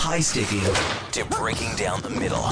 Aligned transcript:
high 0.00 0.18
sticking 0.18 0.62
to 1.12 1.26
breaking 1.36 1.76
down 1.76 2.00
the 2.00 2.08
middle. 2.08 2.42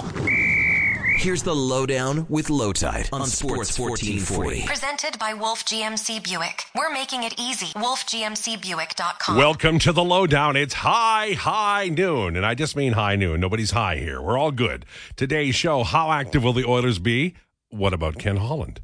Here's 1.17 1.43
the 1.43 1.57
lowdown 1.57 2.27
with 2.29 2.51
Low 2.51 2.75
Tide 2.75 3.09
on 3.11 3.27
Sports 3.27 3.79
1440. 3.79 4.67
Presented 4.67 5.19
by 5.19 5.33
Wolf 5.33 5.65
GMC 5.65 6.23
Buick. 6.23 6.65
We're 6.75 6.93
making 6.93 7.23
it 7.23 7.41
easy. 7.41 7.69
WolfGMCBuick.com. 7.69 9.39
Welcome 9.39 9.79
to 9.79 9.93
the 9.93 10.05
lowdown. 10.05 10.57
It's 10.57 10.75
high, 10.75 11.33
high 11.33 11.89
noon. 11.89 12.37
And 12.37 12.45
I 12.45 12.55
just 12.55 12.77
mean 12.77 12.93
high 12.93 13.17
noon. 13.17 13.41
Nobody's 13.41 13.71
high 13.71 13.97
here. 13.97 14.21
We're 14.21 14.37
all 14.37 14.53
good. 14.53 14.85
Today's 15.17 15.55
show 15.55 15.85
How 15.85 16.13
active 16.13 16.45
will 16.45 16.53
the 16.53 16.69
Oilers 16.69 16.99
be? 16.99 17.35
What 17.71 17.95
about 17.95 18.19
Ken 18.19 18.37
Holland? 18.37 18.83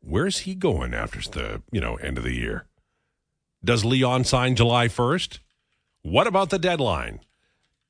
Where's 0.00 0.40
he 0.40 0.56
going 0.56 0.92
after 0.92 1.20
the, 1.20 1.62
you 1.70 1.80
know, 1.80 1.94
end 1.96 2.18
of 2.18 2.24
the 2.24 2.34
year? 2.34 2.66
Does 3.64 3.84
Leon 3.84 4.24
sign 4.24 4.56
July 4.56 4.88
1st? 4.88 5.38
What 6.02 6.26
about 6.26 6.50
the 6.50 6.58
deadline? 6.58 7.20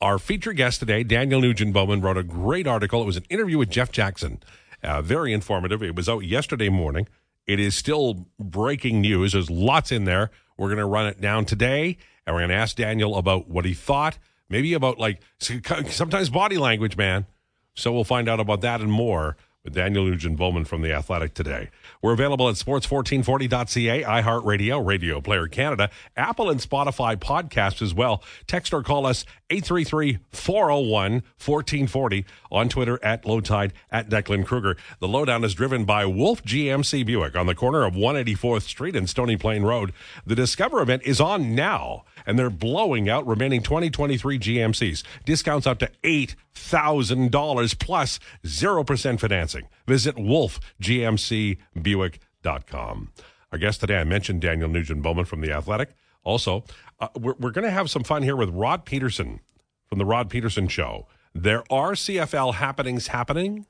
Our 0.02 0.18
featured 0.18 0.56
guest 0.56 0.80
today, 0.80 1.04
Daniel 1.04 1.40
Nugent 1.40 1.72
Bowman, 1.72 2.00
wrote 2.00 2.16
a 2.16 2.24
great 2.24 2.66
article. 2.66 3.00
It 3.00 3.06
was 3.06 3.16
an 3.16 3.24
interview 3.30 3.56
with 3.56 3.70
Jeff 3.70 3.92
Jackson. 3.92 4.42
Uh, 4.82 5.00
very 5.00 5.32
informative. 5.32 5.80
It 5.80 5.94
was 5.94 6.08
out 6.08 6.24
yesterday 6.24 6.68
morning. 6.68 7.06
It 7.46 7.60
is 7.60 7.76
still 7.76 8.26
breaking 8.36 9.00
news. 9.00 9.30
There's 9.30 9.48
lots 9.48 9.92
in 9.92 10.02
there. 10.02 10.32
We're 10.56 10.66
going 10.66 10.78
to 10.78 10.86
run 10.86 11.06
it 11.06 11.20
down 11.20 11.44
today, 11.44 11.98
and 12.26 12.34
we're 12.34 12.40
going 12.40 12.48
to 12.48 12.56
ask 12.56 12.74
Daniel 12.74 13.16
about 13.16 13.48
what 13.48 13.64
he 13.64 13.74
thought, 13.74 14.18
maybe 14.48 14.74
about 14.74 14.98
like 14.98 15.20
sometimes 15.38 16.30
body 16.30 16.58
language, 16.58 16.96
man. 16.96 17.26
So 17.74 17.92
we'll 17.92 18.02
find 18.02 18.28
out 18.28 18.40
about 18.40 18.60
that 18.62 18.80
and 18.80 18.90
more 18.90 19.36
with 19.64 19.74
Daniel 19.74 20.04
Nugent 20.04 20.36
Bowman 20.36 20.64
from 20.64 20.82
The 20.82 20.92
Athletic 20.92 21.34
today. 21.34 21.70
We're 22.00 22.14
available 22.14 22.48
at 22.48 22.56
sports1440.ca, 22.56 24.02
iHeartRadio, 24.02 24.84
Radio 24.84 25.20
Player 25.20 25.46
Canada, 25.46 25.88
Apple 26.16 26.50
and 26.50 26.58
Spotify 26.60 27.14
podcasts 27.16 27.80
as 27.80 27.94
well. 27.94 28.24
Text 28.48 28.74
or 28.74 28.82
call 28.82 29.06
us 29.06 29.24
833-401-1440 29.50 32.24
on 32.50 32.68
Twitter 32.68 32.98
at 33.04 33.24
Lowtide 33.24 33.72
at 33.90 34.08
Declan 34.08 34.44
Kruger. 34.44 34.76
The 34.98 35.06
lowdown 35.06 35.44
is 35.44 35.54
driven 35.54 35.84
by 35.84 36.06
Wolf 36.06 36.42
GMC 36.42 37.06
Buick 37.06 37.36
on 37.36 37.46
the 37.46 37.54
corner 37.54 37.84
of 37.84 37.94
184th 37.94 38.62
Street 38.62 38.96
and 38.96 39.08
Stony 39.08 39.36
Plain 39.36 39.62
Road. 39.62 39.92
The 40.26 40.34
Discover 40.34 40.82
event 40.82 41.02
is 41.04 41.20
on 41.20 41.54
now 41.54 42.02
and 42.26 42.38
they're 42.38 42.50
blowing 42.50 43.08
out 43.08 43.26
remaining 43.26 43.62
2023 43.62 44.38
GMCs. 44.38 45.02
Discounts 45.24 45.66
up 45.66 45.78
to 45.80 45.90
$8,000 46.02 47.78
plus 47.78 48.20
0% 48.44 49.20
financing. 49.20 49.68
Visit 49.86 50.16
wolfgmcbuick.com. 50.16 53.12
Our 53.52 53.58
guest 53.58 53.80
today, 53.80 53.98
I 53.98 54.04
mentioned 54.04 54.40
Daniel 54.40 54.68
Nugent 54.68 55.02
Bowman 55.02 55.26
from 55.26 55.42
The 55.42 55.52
Athletic. 55.52 55.90
Also, 56.24 56.64
uh, 57.00 57.08
we're, 57.18 57.34
we're 57.38 57.50
going 57.50 57.64
to 57.64 57.70
have 57.70 57.90
some 57.90 58.04
fun 58.04 58.22
here 58.22 58.36
with 58.36 58.50
Rod 58.50 58.84
Pedersen 58.84 59.40
from 59.86 59.98
The 59.98 60.06
Rod 60.06 60.30
Pedersen 60.30 60.68
Show. 60.68 61.08
There 61.34 61.64
are 61.70 61.92
CFL 61.92 62.54
happenings 62.54 63.08
happening, 63.08 63.66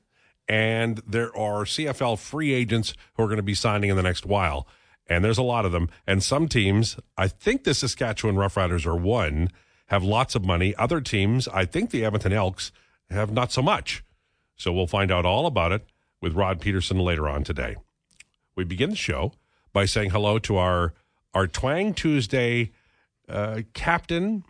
and 0.49 1.01
there 1.07 1.37
are 1.37 1.65
CFL 1.65 2.19
free 2.19 2.53
agents 2.53 2.95
who 3.15 3.25
are 3.25 3.27
going 3.27 3.39
to 3.39 3.43
be 3.43 3.55
signing 3.55 3.91
in 3.91 3.97
the 3.97 4.03
next 4.03 4.27
while 4.27 4.67
and 5.13 5.25
there's 5.25 5.39
a 5.39 5.43
lot 5.43 5.65
of 5.67 5.73
them. 5.73 5.91
And 6.07 6.23
some 6.23 6.49
teams, 6.49 6.97
I 7.17 7.29
think 7.29 7.65
the 7.65 7.75
Saskatchewan 7.75 8.37
Roughriders 8.37 8.87
are 8.87 8.97
one, 8.97 9.51
have 9.87 10.03
lots 10.03 10.35
of 10.35 10.45
money. 10.45 10.75
Other 10.77 11.01
teams, 11.01 11.47
I 11.49 11.67
think 11.67 11.91
the 11.91 12.05
Edmonton 12.05 12.33
Elks, 12.33 12.73
have 13.11 13.31
not 13.31 13.53
so 13.53 13.61
much. 13.61 14.03
So 14.57 14.73
we'll 14.73 14.87
find 14.87 15.11
out 15.11 15.27
all 15.27 15.47
about 15.47 15.73
it 15.73 15.87
with 16.21 16.35
Rod 16.35 16.61
Pedersen 16.61 16.99
later 16.99 17.29
on 17.29 17.45
today. 17.45 17.77
We 18.57 18.65
begin 18.65 18.91
the 18.91 18.97
show 18.97 19.33
by 19.73 19.85
saying 19.85 20.11
hello 20.11 20.39
to 20.41 20.57
our 20.57 20.95
our 21.35 21.47
Twang 21.47 21.95
Tuesday 21.95 22.73
uh, 23.29 23.63
captain. 23.75 24.45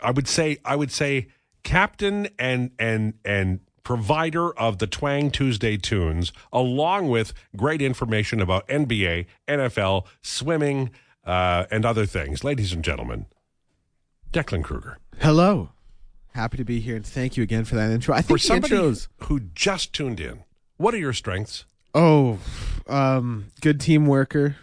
I 0.00 0.10
would 0.10 0.28
say 0.28 0.58
I 0.64 0.76
would 0.76 0.90
say 0.90 1.28
captain 1.62 2.28
and 2.38 2.72
and 2.78 3.14
and 3.24 3.60
provider 3.84 4.52
of 4.58 4.78
the 4.78 4.86
Twang 4.86 5.30
Tuesday 5.30 5.76
tunes, 5.76 6.32
along 6.52 7.08
with 7.08 7.32
great 7.56 7.80
information 7.80 8.40
about 8.40 8.66
NBA, 8.68 9.26
NFL, 9.46 10.06
swimming, 10.22 10.90
uh, 11.24 11.66
and 11.70 11.84
other 11.84 12.06
things. 12.06 12.42
Ladies 12.42 12.72
and 12.72 12.82
gentlemen, 12.82 13.26
Declan 14.32 14.64
Kruger. 14.64 14.98
Hello. 15.20 15.70
Happy 16.34 16.56
to 16.56 16.64
be 16.64 16.80
here, 16.80 16.96
and 16.96 17.06
thank 17.06 17.36
you 17.36 17.44
again 17.44 17.64
for 17.64 17.76
that 17.76 17.92
intro. 17.92 18.12
I 18.12 18.22
think 18.22 18.28
for 18.28 18.38
somebody 18.38 18.74
intros, 18.74 19.06
who 19.24 19.40
just 19.54 19.92
tuned 19.92 20.18
in, 20.18 20.42
what 20.76 20.92
are 20.92 20.98
your 20.98 21.12
strengths? 21.12 21.64
Oh, 21.94 22.40
um, 22.88 23.46
good 23.60 23.80
team 23.80 24.06
worker, 24.06 24.56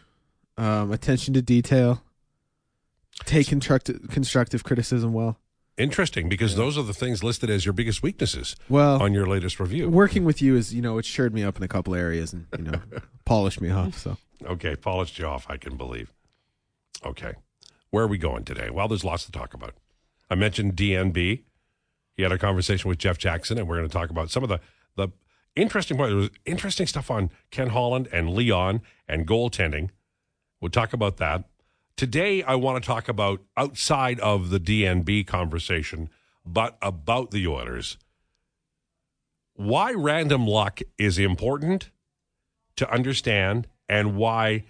um, 0.58 0.92
attention 0.92 1.34
to 1.36 1.42
detail, 1.42 2.04
take 3.24 3.48
constructive 3.48 4.02
constructive 4.10 4.66
criticism 4.66 5.14
well. 5.14 5.38
Interesting, 5.78 6.30
because 6.30 6.52
yeah. 6.52 6.58
those 6.58 6.78
are 6.78 6.84
the 6.84 6.94
things 6.94 7.24
listed 7.24 7.50
as 7.50 7.66
your 7.66 7.74
biggest 7.74 8.04
weaknesses. 8.04 8.56
Well, 8.70 9.02
on 9.02 9.14
your 9.14 9.26
latest 9.26 9.60
review, 9.60 9.90
working 9.90 10.26
with 10.26 10.42
you 10.42 10.56
is 10.56 10.74
you 10.74 10.82
know 10.82 10.98
it 10.98 11.04
cheered 11.04 11.34
me 11.34 11.44
up 11.44 11.58
in 11.58 11.64
a 11.64 11.68
couple 11.68 11.96
areas 11.96 12.34
and 12.34 12.48
you 12.58 12.64
know 12.66 12.82
polished 13.26 13.62
me 13.62 13.70
off. 13.70 13.98
So 13.98 14.18
okay, 14.46 14.76
polished 14.76 15.18
you 15.18 15.26
off. 15.26 15.46
I 15.50 15.58
can 15.58 15.78
believe. 15.78 16.14
Okay, 17.06 17.34
where 17.90 18.04
are 18.04 18.08
we 18.08 18.18
going 18.18 18.44
today? 18.44 18.70
Well, 18.70 18.88
there's 18.88 19.06
lots 19.06 19.26
to 19.26 19.32
talk 19.32 19.54
about. 19.54 19.76
I 20.30 20.36
mentioned 20.36 20.76
DNB. 20.76 21.44
He 22.16 22.24
had 22.24 22.32
a 22.32 22.38
conversation 22.38 22.90
with 22.90 22.98
Jeff 22.98 23.18
Jackson, 23.18 23.58
and 23.58 23.68
we're 23.68 23.78
going 23.78 23.90
to 23.90 23.94
talk 23.94 24.10
about 24.10 24.30
some 24.30 24.44
of 24.44 24.50
the 24.50 24.60
the 24.96 25.08
interesting 25.56 25.98
part. 25.98 26.10
There 26.10 26.18
was 26.18 26.30
interesting 26.46 26.88
stuff 26.88 27.10
on 27.10 27.32
Ken 27.50 27.70
Holland 27.70 28.10
and 28.12 28.30
Leon 28.30 28.82
and 29.08 29.26
goaltending. 29.26 29.90
We'll 30.60 30.70
talk 30.70 30.94
about 30.94 31.18
that. 31.18 31.46
Today, 32.02 32.42
I 32.42 32.56
want 32.56 32.82
to 32.82 32.88
talk 32.88 33.08
about 33.10 33.42
outside 33.56 34.20
of 34.22 34.50
the 34.50 34.60
DNB 34.60 35.28
conversation, 35.28 36.10
but 36.44 36.76
about 36.82 37.30
the 37.30 37.48
Oilers. 37.48 38.00
Why 39.54 39.94
random 39.94 40.48
luck 40.48 40.80
is 40.98 41.20
important 41.20 41.92
to 42.78 42.92
understand, 42.92 43.68
and 43.88 44.16
why 44.16 44.64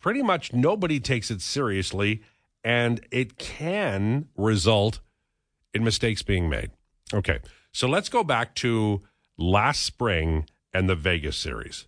pretty 0.00 0.22
much 0.22 0.54
nobody 0.54 0.98
takes 0.98 1.30
it 1.30 1.42
seriously, 1.42 2.22
and 2.64 3.06
it 3.10 3.36
can 3.36 4.28
result 4.34 5.00
in 5.74 5.84
mistakes 5.84 6.22
being 6.22 6.48
made. 6.48 6.70
Okay, 7.12 7.40
so 7.70 7.86
let's 7.86 8.08
go 8.08 8.24
back 8.24 8.54
to 8.54 9.02
last 9.36 9.82
spring 9.82 10.46
and 10.72 10.88
the 10.88 10.96
Vegas 10.96 11.36
series. 11.36 11.86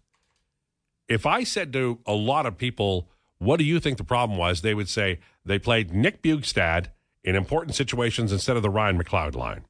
If 1.09 1.25
I 1.25 1.43
said 1.43 1.73
to 1.73 2.01
a 2.05 2.13
lot 2.13 2.45
of 2.45 2.59
people, 2.59 3.09
what 3.45 3.59
do 3.59 3.65
you 3.65 3.81
think 3.81 3.99
the 3.99 4.05
problem 4.05 4.39
was? 4.39 4.63
They 4.63 4.75
would 4.75 4.89
say 4.89 5.21
they 5.45 5.59
played 5.59 5.93
Nick 5.93 6.23
Bjugstad 6.23 6.87
in 7.23 7.37
important 7.37 7.75
situations 7.75 8.33
instead 8.33 8.57
of 8.57 8.63
the 8.63 8.71
Ryan 8.71 9.03
McLeod 9.03 9.35
line. 9.35 9.65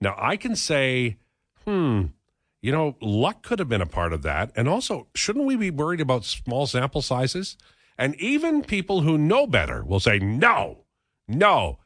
Now, 0.00 0.14
I 0.18 0.36
can 0.36 0.56
say, 0.56 1.16
hmm, 1.64 2.06
you 2.60 2.72
know, 2.72 2.96
luck 3.00 3.42
could 3.42 3.58
have 3.58 3.68
been 3.68 3.82
a 3.82 3.86
part 3.86 4.12
of 4.12 4.22
that. 4.22 4.50
And 4.56 4.68
also, 4.68 5.08
shouldn't 5.14 5.46
we 5.46 5.56
be 5.56 5.70
worried 5.70 6.00
about 6.00 6.24
small 6.24 6.66
sample 6.66 7.02
sizes? 7.02 7.56
And 7.98 8.14
even 8.16 8.62
people 8.62 9.00
who 9.00 9.16
know 9.16 9.46
better 9.46 9.84
will 9.84 10.00
say, 10.00 10.18
no, 10.18 10.84
no, 11.26 11.78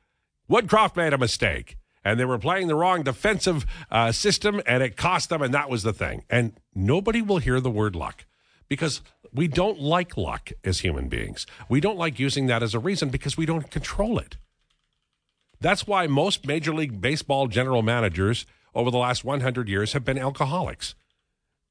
Woodcroft 0.50 0.96
made 0.96 1.12
a 1.12 1.18
mistake. 1.18 1.76
And 2.02 2.18
they 2.18 2.24
were 2.24 2.38
playing 2.38 2.68
the 2.68 2.74
wrong 2.74 3.02
defensive 3.02 3.66
uh, 3.90 4.10
system, 4.10 4.62
and 4.66 4.82
it 4.82 4.96
cost 4.96 5.28
them, 5.28 5.42
and 5.42 5.52
that 5.52 5.68
was 5.68 5.82
the 5.82 5.92
thing. 5.92 6.24
And 6.30 6.58
nobody 6.74 7.20
will 7.20 7.38
hear 7.38 7.60
the 7.60 7.70
word 7.70 7.94
luck 7.94 8.24
because 8.70 9.02
we 9.34 9.48
don't 9.48 9.80
like 9.80 10.16
luck 10.16 10.50
as 10.64 10.78
human 10.80 11.08
beings. 11.08 11.46
We 11.68 11.80
don't 11.80 11.98
like 11.98 12.18
using 12.18 12.46
that 12.46 12.62
as 12.62 12.72
a 12.72 12.78
reason 12.78 13.10
because 13.10 13.36
we 13.36 13.44
don't 13.44 13.70
control 13.70 14.18
it. 14.18 14.38
That's 15.60 15.86
why 15.86 16.06
most 16.06 16.46
Major 16.46 16.72
League 16.72 17.02
Baseball 17.02 17.48
general 17.48 17.82
managers 17.82 18.46
over 18.74 18.90
the 18.90 18.96
last 18.96 19.24
100 19.24 19.68
years 19.68 19.92
have 19.92 20.04
been 20.04 20.16
alcoholics. 20.16 20.94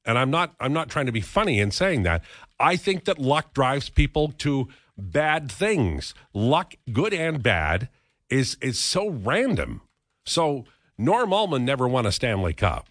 And 0.04 0.16
I'm 0.16 0.30
not 0.30 0.54
I'm 0.60 0.72
not 0.72 0.88
trying 0.88 1.06
to 1.06 1.12
be 1.12 1.20
funny 1.20 1.58
in 1.58 1.70
saying 1.70 2.04
that. 2.04 2.22
I 2.60 2.76
think 2.76 3.04
that 3.04 3.18
luck 3.18 3.52
drives 3.52 3.88
people 3.88 4.28
to 4.38 4.68
bad 4.96 5.50
things. 5.50 6.14
Luck, 6.32 6.74
good 6.92 7.12
and 7.12 7.42
bad, 7.42 7.88
is 8.28 8.56
is 8.60 8.78
so 8.78 9.08
random. 9.08 9.82
So 10.24 10.64
Norm 10.96 11.32
Ullman 11.32 11.64
never 11.64 11.88
won 11.88 12.06
a 12.06 12.12
Stanley 12.12 12.52
Cup. 12.52 12.88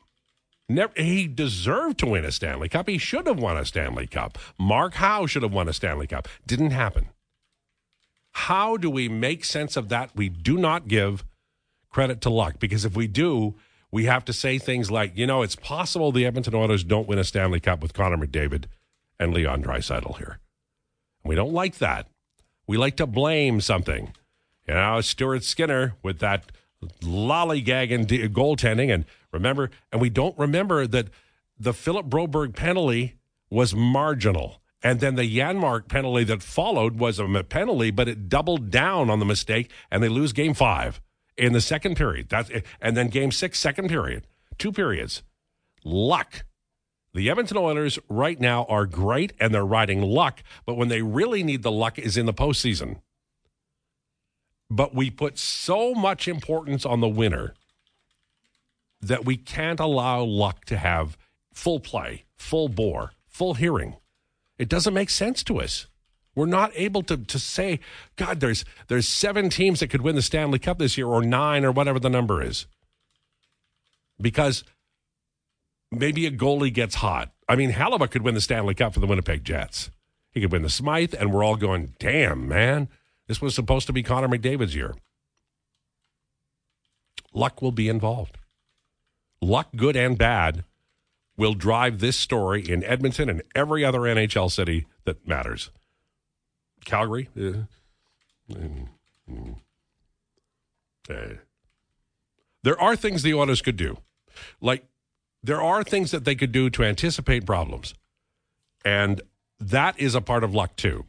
Never, 0.72 0.94
he 0.96 1.28
deserved 1.28 1.98
to 2.00 2.06
win 2.06 2.24
a 2.24 2.32
Stanley 2.32 2.70
Cup. 2.70 2.88
He 2.88 3.00
should 3.00 3.26
have 3.26 3.40
won 3.40 3.58
a 3.58 3.66
Stanley 3.66 4.06
Cup. 4.06 4.38
Mark 4.60 4.94
Howe 4.94 5.26
should 5.26 5.42
have 5.42 5.54
won 5.54 5.68
a 5.68 5.74
Stanley 5.74 6.06
Cup. 6.06 6.28
Didn't 6.46 6.72
happen. 6.72 7.10
How 8.34 8.78
do 8.78 8.90
we 8.90 9.10
make 9.10 9.44
sense 9.44 9.76
of 9.76 9.90
that? 9.90 10.16
We 10.16 10.30
do 10.30 10.58
not 10.58 10.88
give 10.88 11.26
credit 11.90 12.22
to 12.22 12.30
luck 12.30 12.60
because 12.60 12.86
if 12.86 12.96
we 12.96 13.08
do, 13.08 13.56
we 13.92 14.06
have 14.06 14.24
to 14.26 14.34
say 14.34 14.60
things 14.60 14.92
like, 14.92 15.18
you 15.18 15.26
know, 15.26 15.42
it's 15.42 15.56
possible 15.56 16.12
the 16.12 16.28
Edmonton 16.28 16.54
Oilers 16.54 16.84
don't 16.84 17.08
win 17.08 17.18
a 17.18 17.24
Stanley 17.24 17.60
Cup 17.60 17.82
with 17.82 17.94
Connor 17.94 18.18
McDavid 18.18 18.66
and 19.20 19.34
Leon 19.34 19.64
Draisaitl 19.64 20.18
here. 20.18 20.40
We 21.24 21.34
don't 21.34 21.52
like 21.52 21.80
that. 21.80 22.08
We 22.68 22.78
like 22.78 22.96
to 22.98 23.08
blame 23.08 23.60
something. 23.62 24.14
You 24.68 24.76
know, 24.76 25.02
Stuart 25.02 25.44
Skinner 25.44 25.96
with 26.04 26.20
that 26.20 26.52
lollygagging 27.02 28.08
goaltending 28.32 28.94
and 28.94 29.06
Remember, 29.32 29.70
and 29.92 30.02
we 30.02 30.10
don't 30.10 30.38
remember 30.38 30.88
that 30.88 31.10
the 31.60 31.74
Philip 31.74 32.08
Broberg 32.08 32.56
penalty 32.56 33.16
was 33.50 33.76
marginal 33.76 34.62
And 34.82 35.02
then 35.02 35.16
the 35.16 35.38
Janmark 35.38 35.90
penalty 35.90 36.24
that 36.26 36.42
followed 36.42 36.98
was 36.98 37.20
a 37.20 37.44
penalty, 37.44 37.92
but 37.92 38.08
it 38.08 38.30
doubled 38.30 38.72
down 38.72 39.10
on 39.10 39.20
the 39.20 39.26
mistake, 39.26 39.70
and 39.92 40.02
they 40.02 40.08
lose 40.08 40.32
game 40.32 40.54
five 40.54 41.02
in 41.38 41.52
the 41.52 41.60
second 41.60 41.98
period. 41.98 42.30
That's 42.30 42.50
it. 42.50 42.66
and 42.80 42.96
then 42.96 43.10
game 43.10 43.32
six, 43.32 43.60
second 43.60 43.90
period, 43.90 44.26
two 44.58 44.72
periods. 44.72 45.22
Luck. 45.84 46.46
The 47.14 47.30
Edmonton 47.30 47.58
Oilers 47.58 48.00
right 48.08 48.40
now 48.40 48.66
are 48.70 48.86
great 48.86 49.34
and 49.40 49.54
they're 49.54 49.66
riding 49.66 50.02
luck, 50.02 50.44
but 50.66 50.78
when 50.78 50.88
they 50.88 51.02
really 51.02 51.44
need 51.44 51.64
the 51.64 51.72
luck 51.72 52.00
is 52.00 52.18
in 52.18 52.26
the 52.26 52.34
postseason. 52.34 53.02
But 54.70 54.94
we 54.94 55.10
put 55.10 55.38
so 55.38 55.94
much 55.94 56.28
importance 56.28 56.86
on 56.86 57.02
the 57.02 57.10
winner 57.10 57.56
that 59.02 59.26
we 59.26 59.38
can't 59.38 59.80
allow 59.80 60.24
luck 60.24 60.66
to 60.66 60.78
have 60.78 61.18
full 61.54 61.80
play, 61.80 62.26
full 62.38 62.70
bore, 62.70 63.14
full 63.28 63.56
hearing. 63.56 63.96
It 64.58 64.70
doesn't 64.70 64.94
make 64.94 65.10
sense 65.10 65.44
to 65.44 65.60
us. 65.60 65.88
We're 66.36 66.46
not 66.46 66.72
able 66.76 67.02
to 67.04 67.18
to 67.18 67.40
say, 67.40 67.80
God, 68.16 68.40
there's 68.40 68.64
there's 68.88 69.08
seven 69.08 69.50
teams 69.50 69.80
that 69.80 69.90
could 69.90 70.02
win 70.02 70.16
the 70.16 70.22
Stanley 70.22 70.60
Cup 70.60 70.78
this 70.78 70.98
year, 70.98 71.08
or 71.08 71.24
nine, 71.24 71.66
or 71.66 71.72
whatever 71.72 72.00
the 72.00 72.10
number 72.10 72.44
is. 72.44 72.68
Because 74.22 74.64
maybe 75.92 76.26
a 76.28 76.32
goalie 76.32 76.74
gets 76.74 76.96
hot. 76.96 77.32
I 77.48 77.56
mean, 77.56 77.72
Hellebuyck 77.72 78.12
could 78.12 78.22
win 78.22 78.36
the 78.36 78.42
Stanley 78.42 78.76
Cup 78.76 78.94
for 78.94 79.00
the 79.00 79.08
Winnipeg 79.08 79.44
Jets. 79.44 79.92
He 80.32 80.42
could 80.42 80.52
win 80.52 80.62
the 80.62 80.70
Smythe, 80.70 81.16
and 81.18 81.34
we're 81.34 81.44
all 81.44 81.56
going, 81.56 81.96
damn, 82.00 82.48
man, 82.48 82.90
this 83.30 83.40
was 83.40 83.54
supposed 83.54 83.86
to 83.86 83.94
be 83.94 84.02
Connor 84.02 84.28
McDavid's 84.28 84.76
year. 84.76 84.96
Luck 87.32 87.62
will 87.62 87.72
be 87.72 87.88
involved. 87.88 88.40
Luck, 89.40 89.68
good 89.76 89.96
and 89.96 90.18
bad, 90.18 90.64
will 91.38 91.54
drive 91.54 92.00
this 92.00 92.18
story 92.18 92.68
in 92.68 92.84
Edmonton 92.84 93.30
and 93.30 93.44
every 93.54 93.86
other 93.86 94.00
NHL 94.00 94.52
city 94.52 94.88
that 95.06 95.28
matters. 95.28 95.70
Calgary. 96.86 97.30
Uh, 97.40 97.66
uh, 101.08 101.14
there 102.64 102.82
are 102.82 102.96
things 102.96 103.22
the 103.22 103.34
owners 103.34 103.62
could 103.62 103.78
do. 103.78 104.00
Like, 104.60 104.86
there 105.44 105.62
are 105.62 105.84
things 105.84 106.10
that 106.10 106.26
they 106.26 106.34
could 106.34 106.52
do 106.52 106.72
to 106.72 106.84
anticipate 106.84 107.46
problems. 107.46 107.94
And 108.84 109.22
that 109.60 110.00
is 110.00 110.16
a 110.16 110.22
part 110.22 110.44
of 110.44 110.56
luck, 110.56 110.76
too. 110.76 111.06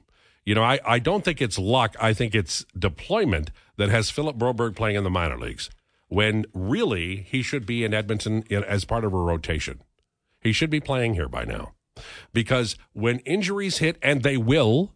You 0.51 0.57
know, 0.57 0.65
I, 0.65 0.81
I 0.85 0.99
don't 0.99 1.25
think 1.25 1.41
it's 1.41 1.61
luck. 1.61 1.95
I 2.01 2.13
think 2.13 2.35
it's 2.35 2.67
deployment 2.77 3.53
that 3.77 3.89
has 3.89 4.11
Philip 4.11 4.37
Broberg 4.37 4.75
playing 4.75 4.97
in 4.97 5.05
the 5.05 5.09
minor 5.09 5.39
leagues 5.39 5.71
when 6.09 6.45
really 6.53 7.19
he 7.19 7.41
should 7.41 7.65
be 7.65 7.85
in 7.85 7.95
Edmonton 7.95 8.43
in, 8.51 8.65
as 8.65 8.85
part 8.85 9.05
of 9.05 9.13
a 9.13 9.17
rotation. 9.17 9.81
He 10.41 10.53
should 10.53 10.69
be 10.69 10.81
playing 10.81 11.15
here 11.15 11.29
by 11.29 11.45
now. 11.45 11.75
Because 12.33 12.75
when 12.95 13.21
injuries 13.21 13.79
hit, 13.79 13.97
and 14.03 14.25
they 14.25 14.37
will, 14.37 14.93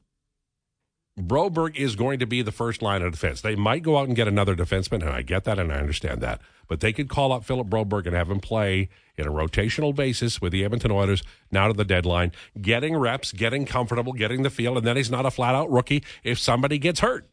Broberg 1.19 1.77
is 1.77 1.95
going 1.95 2.19
to 2.19 2.27
be 2.27 2.43
the 2.43 2.51
first 2.51 2.83
line 2.83 3.03
of 3.03 3.13
defense. 3.13 3.41
They 3.41 3.55
might 3.55 3.85
go 3.85 3.99
out 3.99 4.09
and 4.09 4.17
get 4.17 4.27
another 4.27 4.57
defenseman, 4.57 5.03
and 5.03 5.11
I 5.11 5.23
get 5.23 5.45
that 5.45 5.61
and 5.61 5.73
I 5.73 5.77
understand 5.77 6.21
that. 6.23 6.41
But 6.67 6.81
they 6.81 6.93
could 6.93 7.09
call 7.09 7.33
up 7.33 7.45
Philip 7.45 7.69
Broberg 7.69 8.07
and 8.07 8.17
have 8.17 8.31
him 8.31 8.41
play 8.41 8.89
in 9.17 9.27
a 9.27 9.31
rotational 9.31 9.95
basis 9.95 10.41
with 10.41 10.51
the 10.51 10.65
Edmonton 10.65 10.91
Oilers 10.91 11.23
now 11.53 11.69
to 11.69 11.73
the 11.73 11.85
deadline, 11.85 12.33
getting 12.61 12.97
reps, 12.97 13.33
getting 13.33 13.65
comfortable, 13.65 14.13
getting 14.13 14.43
the 14.43 14.51
feel, 14.51 14.77
and 14.77 14.85
then 14.85 14.97
he's 14.97 15.11
not 15.11 15.25
a 15.25 15.31
flat 15.31 15.55
out 15.55 15.71
rookie 15.71 16.03
if 16.25 16.39
somebody 16.39 16.79
gets 16.79 16.99
hurt. 16.99 17.29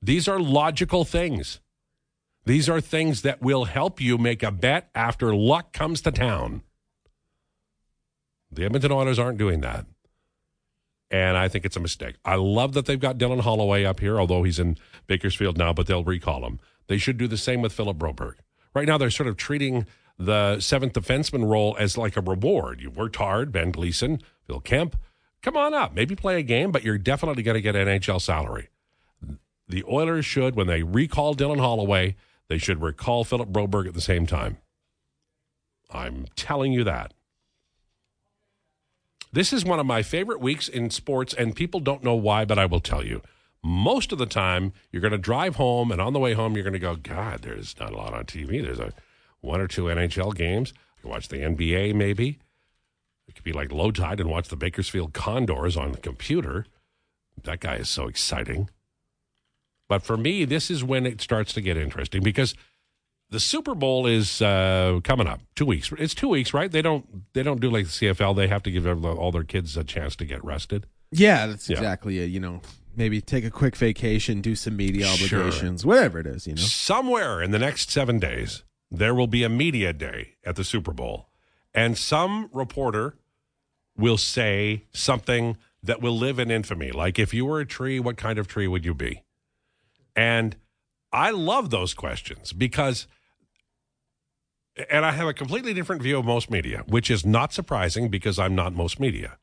These 0.00 0.28
are 0.28 0.38
logical 0.38 1.04
things. 1.04 1.58
These 2.44 2.68
are 2.68 2.80
things 2.80 3.22
that 3.22 3.42
will 3.42 3.64
help 3.64 4.00
you 4.00 4.16
make 4.16 4.44
a 4.44 4.52
bet 4.52 4.90
after 4.94 5.34
luck 5.34 5.72
comes 5.72 6.00
to 6.02 6.12
town. 6.12 6.62
The 8.52 8.64
Edmonton 8.64 8.92
Oilers 8.92 9.18
aren't 9.18 9.38
doing 9.38 9.62
that. 9.62 9.86
And 11.10 11.36
I 11.36 11.48
think 11.48 11.64
it's 11.64 11.76
a 11.76 11.80
mistake. 11.80 12.16
I 12.24 12.34
love 12.34 12.72
that 12.72 12.86
they've 12.86 12.98
got 12.98 13.18
Dylan 13.18 13.40
Holloway 13.40 13.84
up 13.84 14.00
here, 14.00 14.18
although 14.18 14.42
he's 14.42 14.58
in 14.58 14.76
Bakersfield 15.06 15.56
now, 15.56 15.72
but 15.72 15.86
they'll 15.86 16.04
recall 16.04 16.44
him. 16.44 16.58
They 16.88 16.98
should 16.98 17.16
do 17.16 17.28
the 17.28 17.36
same 17.36 17.62
with 17.62 17.72
Philip 17.72 17.96
Broberg. 17.96 18.34
Right 18.74 18.86
now, 18.86 18.98
they're 18.98 19.10
sort 19.10 19.28
of 19.28 19.36
treating 19.36 19.86
the 20.18 20.60
seventh 20.60 20.94
defenseman 20.94 21.48
role 21.48 21.76
as 21.78 21.96
like 21.96 22.16
a 22.16 22.20
reward. 22.20 22.80
You 22.80 22.90
worked 22.90 23.16
hard, 23.16 23.52
Ben 23.52 23.70
Gleason, 23.70 24.20
Phil 24.46 24.60
Kemp. 24.60 24.96
Come 25.42 25.56
on 25.56 25.74
up. 25.74 25.94
Maybe 25.94 26.16
play 26.16 26.38
a 26.38 26.42
game, 26.42 26.72
but 26.72 26.82
you're 26.82 26.98
definitely 26.98 27.42
going 27.42 27.54
to 27.54 27.60
get 27.60 27.74
NHL 27.74 28.20
salary. 28.20 28.68
The 29.68 29.84
Oilers 29.84 30.24
should, 30.24 30.56
when 30.56 30.66
they 30.66 30.82
recall 30.82 31.34
Dylan 31.34 31.60
Holloway, 31.60 32.16
they 32.48 32.58
should 32.58 32.82
recall 32.82 33.24
Philip 33.24 33.50
Broberg 33.50 33.86
at 33.86 33.94
the 33.94 34.00
same 34.00 34.26
time. 34.26 34.58
I'm 35.90 36.26
telling 36.36 36.72
you 36.72 36.84
that. 36.84 37.14
This 39.32 39.52
is 39.52 39.64
one 39.64 39.80
of 39.80 39.86
my 39.86 40.02
favorite 40.02 40.40
weeks 40.40 40.68
in 40.68 40.90
sports, 40.90 41.34
and 41.34 41.54
people 41.54 41.80
don't 41.80 42.04
know 42.04 42.14
why, 42.14 42.44
but 42.44 42.58
I 42.58 42.66
will 42.66 42.80
tell 42.80 43.04
you. 43.04 43.22
Most 43.62 44.12
of 44.12 44.18
the 44.18 44.26
time, 44.26 44.72
you're 44.92 45.02
going 45.02 45.12
to 45.12 45.18
drive 45.18 45.56
home, 45.56 45.90
and 45.90 46.00
on 46.00 46.12
the 46.12 46.18
way 46.18 46.34
home, 46.34 46.54
you're 46.54 46.62
going 46.62 46.72
to 46.72 46.78
go, 46.78 46.96
God, 46.96 47.42
there's 47.42 47.78
not 47.78 47.92
a 47.92 47.96
lot 47.96 48.14
on 48.14 48.24
TV. 48.24 48.62
There's 48.62 48.78
a 48.78 48.92
one 49.40 49.60
or 49.60 49.66
two 49.66 49.84
NHL 49.84 50.34
games. 50.34 50.72
You 51.02 51.10
watch 51.10 51.28
the 51.28 51.38
NBA, 51.38 51.94
maybe. 51.94 52.38
It 53.28 53.34
could 53.34 53.44
be 53.44 53.52
like 53.52 53.72
low 53.72 53.90
tide 53.90 54.20
and 54.20 54.30
watch 54.30 54.48
the 54.48 54.56
Bakersfield 54.56 55.12
Condors 55.12 55.76
on 55.76 55.92
the 55.92 55.98
computer. 55.98 56.66
That 57.42 57.60
guy 57.60 57.76
is 57.76 57.88
so 57.88 58.06
exciting. 58.06 58.70
But 59.88 60.02
for 60.02 60.16
me, 60.16 60.44
this 60.44 60.70
is 60.70 60.82
when 60.82 61.06
it 61.06 61.20
starts 61.20 61.52
to 61.54 61.60
get 61.60 61.76
interesting 61.76 62.22
because 62.22 62.54
the 63.30 63.40
Super 63.40 63.74
Bowl 63.74 64.06
is 64.06 64.40
uh, 64.40 65.00
coming 65.04 65.26
up. 65.26 65.40
Two 65.54 65.66
weeks. 65.66 65.90
It's 65.98 66.14
two 66.14 66.28
weeks, 66.28 66.54
right? 66.54 66.70
They 66.70 66.82
don't. 66.82 67.32
They 67.34 67.42
don't 67.42 67.60
do 67.60 67.70
like 67.70 67.86
the 67.86 67.90
CFL. 67.90 68.36
They 68.36 68.48
have 68.48 68.62
to 68.64 68.70
give 68.70 68.86
all 69.04 69.32
their 69.32 69.44
kids 69.44 69.76
a 69.76 69.84
chance 69.84 70.14
to 70.16 70.24
get 70.24 70.44
rested. 70.44 70.86
Yeah, 71.10 71.46
that's 71.46 71.68
Yeah. 71.68 71.76
exactly 71.76 72.18
it. 72.18 72.26
You 72.26 72.40
know, 72.40 72.60
maybe 72.94 73.20
take 73.20 73.44
a 73.44 73.50
quick 73.50 73.76
vacation, 73.76 74.40
do 74.40 74.54
some 74.54 74.76
media 74.76 75.06
Sure. 75.06 75.40
obligations, 75.40 75.84
whatever 75.84 76.18
it 76.20 76.26
is. 76.26 76.46
You 76.46 76.54
know, 76.54 76.62
Somewhere 76.62 77.42
in 77.42 77.50
the 77.50 77.58
next 77.58 77.90
seven 77.90 78.18
days, 78.18 78.62
there 78.90 79.14
will 79.14 79.26
be 79.26 79.42
a 79.42 79.48
media 79.48 79.92
day 79.92 80.34
at 80.44 80.56
the 80.56 80.64
Super 80.64 80.92
Bowl, 80.92 81.28
and 81.74 81.96
some 81.98 82.48
reporter 82.52 83.16
will 83.96 84.18
say 84.18 84.84
something 84.92 85.56
that 85.82 86.00
will 86.02 86.16
live 86.16 86.38
in 86.38 86.50
infamy. 86.50 86.90
Like, 86.92 87.18
if 87.18 87.32
you 87.32 87.44
were 87.46 87.60
a 87.60 87.66
tree, 87.66 87.98
what 88.00 88.16
kind 88.16 88.38
of 88.38 88.46
tree 88.48 88.66
would 88.68 88.84
you 88.84 88.94
be? 88.94 89.22
And 90.14 90.56
I 91.12 91.30
love 91.30 91.70
those 91.70 91.94
questions 91.94 92.52
because, 92.52 93.06
and 94.90 95.04
I 95.04 95.12
have 95.12 95.26
a 95.26 95.34
completely 95.34 95.72
different 95.72 96.02
view 96.02 96.18
of 96.18 96.24
most 96.24 96.50
media, 96.50 96.84
which 96.86 97.10
is 97.10 97.24
not 97.24 97.52
surprising 97.52 98.08
because 98.08 98.38
I'm 98.38 98.54
not 98.54 98.74
most 98.74 99.00
media. 99.00 99.38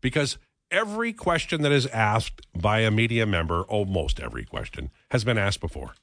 Because 0.00 0.38
every 0.70 1.12
question 1.12 1.62
that 1.62 1.72
is 1.72 1.86
asked 1.86 2.46
by 2.54 2.80
a 2.80 2.90
media 2.90 3.26
member, 3.26 3.62
almost 3.62 4.20
every 4.20 4.44
question, 4.44 4.90
has 5.10 5.24
been 5.24 5.38
asked 5.38 5.60
before. 5.60 5.94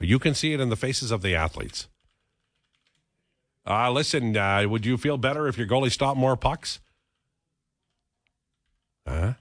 You 0.00 0.18
can 0.18 0.34
see 0.34 0.52
it 0.52 0.60
in 0.60 0.70
the 0.70 0.76
faces 0.76 1.10
of 1.10 1.22
the 1.22 1.34
athletes. 1.34 1.88
Uh, 3.66 3.90
listen, 3.90 4.36
uh, 4.36 4.64
would 4.66 4.86
you 4.86 4.96
feel 4.96 5.18
better 5.18 5.46
if 5.46 5.58
your 5.58 5.66
goalie 5.66 5.92
stopped 5.92 6.18
more 6.18 6.36
pucks? 6.36 6.80
Huh? 9.06 9.34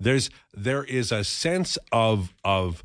There's 0.00 0.30
there 0.54 0.84
is 0.84 1.10
a 1.10 1.24
sense 1.24 1.76
of 1.90 2.32
of 2.44 2.84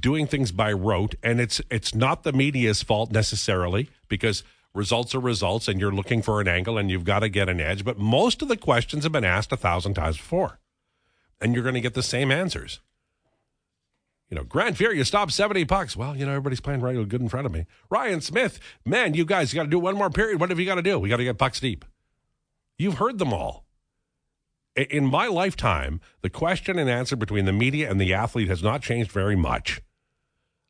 doing 0.00 0.26
things 0.26 0.52
by 0.52 0.72
rote, 0.72 1.14
and 1.22 1.40
it's 1.40 1.60
it's 1.70 1.94
not 1.94 2.22
the 2.22 2.32
media's 2.32 2.82
fault 2.82 3.10
necessarily 3.10 3.88
because 4.08 4.42
results 4.74 5.14
are 5.14 5.20
results, 5.20 5.68
and 5.68 5.80
you're 5.80 5.92
looking 5.92 6.22
for 6.22 6.40
an 6.40 6.48
angle, 6.48 6.78
and 6.78 6.90
you've 6.90 7.04
got 7.04 7.20
to 7.20 7.28
get 7.28 7.48
an 7.48 7.60
edge. 7.60 7.84
But 7.84 7.98
most 7.98 8.42
of 8.42 8.48
the 8.48 8.56
questions 8.56 9.04
have 9.04 9.12
been 9.12 9.24
asked 9.24 9.52
a 9.52 9.56
thousand 9.56 9.94
times 9.94 10.16
before, 10.16 10.58
and 11.40 11.54
you're 11.54 11.62
going 11.62 11.74
to 11.74 11.80
get 11.80 11.94
the 11.94 12.02
same 12.02 12.30
answers. 12.30 12.80
You 14.30 14.36
know, 14.36 14.44
Grant 14.44 14.76
Fuhr, 14.76 14.94
you 14.96 15.04
stopped 15.04 15.32
70 15.32 15.64
pucks. 15.66 15.96
Well, 15.96 16.16
you 16.16 16.24
know, 16.24 16.32
everybody's 16.32 16.60
playing 16.60 16.80
right 16.80 16.96
good 17.08 17.20
in 17.20 17.28
front 17.28 17.46
of 17.46 17.52
me. 17.52 17.66
Ryan 17.90 18.20
Smyth, 18.20 18.58
man, 18.84 19.14
you 19.14 19.24
guys 19.24 19.52
got 19.52 19.64
to 19.64 19.68
do 19.68 19.78
one 19.78 19.96
more 19.96 20.10
period. 20.10 20.40
What 20.40 20.50
have 20.50 20.58
you 20.58 20.66
got 20.66 20.76
to 20.76 20.82
do? 20.82 20.98
We 20.98 21.08
got 21.08 21.18
to 21.18 21.24
get 21.24 21.38
pucks 21.38 21.60
deep. 21.60 21.84
You've 22.78 22.98
heard 22.98 23.18
them 23.18 23.32
all. 23.32 23.64
In 24.74 25.06
my 25.06 25.28
lifetime, 25.28 26.00
the 26.22 26.30
question 26.30 26.80
and 26.80 26.90
answer 26.90 27.14
between 27.14 27.44
the 27.44 27.52
media 27.52 27.88
and 27.88 28.00
the 28.00 28.12
athlete 28.12 28.48
has 28.48 28.62
not 28.62 28.82
changed 28.82 29.12
very 29.12 29.36
much. 29.36 29.80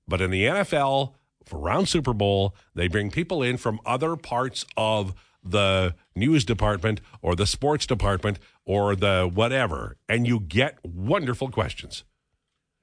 But 0.07 0.21
in 0.21 0.31
the 0.31 0.45
NFL, 0.45 1.15
for 1.45 1.59
round 1.59 1.89
Super 1.89 2.13
Bowl, 2.13 2.55
they 2.75 2.89
bring 2.89 3.11
people 3.11 3.43
in 3.43 3.57
from 3.57 3.81
other 3.85 4.17
parts 4.17 4.65
of 4.77 5.15
the 5.43 5.95
news 6.17 6.45
department 6.45 7.01
or 7.21 7.37
the 7.37 7.47
sports 7.47 7.87
department 7.87 8.39
or 8.65 8.97
the 8.97 9.31
whatever, 9.33 9.97
and 10.09 10.27
you 10.27 10.41
get 10.41 10.79
wonderful 10.85 11.51
questions. 11.51 12.05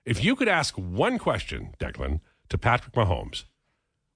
If 0.05 0.23
you 0.23 0.35
could 0.35 0.47
ask 0.47 0.75
one 0.75 1.17
question, 1.17 1.73
Declan, 1.79 2.21
to 2.49 2.57
Patrick 2.57 2.93
Mahomes, 2.93 3.45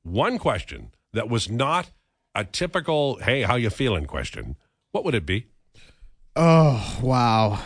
one 0.03 0.37
question 0.37 0.91
that 1.13 1.29
was 1.29 1.49
not 1.49 1.91
a 2.35 2.43
typical 2.43 3.17
"Hey, 3.17 3.43
how 3.43 3.55
you 3.55 3.69
feeling?" 3.69 4.05
question, 4.05 4.57
what 4.91 5.03
would 5.03 5.15
it 5.15 5.25
be? 5.25 5.47
oh 6.35 6.99
wow, 7.01 7.59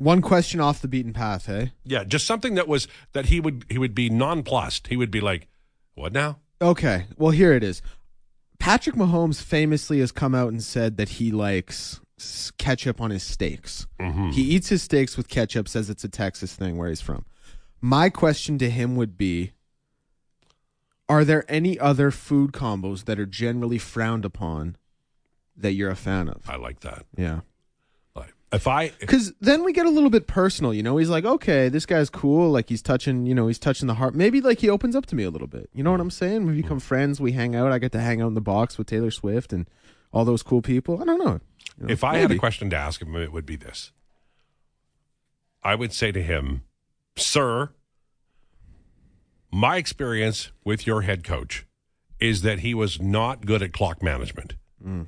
one 0.00 0.20
question 0.22 0.58
off 0.60 0.80
the 0.82 0.88
beaten 0.88 1.12
path. 1.12 1.46
Hey, 1.46 1.72
Yeah, 1.84 2.02
just 2.04 2.26
something 2.26 2.54
that 2.54 2.66
was 2.66 2.88
that 3.12 3.26
he 3.26 3.38
would 3.38 3.64
he 3.68 3.78
would 3.78 3.94
be 3.94 4.10
nonplussed. 4.10 4.88
He 4.88 4.96
would 4.96 5.10
be 5.10 5.20
like, 5.20 5.46
"What 5.94 6.12
now?" 6.12 6.38
okay, 6.60 7.06
well 7.16 7.30
here 7.30 7.52
it 7.52 7.62
is. 7.62 7.80
Patrick 8.58 8.96
Mahomes 8.96 9.40
famously 9.42 10.00
has 10.00 10.12
come 10.12 10.34
out 10.34 10.48
and 10.48 10.62
said 10.62 10.96
that 10.98 11.08
he 11.10 11.30
likes 11.30 12.00
s- 12.18 12.50
ketchup 12.58 13.00
on 13.00 13.10
his 13.10 13.22
steaks. 13.22 13.86
Mm-hmm. 13.98 14.30
He 14.30 14.42
eats 14.42 14.68
his 14.68 14.82
steaks 14.82 15.16
with 15.16 15.28
ketchup, 15.28 15.66
says 15.68 15.88
it's 15.88 16.04
a 16.04 16.08
Texas 16.10 16.54
thing 16.54 16.76
where 16.76 16.88
he's 16.90 17.00
from. 17.00 17.24
My 17.80 18.10
question 18.10 18.58
to 18.58 18.68
him 18.68 18.96
would 18.96 19.16
be 19.16 19.52
Are 21.08 21.24
there 21.24 21.44
any 21.48 21.78
other 21.78 22.10
food 22.10 22.52
combos 22.52 23.04
that 23.06 23.18
are 23.18 23.26
generally 23.26 23.78
frowned 23.78 24.24
upon 24.24 24.76
that 25.56 25.72
you're 25.72 25.90
a 25.90 25.96
fan 25.96 26.28
of? 26.28 26.48
I 26.48 26.56
like 26.56 26.80
that. 26.80 27.04
Yeah. 27.16 27.40
If 28.52 28.66
I 28.66 28.88
Because 28.98 29.32
then 29.40 29.62
we 29.62 29.72
get 29.72 29.86
a 29.86 29.90
little 29.90 30.10
bit 30.10 30.26
personal, 30.26 30.74
you 30.74 30.82
know. 30.82 30.96
He's 30.96 31.08
like, 31.08 31.24
okay, 31.24 31.68
this 31.68 31.86
guy's 31.86 32.10
cool. 32.10 32.50
Like 32.50 32.68
he's 32.68 32.82
touching, 32.82 33.26
you 33.26 33.34
know, 33.34 33.46
he's 33.46 33.58
touching 33.58 33.86
the 33.86 33.94
heart. 33.94 34.14
Maybe 34.14 34.40
like 34.40 34.58
he 34.58 34.68
opens 34.68 34.96
up 34.96 35.06
to 35.06 35.14
me 35.14 35.22
a 35.22 35.30
little 35.30 35.46
bit. 35.46 35.70
You 35.72 35.84
know 35.84 35.92
what 35.92 36.00
I'm 36.00 36.10
saying? 36.10 36.46
We 36.46 36.54
become 36.54 36.80
friends. 36.80 37.20
We 37.20 37.32
hang 37.32 37.54
out. 37.54 37.70
I 37.70 37.78
get 37.78 37.92
to 37.92 38.00
hang 38.00 38.20
out 38.20 38.28
in 38.28 38.34
the 38.34 38.40
box 38.40 38.76
with 38.76 38.88
Taylor 38.88 39.12
Swift 39.12 39.52
and 39.52 39.68
all 40.12 40.24
those 40.24 40.42
cool 40.42 40.62
people. 40.62 41.00
I 41.00 41.04
don't 41.04 41.18
know. 41.18 41.40
You 41.78 41.86
know, 41.86 41.92
if 41.92 42.02
I 42.02 42.18
had 42.18 42.30
a 42.30 42.38
question 42.38 42.70
to 42.70 42.76
ask 42.76 43.00
him, 43.00 43.14
it 43.14 43.32
would 43.32 43.46
be 43.46 43.56
this. 43.56 43.92
I 45.62 45.76
would 45.76 45.92
say 45.92 46.10
to 46.10 46.22
him, 46.22 46.62
"Sir, 47.16 47.70
my 49.52 49.76
experience 49.76 50.50
with 50.64 50.86
your 50.86 51.02
head 51.02 51.22
coach 51.22 51.66
is 52.18 52.42
that 52.42 52.60
he 52.60 52.74
was 52.74 53.00
not 53.00 53.46
good 53.46 53.62
at 53.62 53.72
clock 53.72 54.02
management. 54.02 54.54
Mm. 54.84 55.06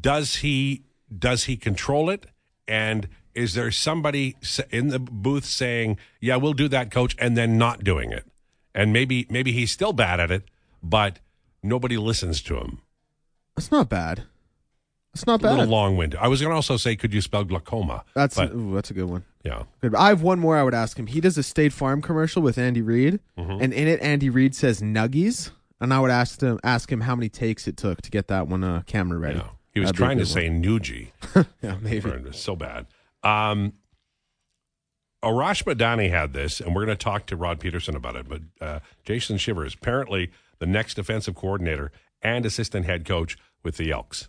Does 0.00 0.36
he 0.36 0.84
does 1.16 1.44
he 1.44 1.56
control 1.56 2.10
it 2.10 2.26
and 2.66 3.08
is 3.34 3.54
there 3.54 3.70
somebody 3.70 4.36
in 4.70 4.88
the 4.88 4.98
booth 5.00 5.44
saying, 5.44 5.98
"Yeah, 6.20 6.36
we'll 6.36 6.52
do 6.52 6.68
that, 6.68 6.90
coach," 6.92 7.16
and 7.18 7.36
then 7.36 7.58
not 7.58 7.82
doing 7.82 8.12
it? 8.12 8.24
And 8.74 8.92
maybe 8.92 9.26
maybe 9.28 9.50
he's 9.52 9.72
still 9.72 9.92
bad 9.92 10.20
at 10.20 10.30
it, 10.30 10.44
but 10.82 11.18
nobody 11.62 11.96
listens 11.96 12.40
to 12.42 12.56
him. 12.58 12.78
That's 13.56 13.70
not 13.72 13.88
bad. 13.88 14.22
That's 15.12 15.26
not 15.26 15.40
bad. 15.42 15.52
A 15.52 15.54
little 15.58 15.66
long 15.70 15.96
winded. 15.96 16.18
I 16.20 16.26
was 16.28 16.40
going 16.40 16.50
to 16.50 16.56
also 16.56 16.76
say, 16.76 16.96
could 16.96 17.12
you 17.14 17.20
spell 17.20 17.44
glaucoma? 17.44 18.04
That's 18.14 18.34
but, 18.36 18.52
ooh, 18.52 18.74
that's 18.74 18.90
a 18.90 18.94
good 18.94 19.04
one. 19.08 19.24
yeah. 19.44 19.62
Good. 19.80 19.94
I 19.94 20.08
have 20.08 20.22
one 20.22 20.40
more. 20.40 20.56
I 20.56 20.64
would 20.64 20.74
ask 20.74 20.96
him. 20.98 21.06
He 21.06 21.20
does 21.20 21.38
a 21.38 21.42
State 21.44 21.72
Farm 21.72 22.02
commercial 22.02 22.42
with 22.42 22.58
Andy 22.58 22.82
Reid, 22.82 23.20
Mm-hmm. 23.38 23.62
and 23.62 23.72
in 23.72 23.86
it, 23.88 24.00
Andy 24.00 24.28
Reid 24.30 24.54
says 24.56 24.80
"nuggies," 24.80 25.50
and 25.80 25.92
I 25.94 25.98
would 26.00 26.10
ask 26.10 26.40
him 26.40 26.58
ask 26.64 26.90
him 26.90 27.00
how 27.02 27.14
many 27.16 27.28
takes 27.28 27.66
it 27.68 27.76
took 27.76 28.00
to 28.02 28.10
get 28.10 28.28
that 28.28 28.46
one 28.48 28.62
uh, 28.64 28.82
camera 28.86 29.18
ready. 29.18 29.38
Yeah. 29.38 29.48
He 29.74 29.80
was 29.80 29.88
That'd 29.88 29.98
trying 29.98 30.18
to 30.18 30.24
good 30.24 30.30
say 30.30 30.48
Nuji. 30.48 31.10
yeah, 31.62 31.76
maybe. 31.80 32.08
It 32.08 32.34
so 32.34 32.54
bad. 32.54 32.86
Um, 33.22 33.72
Arash 35.22 35.64
Madani 35.64 36.10
had 36.10 36.32
this, 36.32 36.60
and 36.60 36.74
we're 36.74 36.84
going 36.84 36.96
to 36.96 37.02
talk 37.02 37.26
to 37.26 37.36
Rod 37.36 37.58
Pedersen 37.58 37.96
about 37.96 38.14
it. 38.14 38.28
But 38.28 38.42
uh, 38.60 38.80
Jason 39.04 39.38
Shivers, 39.38 39.74
apparently 39.74 40.30
the 40.58 40.66
next 40.66 40.94
defensive 40.94 41.34
coordinator 41.34 41.90
and 42.22 42.46
assistant 42.46 42.86
head 42.86 43.04
coach 43.04 43.36
with 43.64 43.76
the 43.76 43.90
Elks. 43.90 44.28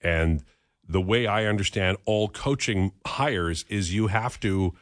And 0.00 0.44
the 0.86 1.00
way 1.00 1.26
I 1.26 1.46
understand 1.46 1.96
all 2.04 2.28
coaching 2.28 2.92
hires 3.06 3.64
is 3.68 3.94
you 3.94 4.08
have 4.08 4.38
to 4.40 4.74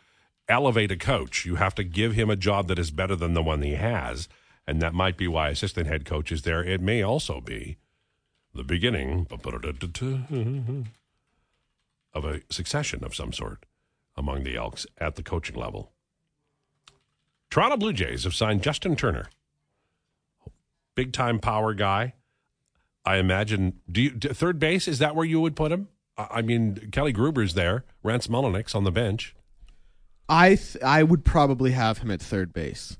elevate 0.48 0.90
a 0.90 0.96
coach. 0.96 1.46
You 1.46 1.54
have 1.54 1.74
to 1.76 1.84
give 1.84 2.14
him 2.14 2.28
a 2.28 2.36
job 2.36 2.68
that 2.68 2.78
is 2.78 2.90
better 2.90 3.16
than 3.16 3.34
the 3.34 3.42
one 3.42 3.62
he 3.62 3.74
has. 3.74 4.28
And 4.66 4.82
that 4.82 4.92
might 4.92 5.16
be 5.16 5.28
why 5.28 5.48
assistant 5.48 5.86
head 5.86 6.04
coach 6.04 6.30
is 6.32 6.42
there. 6.42 6.62
It 6.62 6.80
may 6.80 7.02
also 7.02 7.40
be 7.40 7.78
the 8.54 8.64
beginning 8.64 9.26
of 12.14 12.24
a 12.24 12.40
succession 12.50 13.04
of 13.04 13.14
some 13.14 13.32
sort 13.32 13.64
among 14.16 14.44
the 14.44 14.56
Elks 14.56 14.86
at 14.98 15.16
the 15.16 15.22
coaching 15.22 15.56
level. 15.56 15.92
Toronto 17.50 17.76
Blue 17.76 17.92
Jays 17.92 18.24
have 18.24 18.34
signed 18.34 18.62
Justin 18.62 18.96
Turner, 18.96 19.28
big 20.94 21.12
time 21.12 21.38
power 21.38 21.74
guy. 21.74 22.14
I 23.04 23.16
imagine. 23.16 23.80
Do 23.90 24.00
you 24.00 24.10
third 24.10 24.58
base? 24.58 24.86
Is 24.86 24.98
that 25.00 25.14
where 25.16 25.26
you 25.26 25.40
would 25.40 25.56
put 25.56 25.72
him? 25.72 25.88
I 26.16 26.26
I 26.30 26.42
mean, 26.42 26.88
Kelly 26.92 27.12
Gruber's 27.12 27.54
there. 27.54 27.84
Rance 28.02 28.26
Mulliniks 28.28 28.74
on 28.74 28.84
the 28.84 28.92
bench. 28.92 29.34
I 30.28 30.50
th- 30.50 30.82
I 30.82 31.02
would 31.02 31.24
probably 31.24 31.72
have 31.72 31.98
him 31.98 32.10
at 32.10 32.20
third 32.22 32.52
base. 32.52 32.96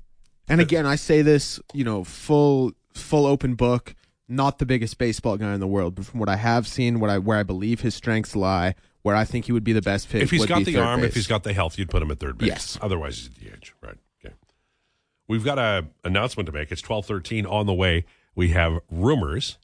And 0.49 0.59
again, 0.59 0.85
I 0.85 0.97
say 0.97 1.21
this, 1.21 1.59
you 1.73 1.83
know, 1.83 2.03
full 2.03 2.73
full 2.93 3.25
open 3.25 3.55
book. 3.55 3.95
Not 4.27 4.57
the 4.57 4.65
biggest 4.65 4.97
baseball 4.97 5.37
guy 5.37 5.53
in 5.53 5.59
the 5.59 5.67
world, 5.67 5.95
but 5.95 6.05
from 6.05 6.19
what 6.19 6.29
I 6.29 6.37
have 6.37 6.67
seen, 6.67 6.99
what 6.99 7.09
I 7.09 7.17
where 7.17 7.37
I 7.37 7.43
believe 7.43 7.81
his 7.81 7.93
strengths 7.93 8.35
lie, 8.35 8.75
where 9.01 9.15
I 9.15 9.25
think 9.25 9.45
he 9.45 9.51
would 9.51 9.63
be 9.63 9.73
the 9.73 9.81
best 9.81 10.07
fit. 10.07 10.21
if 10.21 10.31
he's 10.31 10.45
got 10.45 10.63
the 10.63 10.77
arm, 10.77 11.03
if 11.03 11.13
he's 11.13 11.27
got 11.27 11.43
the 11.43 11.53
health, 11.53 11.77
you'd 11.77 11.89
put 11.89 12.01
him 12.01 12.09
at 12.09 12.19
third 12.19 12.37
base. 12.37 12.47
Yes. 12.47 12.77
Otherwise, 12.81 13.17
he's 13.17 13.27
at 13.27 13.35
the 13.35 13.67
DH. 13.67 13.73
Right. 13.81 13.97
Okay. 14.23 14.33
We've 15.27 15.43
got 15.43 15.59
a 15.59 15.87
announcement 16.03 16.47
to 16.47 16.53
make. 16.53 16.71
It's 16.71 16.81
twelve 16.81 17.05
thirteen 17.05 17.45
on 17.45 17.65
the 17.65 17.73
way. 17.73 18.05
We 18.33 18.49
have 18.49 18.79
rumors. 18.89 19.57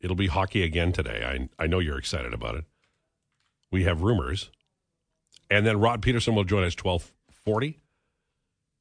It'll 0.00 0.16
be 0.16 0.28
hockey 0.28 0.62
again 0.62 0.92
today. 0.92 1.24
I 1.24 1.62
I 1.62 1.66
know 1.66 1.80
you're 1.80 1.98
excited 1.98 2.32
about 2.32 2.54
it. 2.54 2.64
We 3.72 3.82
have 3.82 4.02
rumors, 4.02 4.50
and 5.50 5.66
then 5.66 5.80
Rod 5.80 6.02
Pedersen 6.02 6.36
will 6.36 6.44
join 6.44 6.62
us 6.62 6.76
twelve 6.76 7.12
forty. 7.44 7.80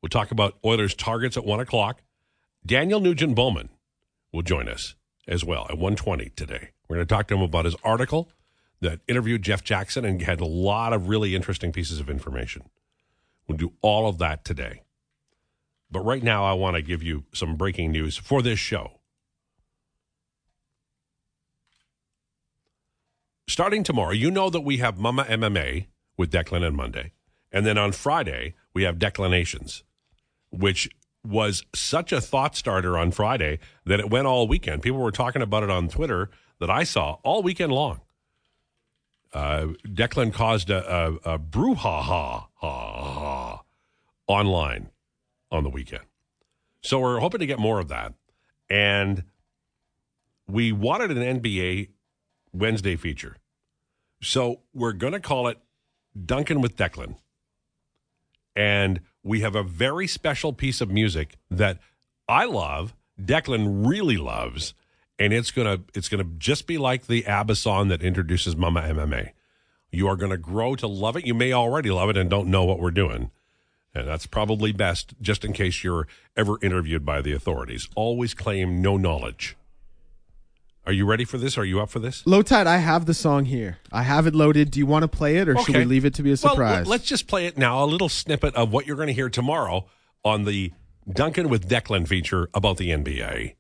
We'll 0.01 0.10
talk 0.10 0.30
about 0.30 0.58
Oilers 0.63 0.94
targets 0.94 1.38
at 1.38 1.44
one 1.44 1.60
o'clock. 1.60 2.04
Daniel 2.63 3.00
Nugent 3.00 3.34
Bowman 3.34 3.70
will 4.36 4.44
join 4.44 4.68
us 4.70 4.96
as 5.27 5.44
well 5.44 5.63
at 5.70 5.77
120 5.77 6.30
today. 6.36 6.70
We're 6.88 6.98
going 6.98 7.08
to 7.08 7.13
talk 7.13 7.27
to 7.30 7.36
him 7.36 7.42
about 7.42 7.65
his 7.65 7.75
article 7.84 8.30
that 8.82 9.00
interviewed 9.08 9.42
Jeff 9.42 9.63
Jackson 9.63 10.06
and 10.06 10.22
had 10.22 10.42
a 10.42 10.46
lot 10.46 10.94
of 10.94 11.08
really 11.08 11.36
interesting 11.36 11.72
pieces 11.72 12.00
of 12.00 12.10
information. 12.10 12.70
We'll 13.48 13.58
do 13.58 13.74
all 13.82 14.08
of 14.08 14.18
that 14.20 14.44
today. 14.44 14.82
But 15.89 16.01
right 16.01 16.22
now, 16.22 16.44
I 16.44 16.54
want 16.54 16.75
to 16.75 16.82
give 16.82 17.01
you 17.01 17.24
some 17.34 17.56
breaking 17.56 17.92
news 17.92 18.18
for 18.18 18.42
this 18.42 18.60
show. 18.60 19.00
Starting 23.48 23.84
tomorrow, 23.84 24.12
you 24.12 24.30
know 24.30 24.50
that 24.50 24.62
we 24.62 24.77
have 24.77 24.98
Mama 24.98 25.24
MMA 25.24 25.88
with 26.18 26.32
Declan 26.32 26.65
and 26.65 26.75
Monday. 26.75 27.13
And 27.51 27.65
then 27.65 27.77
on 27.77 27.92
Friday, 27.92 28.56
we 28.74 28.84
have 28.84 29.00
Declinations, 29.00 29.84
which 30.50 30.89
was 31.25 31.65
such 31.74 32.12
a 32.12 32.22
thought 32.22 32.55
starter 32.55 32.98
on 32.98 33.12
Friday 33.12 33.60
that 33.86 34.00
it 34.00 34.10
went 34.10 34.27
all 34.27 34.48
weekend. 34.48 34.82
People 34.82 35.00
were 35.00 35.12
talking 35.12 35.41
about 35.41 35.63
it 35.63 35.70
on 35.70 35.88
Twitter 35.88 36.29
that 36.60 36.70
I 36.70 36.84
saw 36.84 37.17
all 37.24 37.44
weekend 37.44 37.72
long. 37.72 38.01
Uh, 39.34 39.67
Declan 39.86 40.32
caused 40.32 40.70
a, 40.70 40.96
a, 41.25 41.34
a 41.34 41.39
brouhaha 41.39 42.46
ha, 42.55 43.63
online 44.27 44.89
on 45.51 45.63
the 45.63 45.70
weekend. 45.70 46.03
So 46.82 47.00
we're 47.00 47.20
hoping 47.20 47.39
to 47.39 47.46
get 47.46 47.60
more 47.60 47.79
of 47.79 47.89
that. 47.89 48.13
And 48.70 49.24
we 50.48 50.72
wanted 50.72 51.12
an 51.12 51.41
NBA 51.41 51.89
Wednesday 52.53 52.96
feature. 52.96 53.38
So 54.22 54.62
we're 54.74 54.94
going 54.94 55.13
to 55.13 55.20
call 55.20 55.48
it 55.48 55.58
Duncan 56.25 56.62
with 56.62 56.77
Declan. 56.77 57.15
And 58.55 59.01
we 59.25 59.41
have 59.41 59.55
a 59.55 59.63
very 59.63 60.08
special 60.08 60.53
piece 60.53 60.79
of 60.79 60.91
music 60.91 61.36
that 61.50 61.79
I 62.29 62.46
love, 62.46 62.94
Declan 63.20 63.86
really 63.86 64.17
loves, 64.17 64.75
and 65.17 65.34
it's 65.34 65.51
to 65.65 65.84
it's 65.96 66.08
to 66.24 66.32
just 66.38 66.67
be 66.67 66.77
like 66.77 67.08
the 67.08 67.25
ABBA 67.25 67.55
song 67.55 67.88
that 67.88 68.03
introduces 68.03 68.55
Mama 68.55 68.82
MMA. 68.82 69.32
You 69.89 70.08
are 70.08 70.15
to 70.29 70.38
grow 70.38 70.75
to 70.75 70.88
love 70.88 71.17
it. 71.17 71.25
You 71.25 71.34
may 71.34 71.53
already 71.53 71.89
love 71.89 72.10
it 72.10 72.17
and 72.17 72.29
don't 72.29 72.50
know 72.50 72.65
what 72.65 72.79
we're 72.79 72.91
doing. 72.91 73.32
And 73.96 74.08
that's 74.08 74.27
probably 74.27 74.72
best 74.72 75.15
just 75.22 75.44
in 75.44 75.53
case 75.53 75.84
you're 75.84 76.08
ever 76.38 76.58
interviewed 76.62 77.05
by 77.05 77.22
the 77.22 77.34
authorities. 77.34 77.88
Always 77.96 78.34
claim 78.34 78.82
no 78.82 78.98
knowledge. 78.98 79.55
Are 80.88 80.94
you 80.94 81.06
ready 81.06 81.25
for 81.25 81.39
this? 81.39 81.58
Are 81.58 81.65
you 81.65 81.82
up 81.82 81.89
for 81.89 81.98
this? 81.98 82.25
Low 82.27 82.44
Tide, 82.44 82.68
I 82.68 82.77
have 82.77 83.08
the 83.08 83.15
song 83.15 83.46
here. 83.46 83.77
I 83.92 84.04
have 84.04 84.27
it 84.27 84.36
loaded. 84.36 84.70
Do 84.70 84.77
you 84.80 84.86
want 84.86 85.01
to 85.01 85.08
play 85.08 85.38
it, 85.38 85.50
or 85.50 85.58
should 85.58 85.75
we 85.75 85.84
leave 85.86 86.06
it 86.06 86.13
to 86.15 86.22
be 86.24 86.30
a 86.30 86.38
Well, 86.44 86.54
surprise? 86.54 86.86
let's 86.86 87.06
just 87.06 87.27
play 87.27 87.48
it 87.48 87.58
now. 87.58 87.84
A 87.84 87.86
little 87.88 88.10
snippet 88.10 88.54
of 88.56 88.72
what 88.72 88.86
you're 88.86 88.96
going 88.96 89.08
to 89.08 89.13
hear 89.13 89.30
tomorrow 89.30 89.88
on 90.24 90.44
the 90.46 90.74
Duncan 91.12 91.50
with 91.50 91.68
Declan 91.68 92.08
feature 92.08 92.50
about 92.54 92.77
the 92.77 92.89
NBA. 92.92 93.56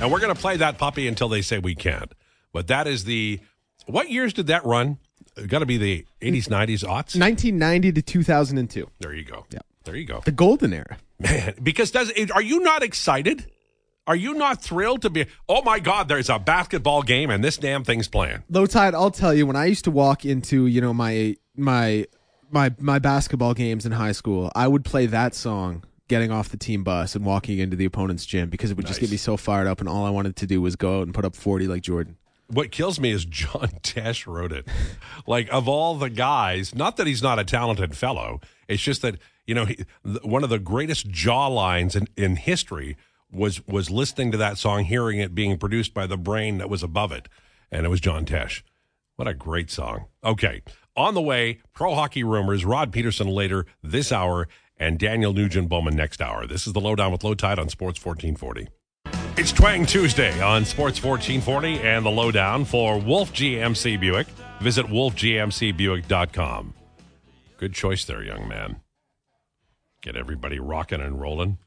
And 0.00 0.12
we're 0.12 0.20
going 0.20 0.32
to 0.34 0.40
play 0.40 0.56
that 0.58 0.78
puppy 0.78 1.08
until 1.08 1.28
they 1.28 1.42
say 1.42 1.58
we 1.58 1.74
can't. 1.74 2.12
But 2.52 2.68
that 2.68 2.86
is 2.86 3.04
the. 3.04 3.40
What 3.86 4.10
years 4.10 4.32
did 4.32 4.46
that 4.46 4.64
run? 4.64 4.98
Got 5.46 5.60
to 5.60 5.66
be 5.66 5.78
the 5.78 6.06
80s, 6.20 6.48
90s, 6.48 6.84
aughts? 6.84 7.18
1990 7.18 7.92
to 7.92 8.02
2002, 8.02 8.90
There 9.00 9.14
you 9.14 9.24
go. 9.24 9.46
Yeah. 9.50 9.60
There 9.84 9.96
you 9.96 10.04
go. 10.04 10.20
the 10.24 10.32
golden 10.32 10.72
era. 10.74 10.98
Man, 11.18 11.54
because 11.62 11.90
does 11.90 12.12
are 12.34 12.42
you 12.42 12.60
not 12.60 12.82
excited? 12.82 13.46
Are 14.06 14.16
you 14.16 14.34
not 14.34 14.62
thrilled 14.62 15.02
to 15.02 15.10
be? 15.10 15.26
Oh 15.48 15.62
my 15.62 15.80
God, 15.80 16.08
there's 16.08 16.28
a 16.30 16.38
basketball 16.38 17.02
game 17.02 17.30
and 17.30 17.42
this 17.44 17.56
damn 17.58 17.84
thing's 17.84 18.08
playing. 18.08 18.42
Low 18.48 18.66
Tide, 18.66 18.94
I'll 18.94 19.10
tell 19.10 19.34
you, 19.34 19.46
when 19.46 19.56
I 19.56 19.66
used 19.66 19.84
to 19.84 19.90
walk 19.90 20.24
into, 20.24 20.66
you 20.66 20.80
know, 20.80 20.92
my 20.94 21.36
my 21.56 22.06
my 22.50 22.74
my 22.78 22.98
basketball 22.98 23.54
games 23.54 23.84
in 23.86 23.92
high 23.92 24.12
school, 24.12 24.50
I 24.54 24.66
would 24.68 24.84
play 24.84 25.06
that 25.06 25.34
song 25.34 25.84
getting 26.08 26.30
off 26.30 26.48
the 26.48 26.56
team 26.56 26.84
bus 26.84 27.14
and 27.14 27.24
walking 27.24 27.58
into 27.58 27.76
the 27.76 27.84
opponent's 27.84 28.24
gym 28.24 28.48
because 28.48 28.70
it 28.70 28.76
would 28.78 28.86
just 28.86 29.00
get 29.00 29.10
me 29.10 29.18
so 29.18 29.36
fired 29.36 29.66
up 29.66 29.80
and 29.80 29.88
all 29.90 30.06
I 30.06 30.10
wanted 30.10 30.36
to 30.36 30.46
do 30.46 30.60
was 30.62 30.74
go 30.74 31.00
out 31.00 31.02
and 31.02 31.14
put 31.14 31.26
up 31.26 31.34
40 31.36 31.66
like 31.66 31.82
Jordan. 31.82 32.16
What 32.50 32.70
kills 32.70 32.98
me 32.98 33.10
is 33.10 33.24
John 33.24 33.68
Tesh 33.82 34.26
wrote 34.26 34.52
it. 34.52 34.66
like 35.26 35.48
of 35.52 35.68
all 35.68 35.96
the 35.96 36.10
guys, 36.10 36.74
not 36.74 36.96
that 36.96 37.06
he's 37.06 37.22
not 37.22 37.38
a 37.38 37.44
talented 37.44 37.96
fellow. 37.96 38.40
It's 38.66 38.82
just 38.82 39.02
that 39.02 39.16
you 39.46 39.54
know 39.54 39.66
he, 39.66 39.84
one 40.22 40.44
of 40.44 40.50
the 40.50 40.58
greatest 40.58 41.08
jaw 41.08 41.46
lines 41.46 41.94
in, 41.94 42.08
in 42.16 42.36
history 42.36 42.96
was 43.30 43.66
was 43.66 43.90
listening 43.90 44.32
to 44.32 44.38
that 44.38 44.58
song, 44.58 44.84
hearing 44.84 45.18
it 45.18 45.34
being 45.34 45.58
produced 45.58 45.92
by 45.92 46.06
the 46.06 46.16
brain 46.16 46.58
that 46.58 46.70
was 46.70 46.82
above 46.82 47.12
it, 47.12 47.28
and 47.70 47.84
it 47.84 47.90
was 47.90 48.00
John 48.00 48.24
Tesh. 48.24 48.62
What 49.16 49.28
a 49.28 49.34
great 49.34 49.70
song. 49.70 50.06
Okay, 50.24 50.62
on 50.96 51.14
the 51.14 51.20
way, 51.20 51.60
pro 51.72 51.94
hockey 51.94 52.24
rumors. 52.24 52.64
Rod 52.64 52.92
Pedersen 52.92 53.28
later 53.28 53.66
this 53.82 54.12
hour, 54.12 54.48
and 54.76 54.98
Daniel 54.98 55.32
Nugent 55.32 55.68
Bowman 55.68 55.96
next 55.96 56.22
hour. 56.22 56.46
This 56.46 56.66
is 56.66 56.72
the 56.72 56.80
lowdown 56.80 57.12
with 57.12 57.24
Low 57.24 57.34
Tide 57.34 57.58
on 57.58 57.68
Sports 57.68 58.02
1440. 58.04 58.68
It's 59.38 59.52
Twang 59.52 59.86
Tuesday 59.86 60.40
on 60.40 60.64
Sports 60.64 61.00
1440 61.00 61.86
and 61.86 62.04
the 62.04 62.10
lowdown 62.10 62.64
for 62.64 62.98
Wolf 62.98 63.32
GMC 63.32 64.00
Buick. 64.00 64.26
Visit 64.60 64.86
wolfgmcbuick.com. 64.86 66.74
Good 67.56 67.72
choice 67.72 68.04
there, 68.04 68.24
young 68.24 68.48
man. 68.48 68.80
Get 70.02 70.16
everybody 70.16 70.58
rocking 70.58 71.00
and 71.00 71.20
rolling. 71.20 71.58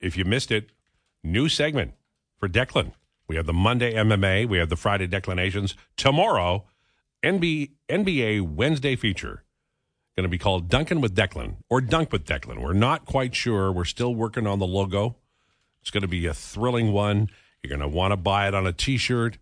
If 0.00 0.16
you 0.16 0.24
missed 0.24 0.50
it, 0.50 0.70
new 1.22 1.48
segment 1.48 1.94
for 2.38 2.48
Declan. 2.48 2.90
We 3.28 3.36
have 3.36 3.46
the 3.46 3.52
Monday 3.52 3.94
MMA, 3.94 4.48
we 4.48 4.58
have 4.58 4.68
the 4.68 4.74
Friday 4.74 5.06
declinations. 5.06 5.76
Tomorrow, 5.96 6.64
NBA, 7.22 7.70
NBA 7.88 8.40
Wednesday 8.40 8.96
feature. 8.96 9.44
Going 10.16 10.24
to 10.24 10.28
be 10.28 10.38
called 10.38 10.68
Duncan 10.68 11.00
with 11.00 11.14
Declan 11.14 11.58
or 11.70 11.80
Dunk 11.80 12.10
with 12.10 12.24
Declan. 12.24 12.60
We're 12.60 12.72
not 12.72 13.04
quite 13.04 13.36
sure. 13.36 13.70
We're 13.70 13.84
still 13.84 14.12
working 14.12 14.48
on 14.48 14.58
the 14.58 14.66
logo. 14.66 15.18
It's 15.86 15.92
going 15.92 16.02
to 16.02 16.08
be 16.08 16.26
a 16.26 16.34
thrilling 16.34 16.90
one. 16.92 17.30
You're 17.62 17.68
going 17.78 17.88
to 17.88 17.96
want 17.96 18.10
to 18.10 18.16
buy 18.16 18.48
it 18.48 18.54
on 18.54 18.66
a 18.66 18.72
T-shirt. 18.72 19.38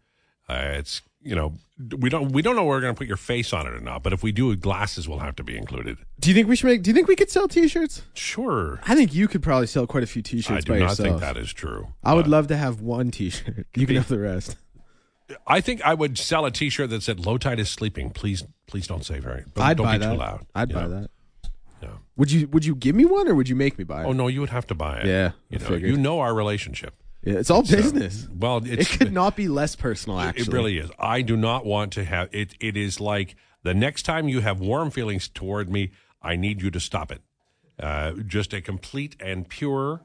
Uh, 0.47 0.73
it's 0.75 1.01
you 1.23 1.35
know 1.35 1.55
we 1.99 2.11
don't 2.11 2.33
we 2.33 2.43
don't 2.43 2.55
know 2.55 2.65
where 2.65 2.77
we're 2.77 2.83
going 2.83 2.95
to 2.95 2.99
put 2.99 3.07
your 3.07 3.17
face 3.17 3.55
on 3.55 3.67
it 3.67 3.73
or 3.73 3.81
not. 3.81 4.03
But 4.03 4.13
if 4.13 4.23
we 4.23 4.31
do, 4.31 4.55
glasses 4.55 5.09
will 5.09 5.21
have 5.21 5.37
to 5.37 5.43
be 5.43 5.57
included. 5.57 5.97
Do 6.21 6.29
you 6.29 6.35
think 6.35 6.47
we 6.47 6.55
should 6.55 6.67
make? 6.67 6.83
Do 6.83 6.91
you 6.91 6.95
think 6.95 7.09
we 7.09 7.17
could 7.17 7.31
sell 7.31 7.49
T-shirts? 7.49 8.03
Sure. 8.13 8.79
I 8.87 8.95
think 8.95 9.15
you 9.15 9.27
could 9.27 9.43
probably 9.43 9.69
sell 9.69 9.87
quite 9.87 10.03
a 10.03 10.07
few 10.07 10.21
T-shirts 10.21 10.51
I 10.59 10.61
do 10.61 10.73
by 10.75 10.79
not 10.81 10.91
yourself. 10.91 11.09
think 11.09 11.21
that 11.21 11.39
is 11.39 11.51
true. 11.55 11.95
I 12.05 12.13
would 12.13 12.27
Uh, 12.27 12.29
love 12.29 12.49
to 12.49 12.59
have 12.59 12.83
one 12.83 13.11
T-shirt. 13.11 13.67
You 13.75 13.87
can 13.87 13.97
have 13.97 14.09
the 14.09 14.19
rest. 14.19 14.57
I 15.47 15.63
think 15.63 15.81
I 15.81 15.95
would 15.95 16.19
sell 16.19 16.45
a 16.45 16.51
T-shirt 16.51 16.91
that 16.91 17.03
said 17.03 17.25
"Low 17.25 17.39
Tide 17.39 17.59
is 17.59 17.71
sleeping." 17.71 18.11
Please, 18.11 18.45
please 18.67 18.87
don't 18.87 19.03
say 19.07 19.19
very. 19.19 19.45
But 19.55 19.63
I'd 19.63 19.79
don't 19.79 19.87
buy 19.87 19.97
be 19.97 20.05
that. 20.05 20.13
too 20.13 20.19
loud. 20.19 20.47
I'd 20.55 20.69
buy 20.75 20.83
know? 20.83 21.01
that. 21.01 21.11
Would 22.17 22.31
you? 22.31 22.47
Would 22.49 22.65
you 22.65 22.75
give 22.75 22.95
me 22.95 23.05
one, 23.05 23.29
or 23.29 23.35
would 23.35 23.49
you 23.49 23.57
make 23.57 23.77
me 23.79 23.85
buy 23.85 24.03
it? 24.03 24.07
Oh 24.07 24.13
no, 24.13 24.29
you 24.29 24.41
would 24.41 24.51
have 24.51 24.67
to 24.69 24.75
buy 24.75 24.99
it. 24.99 25.07
Yeah, 25.07 25.33
you 25.49 25.59
I 25.59 25.63
know, 25.63 25.69
figured. 25.69 25.91
you 25.91 25.97
know 25.97 26.21
our 26.21 26.35
relationship. 26.35 26.95
Yeah, 27.23 27.35
it's 27.35 27.51
all 27.51 27.63
business. 27.63 28.29
Well, 28.31 28.61
it 28.65 28.87
could 28.89 29.13
not 29.13 29.35
be 29.35 29.49
less 29.49 29.75
personal. 29.77 30.21
Actually, 30.21 30.43
It 30.43 30.49
really 30.53 30.79
is. 30.79 30.91
I 30.99 31.23
do 31.23 31.37
not 31.37 31.65
want 31.65 31.93
to 31.95 32.05
have 32.05 32.29
it. 32.33 32.55
It 32.61 32.77
is 32.77 33.01
like 33.01 33.35
the 33.63 33.73
next 33.75 34.03
time 34.03 34.29
you 34.29 34.41
have 34.41 34.61
warm 34.61 34.91
feelings 34.91 35.29
toward 35.29 35.71
me, 35.71 35.91
I 36.21 36.37
need 36.37 36.61
you 36.61 36.71
to 36.71 36.79
stop 36.81 37.11
it. 37.11 37.23
Uh, 37.81 38.13
just 38.27 38.53
a 38.53 38.61
complete 38.61 39.17
and 39.21 39.49
pure 39.49 40.03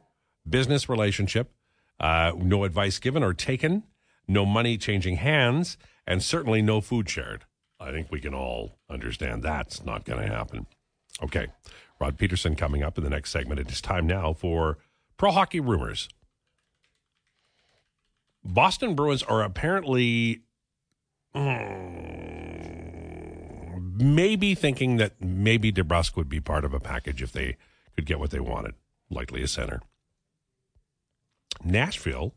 business 0.49 0.87
relationship. 0.87 1.51
Uh, 1.99 2.31
no 2.37 2.63
advice 2.63 2.99
given 2.99 3.21
or 3.21 3.33
taken. 3.33 3.83
No 4.27 4.45
money 4.45 4.77
changing 4.77 5.17
hands, 5.17 5.77
and 6.07 6.23
certainly 6.23 6.61
no 6.61 6.79
food 6.81 7.09
shared. 7.09 7.43
I 7.81 7.91
think 7.91 8.07
we 8.11 8.21
can 8.21 8.33
all 8.33 8.77
understand 8.89 9.43
that's 9.43 9.83
not 9.83 10.05
going 10.05 10.21
to 10.25 10.33
happen. 10.33 10.67
Okay, 11.21 11.47
Rod 11.99 12.17
Pedersen 12.17 12.55
coming 12.55 12.81
up 12.83 12.97
in 12.97 13.03
the 13.03 13.09
next 13.09 13.31
segment. 13.31 13.59
It 13.59 13.71
is 13.71 13.81
time 13.81 14.07
now 14.07 14.33
for 14.33 14.77
pro 15.17 15.31
hockey 15.31 15.59
rumors. 15.59 16.07
Boston 18.43 18.95
Bruins 18.95 19.21
are 19.23 19.43
apparently 19.43 20.43
mm, 21.35 21.99
maybe 24.01 24.55
thinking 24.55 24.97
that 24.97 25.21
maybe 25.21 25.71
DeBrusk 25.71 26.15
would 26.15 26.29
be 26.29 26.39
part 26.39 26.63
of 26.63 26.73
a 26.73 26.79
package 26.79 27.21
if 27.21 27.33
they 27.33 27.57
could 27.95 28.05
get 28.05 28.19
what 28.19 28.31
they 28.31 28.39
wanted, 28.39 28.75
likely 29.09 29.43
a 29.43 29.47
center. 29.47 29.81
Nashville 31.63 32.33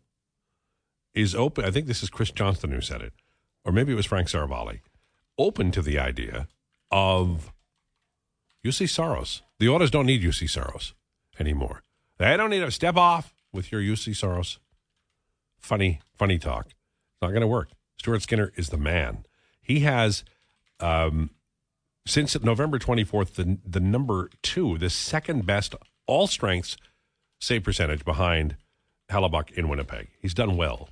is 1.14 1.34
open. 1.34 1.64
I 1.64 1.70
think 1.70 1.86
this 1.86 2.02
is 2.02 2.10
Chris 2.10 2.32
Johnston 2.32 2.72
who 2.72 2.80
said 2.80 3.00
it, 3.00 3.12
or 3.64 3.70
maybe 3.70 3.92
it 3.92 3.96
was 3.96 4.06
Frank 4.06 4.28
Seravalli, 4.28 4.80
open 5.38 5.70
to 5.70 5.82
the 5.82 5.98
idea 6.00 6.48
of 6.90 7.51
Juuse 8.64 8.88
Saros. 8.88 9.42
The 9.58 9.68
Oilers 9.68 9.90
don't 9.90 10.06
need 10.06 10.22
Juuse 10.22 10.48
Saros 10.48 10.94
anymore. 11.38 11.82
They 12.18 12.36
don't 12.36 12.50
need 12.50 12.60
to 12.60 12.70
step 12.70 12.96
off 12.96 13.34
with 13.52 13.72
your 13.72 13.80
Juuse 13.80 14.14
Saros 14.16 14.58
funny, 15.58 16.00
funny 16.16 16.38
talk. 16.38 16.66
It's 16.66 17.22
not 17.22 17.28
going 17.28 17.40
to 17.40 17.46
work. 17.46 17.70
Stuart 17.98 18.22
Skinner 18.22 18.52
is 18.56 18.68
the 18.68 18.76
man. 18.76 19.24
He 19.60 19.80
has, 19.80 20.24
um, 20.80 21.30
since 22.06 22.40
November 22.42 22.78
24th, 22.78 23.34
the, 23.34 23.58
the 23.64 23.80
number 23.80 24.30
two, 24.42 24.76
the 24.78 24.90
second 24.90 25.46
best 25.46 25.74
all 26.06 26.26
strengths 26.26 26.76
save 27.40 27.62
percentage 27.62 28.04
behind 28.04 28.56
Hellebuyck 29.10 29.52
in 29.52 29.68
Winnipeg. 29.68 30.08
He's 30.20 30.34
done 30.34 30.56
well. 30.56 30.88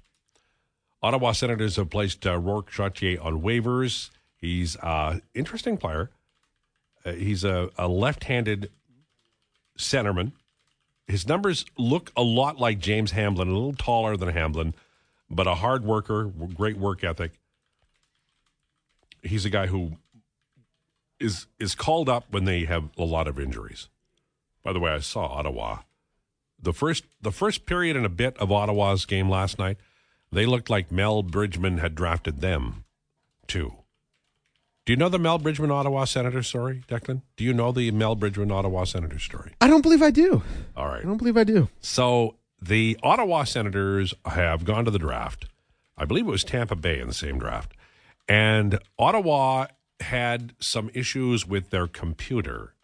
Ottawa 1.02 1.33
Senators 1.33 1.76
have 1.76 1.90
placed 1.90 2.26
uh, 2.26 2.38
Rourke 2.38 2.70
Chartier 2.70 3.20
on 3.20 3.40
waivers. 3.40 4.11
He's 4.37 4.76
an 4.76 4.83
uh, 4.83 5.18
interesting 5.35 5.76
player. 5.76 6.11
Uh, 7.05 7.13
he's 7.13 7.45
a, 7.45 7.71
a 7.79 7.89
left 7.89 8.25
handed 8.25 8.71
centerman 9.79 10.33
his 11.11 11.27
numbers 11.27 11.65
look 11.77 12.13
a 12.17 12.23
lot 12.23 12.59
like 12.59 12.79
James 12.79 13.11
Hamblin, 13.11 13.49
a 13.49 13.53
little 13.53 13.75
taller 13.75 14.17
than 14.17 14.29
Hamblin, 14.29 14.75
but 15.29 15.47
a 15.47 15.57
hard 15.57 15.85
worker, 15.85 16.25
great 16.25 16.79
work 16.79 17.05
ethic. 17.05 17.33
He's 19.23 19.45
a 19.45 19.51
guy 19.51 19.67
who 19.67 19.97
is 21.19 21.47
is 21.59 21.75
called 21.75 22.09
up 22.09 22.27
when 22.31 22.45
they 22.45 22.65
have 22.65 22.85
a 22.97 23.05
lot 23.05 23.29
of 23.29 23.39
injuries. 23.39 23.89
By 24.63 24.73
the 24.73 24.81
way, 24.81 24.93
I 24.93 25.01
saw 25.01 25.27
Ottawa. 25.27 25.81
The 26.63 26.73
first 26.73 27.05
the 27.21 27.33
first 27.33 27.67
period 27.67 27.97
and 27.97 28.07
a 28.07 28.11
bit 28.11 28.37
of 28.39 28.53
Ottawa's 28.53 29.05
game 29.05 29.29
last 29.29 29.59
night, 29.59 29.77
they 30.33 30.47
looked 30.47 30.71
like 30.71 30.93
Mel 30.93 31.23
Bridgman 31.23 31.79
had 31.79 31.95
drafted 31.95 32.41
them 32.41 32.85
too. 33.47 33.75
Do 34.90 34.92
you 34.92 34.98
know 34.98 35.09
the 35.09 35.20
Mel 35.20 35.38
Bridgman 35.38 35.70
Ottawa 35.70 36.05
Senator 36.05 36.42
story, 36.42 36.83
Declan? 36.88 37.22
Do 37.37 37.44
you 37.44 37.53
know 37.53 37.70
the 37.70 37.92
Mel 37.92 38.16
Bridgman 38.16 38.50
Ottawa 38.50 38.83
Senator 38.83 39.20
story? 39.20 39.53
I 39.61 39.68
don't 39.68 39.83
believe 39.83 40.03
I 40.03 40.11
do. 40.11 40.42
All 40.76 40.88
right. 40.88 40.98
I 40.98 41.05
don't 41.05 41.16
believe 41.16 41.37
I 41.37 41.44
do. 41.44 41.68
So 41.79 42.35
the 42.61 42.98
Ottawa 43.00 43.44
Senators 43.44 44.14
have 44.24 44.64
gone 44.64 44.85
to 44.87 44.90
the 44.90 44.98
draft. 44.98 45.46
I 45.96 46.07
believe 46.07 46.26
it 46.26 46.31
was 46.33 46.42
Tampa 46.42 46.74
Bay 46.74 46.98
in 46.98 47.07
the 47.07 47.14
same 47.14 47.38
draft. 47.38 47.72
And 48.29 48.81
Ottawa 48.98 49.68
had 50.00 50.55
some 50.59 50.90
issues 50.92 51.46
with 51.46 51.70
their 51.70 51.87
computer. 51.87 52.74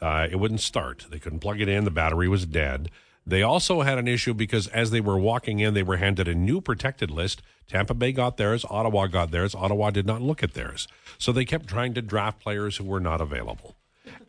Uh, 0.00 0.26
it 0.30 0.36
wouldn't 0.36 0.62
start. 0.62 1.04
They 1.10 1.18
couldn't 1.18 1.40
plug 1.40 1.60
it 1.60 1.68
in. 1.68 1.84
The 1.84 1.90
battery 1.90 2.26
was 2.26 2.46
dead. 2.46 2.90
They 3.26 3.42
also 3.42 3.80
had 3.80 3.98
an 3.98 4.06
issue 4.06 4.34
because 4.34 4.66
as 4.68 4.90
they 4.90 5.00
were 5.00 5.18
walking 5.18 5.58
in, 5.58 5.74
they 5.74 5.82
were 5.82 5.96
handed 5.96 6.28
a 6.28 6.34
new 6.34 6.60
protected 6.60 7.10
list. 7.10 7.42
Tampa 7.66 7.94
Bay 7.94 8.12
got 8.12 8.36
theirs. 8.36 8.64
Ottawa 8.68 9.06
got 9.06 9.30
theirs. 9.30 9.54
Ottawa 9.54 9.90
did 9.90 10.06
not 10.06 10.20
look 10.20 10.42
at 10.42 10.54
theirs. 10.54 10.86
So 11.16 11.32
they 11.32 11.44
kept 11.44 11.66
trying 11.66 11.94
to 11.94 12.02
draft 12.02 12.40
players 12.40 12.76
who 12.76 12.84
were 12.84 13.00
not 13.00 13.20
available. 13.20 13.76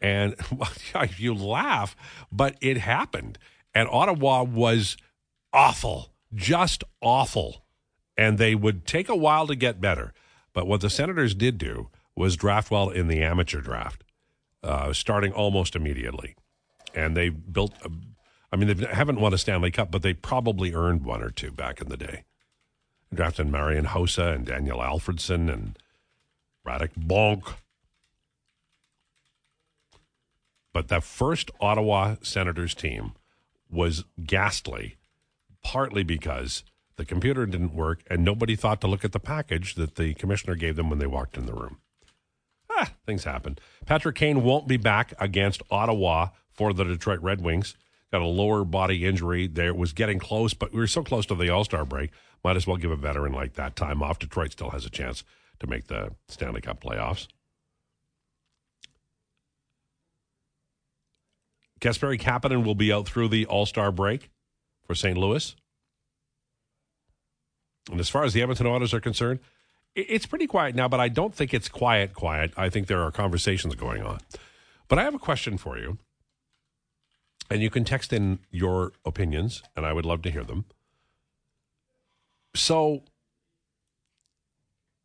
And 0.02 0.36
you 1.18 1.34
laugh, 1.34 1.96
but 2.32 2.56
it 2.62 2.78
happened. 2.78 3.38
And 3.74 3.90
Ottawa 3.92 4.44
was 4.44 4.96
awful, 5.52 6.14
just 6.34 6.84
awful. 7.02 7.66
And 8.18 8.38
they 8.38 8.56
would 8.56 8.86
take 8.86 9.10
a 9.10 9.16
while 9.16 9.48
to 9.48 9.56
get 9.56 9.82
better. 9.82 10.14
But 10.54 10.68
what 10.68 10.80
the 10.80 10.90
Senators 10.90 11.36
did 11.36 11.58
do 11.58 11.90
was 12.16 12.38
draft 12.38 12.72
well 12.72 12.90
in 12.90 13.10
the 13.10 13.22
amateur 13.22 13.60
draft, 13.60 14.06
uh, 14.64 14.94
starting 14.94 15.34
almost 15.34 15.76
immediately. 15.76 16.36
And 16.94 17.18
they 17.18 17.28
built, 17.28 17.74
a, 17.84 17.92
I 18.52 18.56
mean, 18.56 18.78
they 18.78 18.86
haven't 18.86 19.20
won 19.20 19.34
a 19.34 19.38
Stanley 19.38 19.72
Cup, 19.72 19.92
but 19.92 20.02
they 20.02 20.14
probably 20.14 20.74
earned 20.74 21.04
one 21.04 21.22
or 21.22 21.30
two 21.30 21.52
back 21.52 21.82
in 21.82 21.90
the 21.90 21.98
day. 21.98 22.24
Drafted 23.14 23.52
Marian 23.52 23.86
Hossa 23.86 24.34
and 24.34 24.46
Daniel 24.46 24.80
Alfredsson 24.80 25.52
and 25.52 25.78
Radek 26.66 26.92
Bonk. 26.98 27.56
But 30.74 30.90
that 30.90 31.04
first 31.04 31.52
Ottawa 31.62 32.16
Senators 32.22 32.74
team 32.74 33.14
was 33.70 34.04
ghastly, 34.26 34.98
partly 35.64 36.04
because 36.04 36.64
the 36.98 37.06
computer 37.06 37.46
didn't 37.46 37.74
work 37.74 38.04
and 38.10 38.24
nobody 38.24 38.56
thought 38.56 38.82
to 38.82 38.88
look 38.88 39.06
at 39.06 39.12
the 39.12 39.20
package 39.20 39.76
that 39.76 39.96
the 39.96 40.14
commissioner 40.14 40.56
gave 40.56 40.76
them 40.76 40.90
when 40.90 41.00
they 41.00 41.08
walked 41.08 41.38
in 41.38 41.46
the 41.46 41.54
room. 41.54 41.80
Ah, 42.70 42.92
things 43.06 43.24
happen. 43.24 43.58
Patrick 43.86 44.16
Kane 44.16 44.44
won't 44.44 44.68
be 44.68 44.78
back 44.78 45.14
against 45.20 45.62
Ottawa 45.72 46.30
for 46.52 46.74
the 46.74 46.84
Detroit 46.84 47.22
Red 47.22 47.42
Wings. 47.42 47.76
Got 48.14 48.22
a 48.22 48.26
lower 48.28 48.64
body 48.64 49.06
injury. 49.06 49.48
There 49.48 49.74
was 49.74 49.94
getting 49.94 50.20
close, 50.20 50.54
but 50.54 50.72
we 50.72 50.80
were 50.80 50.88
so 50.88 51.04
close 51.04 51.26
to 51.28 51.36
the 51.36 51.50
All 51.50 51.64
Star 51.64 51.86
break. 51.86 52.12
Might 52.44 52.56
as 52.56 52.68
well 52.68 52.78
give 52.78 52.92
a 52.92 52.96
veteran 52.96 53.34
like 53.34 53.54
that 53.54 53.76
time 53.76 54.04
off. 54.04 54.20
Detroit 54.20 54.52
still 54.52 54.70
has 54.70 54.86
a 54.86 54.90
chance 54.90 55.24
to 55.60 55.68
make 55.68 55.88
the 55.88 56.12
Stanley 56.28 56.62
Cup 56.62 56.82
playoffs. 56.82 57.28
Kasperi 61.82 62.20
Kapanen 62.20 62.64
will 62.64 62.76
be 62.76 62.92
out 62.92 63.08
through 63.08 63.28
the 63.28 63.46
All 63.46 63.66
Star 63.66 63.92
break 63.92 64.30
for 64.84 64.96
St. 64.96 65.18
Louis. 65.18 65.56
And 67.92 68.00
as 68.00 68.10
far 68.10 68.24
as 68.24 68.34
the 68.34 68.42
Edmonton 68.42 68.66
Oilers 68.68 68.94
are 68.94 69.00
concerned, 69.02 69.40
It's 69.96 70.26
pretty 70.26 70.48
quiet 70.48 70.76
now, 70.76 70.88
but 70.90 71.00
I 71.00 71.08
don't 71.08 71.34
think 71.34 71.54
it's 71.54 71.70
quiet, 71.70 72.14
quiet. 72.14 72.52
I 72.58 72.70
think 72.70 72.88
there 72.88 73.02
are 73.02 73.12
conversations 73.12 73.76
going 73.76 74.04
on. 74.04 74.20
But 74.90 75.00
I 75.00 75.04
have 75.04 75.16
a 75.16 75.20
question 75.20 75.58
for 75.58 75.78
you. 75.78 75.98
And 77.56 77.64
you 77.64 77.70
can 77.70 77.86
text 77.86 78.12
in 78.12 78.40
your 78.52 78.92
opinions, 79.06 79.64
and 79.78 79.86
I 79.86 79.94
would 79.94 80.04
love 80.04 80.22
to 80.24 80.30
hear 80.30 80.44
them. 80.44 80.66
So, 82.54 83.04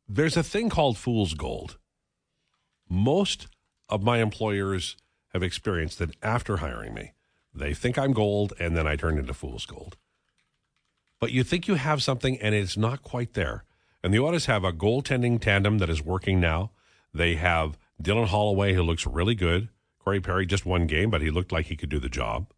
there's 0.09 0.37
a 0.37 0.43
thing 0.43 0.69
called 0.69 0.99
fool's 0.99 1.35
gold. 1.35 1.79
Most 2.89 3.47
of 3.89 4.03
my 4.03 4.19
employers 4.19 4.97
have 5.33 5.45
experienced 5.45 6.01
that 6.01 6.17
after 6.25 6.57
hiring 6.57 6.93
me. 6.93 7.13
They 7.55 7.73
think 7.73 7.97
I'm 7.97 8.13
gold, 8.13 8.53
and 8.59 8.77
then 8.77 8.85
I 8.85 8.97
turn 8.97 9.17
into 9.17 9.33
fool's 9.33 9.65
gold. 9.65 9.97
But 11.21 11.31
you 11.31 11.45
think 11.45 11.69
you 11.69 11.77
have 11.77 12.03
something, 12.03 12.37
and 12.41 12.53
it's 12.53 12.77
not 12.77 13.05
quite 13.05 13.35
there. 13.35 13.63
And 14.03 14.13
the 14.13 14.19
Oilers 14.19 14.47
have 14.47 14.65
a 14.65 14.73
goaltending 14.73 15.41
tandem 15.41 15.79
that 15.79 15.89
is 15.89 16.03
working 16.03 16.41
now. 16.41 16.73
They 17.15 17.37
have 17.37 17.79
Dylan 18.03 18.27
Holloway, 18.27 18.75
who 18.75 18.83
looks 18.83 19.07
really 19.07 19.37
good. 19.37 19.69
Corey 20.03 20.21
Perry 20.21 20.47
just 20.47 20.67
one 20.67 20.87
game, 20.87 21.11
but 21.11 21.23
he 21.23 21.31
looked 21.31 21.53
like 21.53 21.67
he 21.67 21.77
could 21.77 21.89
do 21.89 22.01
the 22.01 22.09
job. 22.09 22.53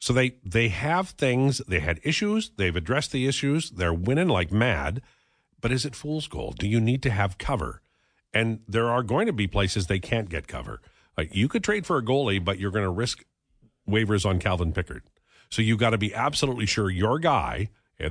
So 0.00 0.12
they 0.12 0.36
they 0.44 0.68
have 0.68 1.10
things. 1.10 1.58
They 1.68 1.80
had 1.80 2.00
issues. 2.02 2.50
They've 2.56 2.74
addressed 2.74 3.12
the 3.12 3.26
issues. 3.26 3.70
They're 3.70 3.94
winning 3.94 4.28
like 4.28 4.50
mad. 4.50 5.02
But 5.60 5.70
is 5.70 5.84
it 5.84 5.94
fool's 5.94 6.26
gold? 6.26 6.58
Do 6.58 6.66
you 6.66 6.80
need 6.80 7.02
to 7.04 7.10
have 7.10 7.38
cover? 7.38 7.82
And 8.34 8.60
there 8.66 8.88
are 8.88 9.02
going 9.02 9.26
to 9.26 9.32
be 9.32 9.46
places 9.46 9.86
they 9.86 10.00
can't 10.00 10.28
get 10.28 10.48
cover. 10.48 10.80
Like 11.16 11.34
you 11.34 11.48
could 11.48 11.62
trade 11.62 11.86
for 11.86 11.98
a 11.98 12.02
goalie, 12.02 12.44
but 12.44 12.58
you're 12.58 12.70
going 12.70 12.84
to 12.84 12.90
risk 12.90 13.24
waivers 13.88 14.26
on 14.26 14.38
Calvin 14.38 14.72
Pickard. 14.72 15.02
So 15.50 15.62
you 15.62 15.76
got 15.76 15.90
to 15.90 15.98
be 15.98 16.14
absolutely 16.14 16.66
sure 16.66 16.90
your 16.90 17.18
guy, 17.18 17.68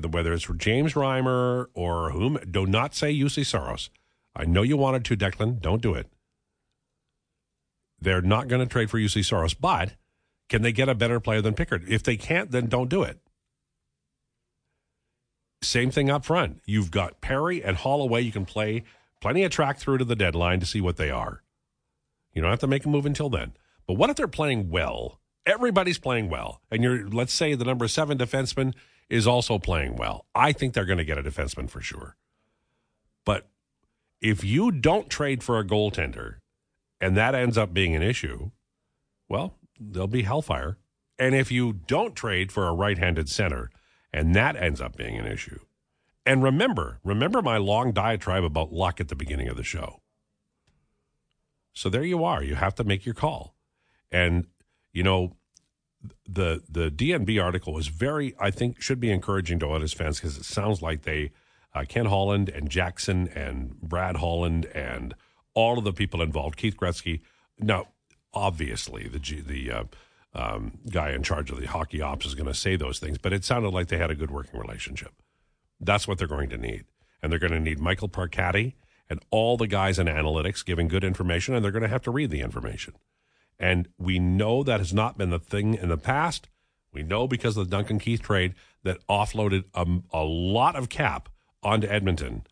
whether 0.09 0.31
it's 0.31 0.47
James 0.57 0.93
Reimer 0.93 1.65
or 1.73 2.11
whom, 2.11 2.39
do 2.49 2.65
not 2.65 2.95
say 2.95 3.13
Juuse 3.13 3.45
Saros. 3.45 3.89
I 4.35 4.45
know 4.45 4.61
you 4.61 4.77
wanted 4.77 5.03
to, 5.05 5.17
Declan. 5.17 5.59
Don't 5.59 5.81
do 5.81 5.93
it. 5.93 6.07
They're 8.01 8.21
not 8.21 8.47
going 8.47 8.61
to 8.61 8.65
trade 8.65 8.89
for 8.89 8.97
Juuse 8.97 9.25
Saros, 9.25 9.53
but 9.53 9.93
can 10.49 10.63
they 10.63 10.71
get 10.71 10.89
a 10.89 10.95
better 10.95 11.19
player 11.19 11.41
than 11.41 11.53
Pickard? 11.53 11.85
If 11.87 12.03
they 12.03 12.17
can't, 12.17 12.51
then 12.51 12.67
don't 12.67 12.89
do 12.89 13.03
it. 13.03 13.19
Same 15.61 15.91
thing 15.91 16.09
up 16.09 16.25
front. 16.25 16.61
You've 16.65 16.89
got 16.89 17.21
Perry 17.21 17.63
and 17.63 17.77
Holloway. 17.77 18.21
You 18.21 18.31
can 18.31 18.45
play 18.45 18.83
plenty 19.21 19.43
of 19.43 19.51
track 19.51 19.77
through 19.77 19.99
to 19.99 20.05
the 20.05 20.15
deadline 20.15 20.59
to 20.59 20.65
see 20.65 20.81
what 20.81 20.97
they 20.97 21.11
are. 21.11 21.43
You 22.33 22.41
don't 22.41 22.49
have 22.49 22.59
to 22.59 22.67
make 22.67 22.85
a 22.85 22.89
move 22.89 23.05
until 23.05 23.29
then. 23.29 23.53
But 23.85 23.93
what 23.93 24.09
if 24.09 24.15
they're 24.15 24.27
playing 24.27 24.69
well? 24.69 25.19
Everybody's 25.45 25.99
playing 25.99 26.29
well. 26.29 26.61
And 26.71 26.83
you're 26.83 27.07
let's 27.07 27.33
say 27.33 27.53
the 27.53 27.65
number 27.65 27.87
seven 27.87 28.17
defenseman 28.17 28.73
is 29.09 29.27
also 29.27 29.59
playing 29.59 29.97
well. 29.97 30.25
I 30.33 30.51
think 30.51 30.73
they're 30.73 30.85
going 30.85 30.97
to 30.97 31.05
get 31.05 31.17
a 31.17 31.23
defenseman 31.23 31.69
for 31.69 31.81
sure. 31.81 32.15
But 33.25 33.47
if 34.21 34.43
you 34.43 34.71
don't 34.71 35.09
trade 35.09 35.43
for 35.43 35.59
a 35.59 35.65
goaltender 35.65 36.37
and 37.01 37.17
that 37.17 37.35
ends 37.35 37.57
up 37.57 37.73
being 37.73 37.95
an 37.95 38.03
issue, 38.03 38.51
well, 39.27 39.57
there'll 39.79 40.07
be 40.07 40.21
hellfire. 40.21 40.77
And 41.17 41.35
if 41.35 41.51
you 41.51 41.73
don't 41.73 42.15
trade 42.15 42.51
for 42.51 42.67
a 42.67 42.73
right 42.73 42.97
handed 42.97 43.27
center 43.27 43.69
and 44.13 44.35
that 44.35 44.55
ends 44.55 44.79
up 44.79 44.95
being 44.95 45.17
an 45.17 45.25
issue, 45.25 45.59
and 46.25 46.43
remember, 46.43 46.99
remember 47.03 47.41
my 47.41 47.57
long 47.57 47.91
diatribe 47.91 48.43
about 48.43 48.71
luck 48.71 49.01
at 49.01 49.07
the 49.07 49.15
beginning 49.15 49.47
of 49.47 49.57
the 49.57 49.63
show. 49.63 50.01
So 51.73 51.89
there 51.89 52.03
you 52.03 52.23
are. 52.23 52.43
You 52.43 52.55
have 52.55 52.75
to 52.75 52.83
make 52.83 53.05
your 53.05 53.15
call. 53.15 53.55
And, 54.11 54.45
you 54.93 55.03
know, 55.03 55.35
the 56.27 56.63
the 56.67 56.89
DNB 56.89 57.41
article 57.41 57.77
is 57.77 57.87
very, 57.87 58.35
I 58.39 58.51
think, 58.51 58.81
should 58.81 58.99
be 58.99 59.11
encouraging 59.11 59.59
to 59.59 59.67
Oilers 59.67 59.93
fans 59.93 60.19
because 60.19 60.37
it 60.37 60.45
sounds 60.45 60.81
like 60.81 61.03
they, 61.03 61.31
uh, 61.73 61.85
Ken 61.87 62.07
Holland 62.07 62.49
and 62.49 62.69
Jackson 62.69 63.27
and 63.29 63.79
Brad 63.81 64.17
Holland 64.17 64.65
and 64.65 65.15
all 65.53 65.77
of 65.77 65.83
the 65.83 65.93
people 65.93 66.21
involved, 66.21 66.57
Keith 66.57 66.77
Gretzky. 66.77 67.21
Now, 67.59 67.87
obviously, 68.33 69.07
the 69.07 69.19
the 69.41 69.71
uh, 69.71 69.83
um, 70.33 70.79
guy 70.89 71.11
in 71.11 71.23
charge 71.23 71.51
of 71.51 71.59
the 71.59 71.67
hockey 71.67 72.01
ops 72.01 72.25
is 72.25 72.35
going 72.35 72.47
to 72.47 72.53
say 72.53 72.75
those 72.75 72.99
things, 72.99 73.17
but 73.17 73.33
it 73.33 73.43
sounded 73.43 73.69
like 73.69 73.87
they 73.87 73.97
had 73.97 74.11
a 74.11 74.15
good 74.15 74.31
working 74.31 74.59
relationship. 74.59 75.13
That's 75.79 76.07
what 76.07 76.17
they're 76.17 76.27
going 76.27 76.49
to 76.49 76.57
need. 76.57 76.85
And 77.21 77.31
they're 77.31 77.39
going 77.39 77.51
to 77.51 77.59
need 77.59 77.79
Michael 77.79 78.09
Parkatti 78.09 78.73
and 79.09 79.19
all 79.29 79.57
the 79.57 79.67
guys 79.67 79.99
in 79.99 80.07
analytics 80.07 80.65
giving 80.65 80.87
good 80.87 81.03
information, 81.03 81.53
and 81.53 81.63
they're 81.63 81.71
going 81.71 81.81
to 81.83 81.89
have 81.89 82.03
to 82.03 82.11
read 82.11 82.29
the 82.29 82.41
information. 82.41 82.93
And 83.59 83.89
we 83.97 84.19
know 84.19 84.63
that 84.63 84.79
has 84.79 84.93
not 84.93 85.17
been 85.17 85.29
the 85.29 85.39
thing 85.39 85.75
in 85.75 85.89
the 85.89 85.97
past. 85.97 86.47
We 86.93 87.03
know 87.03 87.27
because 87.27 87.57
of 87.57 87.69
the 87.69 87.75
Duncan 87.75 87.99
Keith 87.99 88.21
trade 88.21 88.55
that 88.83 89.05
offloaded 89.07 89.65
a, 89.73 89.85
a 90.11 90.23
lot 90.23 90.75
of 90.75 90.89
cap 90.89 91.29
onto 91.61 91.87
Edmonton, 91.87 92.43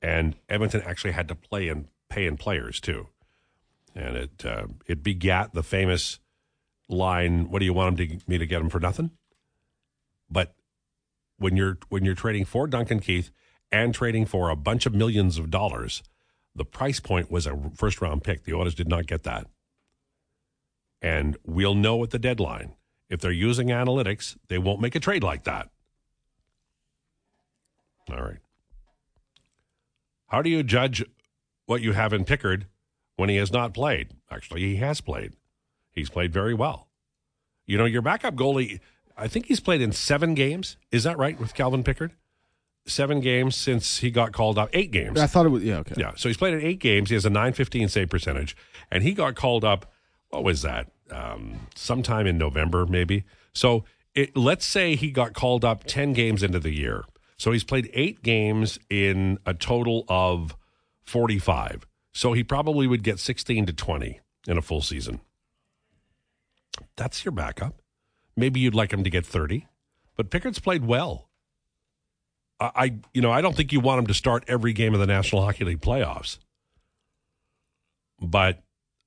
and 0.00 0.36
Edmonton 0.48 0.82
actually 0.82 1.12
had 1.12 1.28
to 1.28 1.34
play 1.34 1.68
and 1.68 1.88
pay 2.08 2.26
in 2.26 2.36
players 2.36 2.80
too. 2.80 3.08
And 3.94 4.16
it 4.16 4.44
uh, 4.44 4.66
it 4.86 5.02
begat 5.02 5.54
the 5.54 5.62
famous 5.62 6.18
line, 6.88 7.50
"What 7.50 7.60
do 7.60 7.64
you 7.64 7.72
want 7.72 7.98
to, 7.98 8.18
me 8.26 8.38
to 8.38 8.46
get 8.46 8.60
him 8.60 8.68
for 8.68 8.80
nothing?" 8.80 9.10
But 10.28 10.54
when 11.38 11.56
you're 11.56 11.78
when 11.88 12.04
you're 12.04 12.14
trading 12.14 12.44
for 12.44 12.66
Duncan 12.66 13.00
Keith 13.00 13.30
and 13.70 13.94
trading 13.94 14.26
for 14.26 14.50
a 14.50 14.56
bunch 14.56 14.86
of 14.86 14.94
millions 14.94 15.38
of 15.38 15.50
dollars, 15.50 16.02
the 16.54 16.64
price 16.64 17.00
point 17.00 17.30
was 17.30 17.46
a 17.46 17.70
first 17.76 18.00
round 18.00 18.24
pick. 18.24 18.44
The 18.44 18.54
Oilers 18.54 18.74
did 18.74 18.88
not 18.88 19.06
get 19.06 19.22
that. 19.24 19.46
And 21.02 21.36
we'll 21.44 21.74
know 21.74 22.02
at 22.02 22.10
the 22.10 22.18
deadline. 22.18 22.74
If 23.10 23.20
they're 23.20 23.30
using 23.30 23.68
analytics, 23.68 24.36
they 24.48 24.58
won't 24.58 24.80
make 24.80 24.94
a 24.94 25.00
trade 25.00 25.22
like 25.22 25.44
that. 25.44 25.68
All 28.10 28.22
right. 28.22 28.38
How 30.28 30.42
do 30.42 30.50
you 30.50 30.62
judge 30.62 31.04
what 31.66 31.82
you 31.82 31.92
have 31.92 32.12
in 32.12 32.24
Pickard 32.24 32.66
when 33.16 33.28
he 33.28 33.36
has 33.36 33.52
not 33.52 33.74
played? 33.74 34.08
Actually, 34.30 34.62
he 34.62 34.76
has 34.76 35.00
played. 35.00 35.34
He's 35.92 36.10
played 36.10 36.32
very 36.32 36.54
well. 36.54 36.88
You 37.66 37.78
know, 37.78 37.84
your 37.84 38.02
backup 38.02 38.34
goalie, 38.34 38.80
I 39.16 39.28
think 39.28 39.46
he's 39.46 39.60
played 39.60 39.80
in 39.80 39.92
seven 39.92 40.34
games. 40.34 40.76
Is 40.90 41.04
that 41.04 41.16
right 41.16 41.38
with 41.38 41.54
Calvin 41.54 41.82
Pickard? 41.82 42.12
Seven 42.86 43.20
games 43.20 43.56
since 43.56 43.98
he 43.98 44.10
got 44.10 44.32
called 44.32 44.58
up. 44.58 44.68
Eight 44.74 44.90
games. 44.90 45.18
I 45.18 45.26
thought 45.26 45.46
it 45.46 45.50
was 45.50 45.62
yeah 45.62 45.78
okay. 45.78 45.94
Yeah. 45.96 46.12
So 46.16 46.28
he's 46.28 46.36
played 46.36 46.52
in 46.54 46.60
eight 46.60 46.80
games. 46.80 47.08
He 47.08 47.14
has 47.14 47.24
a 47.24 47.30
915 47.30 47.88
save 47.88 48.10
percentage. 48.10 48.56
And 48.90 49.02
he 49.02 49.14
got 49.14 49.36
called 49.36 49.64
up, 49.64 49.90
what 50.28 50.44
was 50.44 50.62
that? 50.62 50.90
Um, 51.10 51.68
sometime 51.74 52.26
in 52.26 52.36
November, 52.36 52.84
maybe. 52.84 53.24
So 53.54 53.84
it, 54.14 54.36
let's 54.36 54.66
say 54.66 54.96
he 54.96 55.10
got 55.10 55.32
called 55.32 55.64
up 55.64 55.84
10 55.84 56.12
games 56.12 56.42
into 56.42 56.58
the 56.60 56.72
year. 56.72 57.04
So 57.38 57.52
he's 57.52 57.64
played 57.64 57.90
eight 57.94 58.22
games 58.22 58.78
in 58.90 59.38
a 59.46 59.54
total 59.54 60.04
of 60.08 60.54
45. 61.04 61.86
So 62.12 62.32
he 62.32 62.44
probably 62.44 62.86
would 62.86 63.02
get 63.02 63.18
16 63.18 63.66
to 63.66 63.72
20 63.72 64.20
in 64.46 64.58
a 64.58 64.62
full 64.62 64.82
season. 64.82 65.20
That's 66.96 67.24
your 67.24 67.32
backup. 67.32 67.80
Maybe 68.36 68.60
you'd 68.60 68.74
like 68.74 68.92
him 68.92 69.04
to 69.04 69.10
get 69.10 69.24
30, 69.24 69.66
but 70.16 70.30
Pickard's 70.30 70.58
played 70.58 70.84
well. 70.84 71.28
I, 72.58 72.70
I, 72.74 72.94
you 73.12 73.22
know, 73.22 73.30
I 73.30 73.40
don't 73.40 73.56
think 73.56 73.72
you 73.72 73.80
want 73.80 74.00
him 74.00 74.06
to 74.08 74.14
start 74.14 74.44
every 74.48 74.72
game 74.72 74.94
of 74.94 75.00
the 75.00 75.06
National 75.06 75.42
Hockey 75.42 75.64
League 75.64 75.80
playoffs. 75.80 76.38
But 78.20 78.62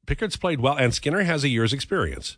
Pickard's 0.06 0.38
played 0.38 0.62
well, 0.62 0.78
and 0.78 0.94
Skinner 0.94 1.24
has 1.24 1.44
a 1.44 1.50
year's 1.50 1.74
experience. 1.74 2.38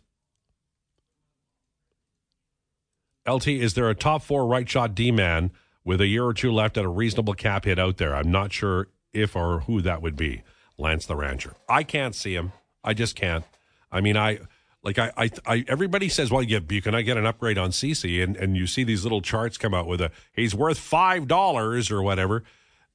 LT, 3.28 3.48
is 3.48 3.74
there 3.74 3.88
a 3.88 3.94
top 3.94 4.22
four 4.22 4.46
right 4.46 4.68
shot 4.68 4.94
D 4.94 5.12
man 5.12 5.52
with 5.84 6.00
a 6.00 6.06
year 6.06 6.24
or 6.24 6.34
two 6.34 6.52
left 6.52 6.76
at 6.76 6.84
a 6.84 6.88
reasonable 6.88 7.34
cap 7.34 7.64
hit 7.64 7.78
out 7.78 7.98
there? 7.98 8.14
I'm 8.14 8.30
not 8.30 8.52
sure 8.52 8.88
if 9.12 9.36
or 9.36 9.60
who 9.60 9.80
that 9.82 10.02
would 10.02 10.16
be. 10.16 10.42
Lance 10.78 11.06
the 11.06 11.16
Rancher. 11.16 11.54
I 11.68 11.82
can't 11.82 12.14
see 12.14 12.34
him. 12.34 12.52
I 12.82 12.94
just 12.94 13.14
can't. 13.14 13.44
I 13.92 14.00
mean, 14.00 14.16
I 14.16 14.40
like 14.82 14.98
I, 14.98 15.12
I, 15.16 15.30
I 15.46 15.64
everybody 15.68 16.08
says, 16.08 16.30
well, 16.30 16.42
yeah, 16.42 16.60
you 16.68 16.80
can 16.80 16.94
I 16.94 17.02
get 17.02 17.16
an 17.16 17.26
upgrade 17.26 17.58
on 17.58 17.72
Ceci, 17.72 18.22
and 18.22 18.36
and 18.36 18.56
you 18.56 18.66
see 18.66 18.84
these 18.84 19.02
little 19.02 19.20
charts 19.20 19.58
come 19.58 19.74
out 19.74 19.86
with 19.86 20.00
a 20.00 20.10
he's 20.32 20.54
worth 20.54 20.78
five 20.78 21.28
dollars 21.28 21.90
or 21.90 22.02
whatever. 22.02 22.44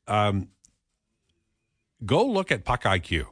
Um, 0.07 0.49
go 2.05 2.25
look 2.25 2.51
at 2.51 2.65
Puck 2.65 2.83
IQ. 2.83 3.27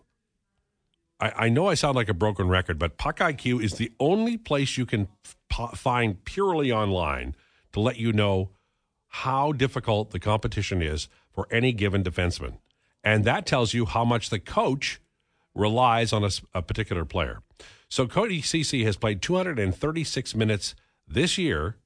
I, 1.19 1.45
I 1.45 1.49
know 1.49 1.67
I 1.67 1.73
sound 1.73 1.95
like 1.95 2.09
a 2.09 2.13
broken 2.13 2.47
record, 2.47 2.77
but 2.77 2.97
Puck 2.97 3.19
IQ 3.19 3.63
is 3.63 3.73
the 3.73 3.91
only 3.99 4.37
place 4.37 4.77
you 4.77 4.85
can 4.85 5.07
find 5.49 6.23
purely 6.25 6.71
online 6.71 7.35
to 7.71 7.79
let 7.79 7.97
you 7.97 8.11
know 8.13 8.49
how 9.07 9.51
difficult 9.51 10.11
the 10.11 10.19
competition 10.19 10.81
is 10.81 11.07
for 11.31 11.47
any 11.51 11.71
given 11.71 12.03
defenseman. 12.03 12.57
And 13.03 13.25
that 13.25 13.45
tells 13.45 13.73
you 13.73 13.85
how 13.85 14.05
much 14.05 14.29
the 14.29 14.39
coach 14.39 15.01
relies 15.53 16.13
on 16.13 16.23
a, 16.23 16.29
a 16.53 16.61
particular 16.61 17.05
player. 17.05 17.41
So 17.89 18.07
Cody 18.07 18.41
Ceci 18.41 18.85
has 18.85 18.97
played 18.97 19.21
236 19.21 20.35
minutes 20.35 20.73
this 21.07 21.37
year 21.37 21.77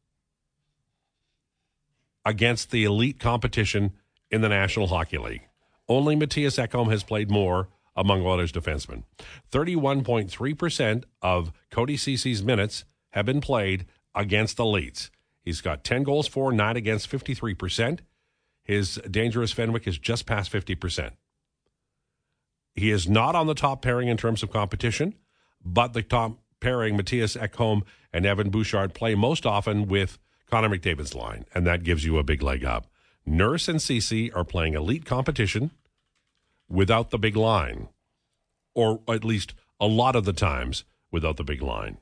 against 2.23 2.71
the 2.71 2.83
elite 2.83 3.19
competition 3.19 3.93
in 4.29 4.41
the 4.41 4.49
National 4.49 4.87
Hockey 4.87 5.17
League. 5.17 5.47
Only 5.89 6.15
Matthias 6.15 6.57
Ekholm 6.57 6.91
has 6.91 7.03
played 7.03 7.31
more 7.31 7.69
among 7.95 8.21
Oilers 8.21 8.51
defensemen. 8.51 9.03
31.3% 9.51 11.03
of 11.21 11.51
Cody 11.71 11.97
Ceci's 11.97 12.43
minutes 12.43 12.85
have 13.11 13.25
been 13.25 13.41
played 13.41 13.85
against 14.13 14.57
the 14.57 14.63
elites. 14.63 15.09
He's 15.43 15.61
got 15.61 15.83
10 15.83 16.03
goals 16.03 16.27
for, 16.27 16.51
9 16.51 16.77
against 16.77 17.09
53%. 17.09 17.99
His 18.67 18.99
dangerous 19.09 19.53
Fenwick 19.53 19.87
is 19.87 19.97
just 19.97 20.25
past 20.25 20.51
50%. 20.51 21.11
He 22.75 22.91
is 22.91 23.07
not 23.07 23.33
on 23.33 23.47
the 23.47 23.55
top 23.55 23.81
pairing 23.81 24.09
in 24.09 24.17
terms 24.17 24.43
of 24.43 24.51
competition, 24.51 25.15
but 25.63 25.93
the 25.93 26.03
top 26.03 26.39
pairing, 26.59 26.97
Matthias 26.97 27.37
Ekholm 27.37 27.83
and 28.11 28.25
Evan 28.25 28.49
Bouchard, 28.49 28.93
play 28.93 29.15
most 29.15 29.45
often 29.45 29.87
with 29.87 30.19
Connor 30.51 30.67
McDavid's 30.67 31.15
line, 31.15 31.45
and 31.55 31.65
that 31.65 31.83
gives 31.83 32.03
you 32.03 32.17
a 32.17 32.23
big 32.23 32.43
leg 32.43 32.65
up. 32.65 32.87
Nurse 33.25 33.69
and 33.69 33.81
Ceci 33.81 34.31
are 34.33 34.43
playing 34.43 34.73
elite 34.73 35.05
competition 35.05 35.71
without 36.67 37.09
the 37.09 37.17
big 37.17 37.37
line, 37.37 37.87
or 38.75 38.99
at 39.07 39.23
least 39.23 39.53
a 39.79 39.87
lot 39.87 40.15
of 40.15 40.25
the 40.25 40.33
times 40.33 40.83
without 41.09 41.37
the 41.37 41.43
big 41.43 41.61
line. 41.61 41.99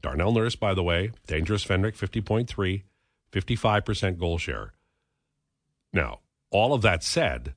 Darnell 0.00 0.32
Nurse, 0.32 0.56
by 0.56 0.72
the 0.72 0.82
way, 0.82 1.12
dangerous 1.26 1.62
Fenwick, 1.62 1.94
50.3, 1.94 2.82
55% 3.32 4.18
goal 4.18 4.38
share. 4.38 4.72
Now, 5.92 6.20
all 6.50 6.74
of 6.74 6.82
that 6.82 7.02
said, 7.02 7.54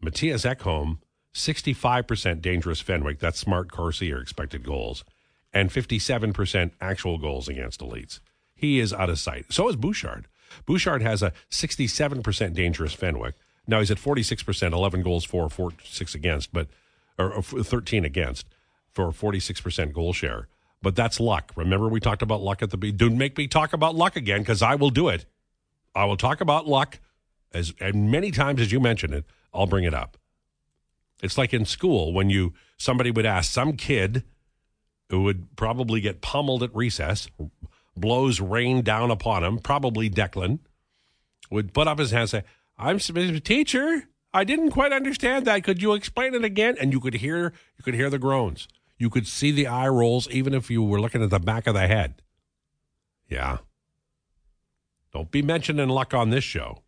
Matthias 0.00 0.44
Ekholm, 0.44 0.98
65% 1.34 2.40
dangerous 2.40 2.80
Fenwick, 2.80 3.18
that's 3.18 3.38
smart 3.38 3.70
Corsi 3.70 4.12
or 4.12 4.20
expected 4.20 4.64
goals, 4.64 5.04
and 5.52 5.70
57% 5.70 6.70
actual 6.80 7.18
goals 7.18 7.48
against 7.48 7.80
elites. 7.80 8.20
He 8.54 8.78
is 8.78 8.92
out 8.92 9.10
of 9.10 9.18
sight. 9.18 9.46
So 9.50 9.68
is 9.68 9.76
Bouchard. 9.76 10.28
Bouchard 10.64 11.02
has 11.02 11.22
a 11.22 11.32
67% 11.50 12.54
dangerous 12.54 12.92
Fenwick. 12.94 13.34
Now 13.66 13.80
he's 13.80 13.90
at 13.90 13.98
46%, 13.98 14.72
11 14.72 15.02
goals 15.02 15.24
for, 15.24 15.48
4, 15.50 15.72
6 15.82 16.14
against, 16.14 16.52
but 16.52 16.68
or 17.18 17.42
13 17.42 18.04
against 18.04 18.46
for 18.92 19.08
46% 19.08 19.92
goal 19.92 20.12
share. 20.12 20.48
But 20.82 20.94
that's 20.94 21.18
luck. 21.18 21.52
Remember, 21.56 21.88
we 21.88 22.00
talked 22.00 22.22
about 22.22 22.42
luck 22.42 22.62
at 22.62 22.70
the 22.70 22.76
beginning. 22.76 22.96
Don't 22.98 23.18
make 23.18 23.36
me 23.38 23.48
talk 23.48 23.72
about 23.72 23.94
luck 23.94 24.16
again 24.16 24.40
because 24.40 24.62
I 24.62 24.74
will 24.74 24.90
do 24.90 25.08
it. 25.08 25.26
I 25.94 26.04
will 26.04 26.16
talk 26.16 26.40
about 26.40 26.66
luck 26.66 27.00
as 27.52 27.72
and 27.80 28.10
many 28.10 28.30
times 28.30 28.60
as 28.60 28.70
you 28.70 28.80
mention 28.80 29.12
it. 29.12 29.24
I'll 29.52 29.66
bring 29.66 29.84
it 29.84 29.94
up. 29.94 30.18
It's 31.22 31.38
like 31.38 31.54
in 31.54 31.64
school 31.64 32.12
when 32.12 32.28
you 32.28 32.52
somebody 32.76 33.10
would 33.10 33.26
ask 33.26 33.50
some 33.50 33.72
kid 33.76 34.22
who 35.08 35.22
would 35.22 35.56
probably 35.56 36.00
get 36.00 36.20
pummeled 36.20 36.62
at 36.62 36.74
recess, 36.74 37.28
blows 37.96 38.40
rain 38.40 38.82
down 38.82 39.10
upon 39.10 39.44
him, 39.44 39.58
probably 39.58 40.10
Declan, 40.10 40.58
would 41.50 41.72
put 41.72 41.88
up 41.88 41.98
his 41.98 42.10
hand 42.10 42.22
and 42.22 42.30
say, 42.30 42.44
I'm 42.78 42.98
teacher. 42.98 44.08
I 44.34 44.44
didn't 44.44 44.70
quite 44.70 44.92
understand 44.92 45.46
that. 45.46 45.64
Could 45.64 45.80
you 45.80 45.94
explain 45.94 46.34
it 46.34 46.44
again? 46.44 46.76
And 46.78 46.92
you 46.92 47.00
could 47.00 47.14
hear 47.14 47.54
you 47.78 47.82
could 47.82 47.94
hear 47.94 48.10
the 48.10 48.18
groans. 48.18 48.68
You 48.98 49.10
could 49.10 49.26
see 49.26 49.50
the 49.50 49.66
eye 49.66 49.88
rolls 49.88 50.28
even 50.30 50.54
if 50.54 50.70
you 50.70 50.82
were 50.82 51.00
looking 51.00 51.22
at 51.22 51.30
the 51.30 51.38
back 51.38 51.66
of 51.66 51.74
the 51.74 51.86
head. 51.86 52.22
Yeah. 53.28 53.58
Don't 55.12 55.30
be 55.30 55.42
mentioning 55.42 55.88
luck 55.88 56.14
on 56.14 56.30
this 56.30 56.44
show. 56.44 56.82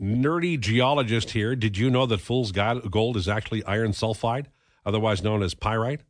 Nerdy 0.00 0.58
geologist 0.58 1.32
here. 1.32 1.54
Did 1.54 1.76
you 1.76 1.90
know 1.90 2.06
that 2.06 2.22
fool's 2.22 2.52
gold 2.52 3.16
is 3.18 3.28
actually 3.28 3.62
iron 3.64 3.92
sulfide, 3.92 4.46
otherwise 4.86 5.22
known 5.22 5.42
as 5.42 5.52
pyrite? 5.52 6.00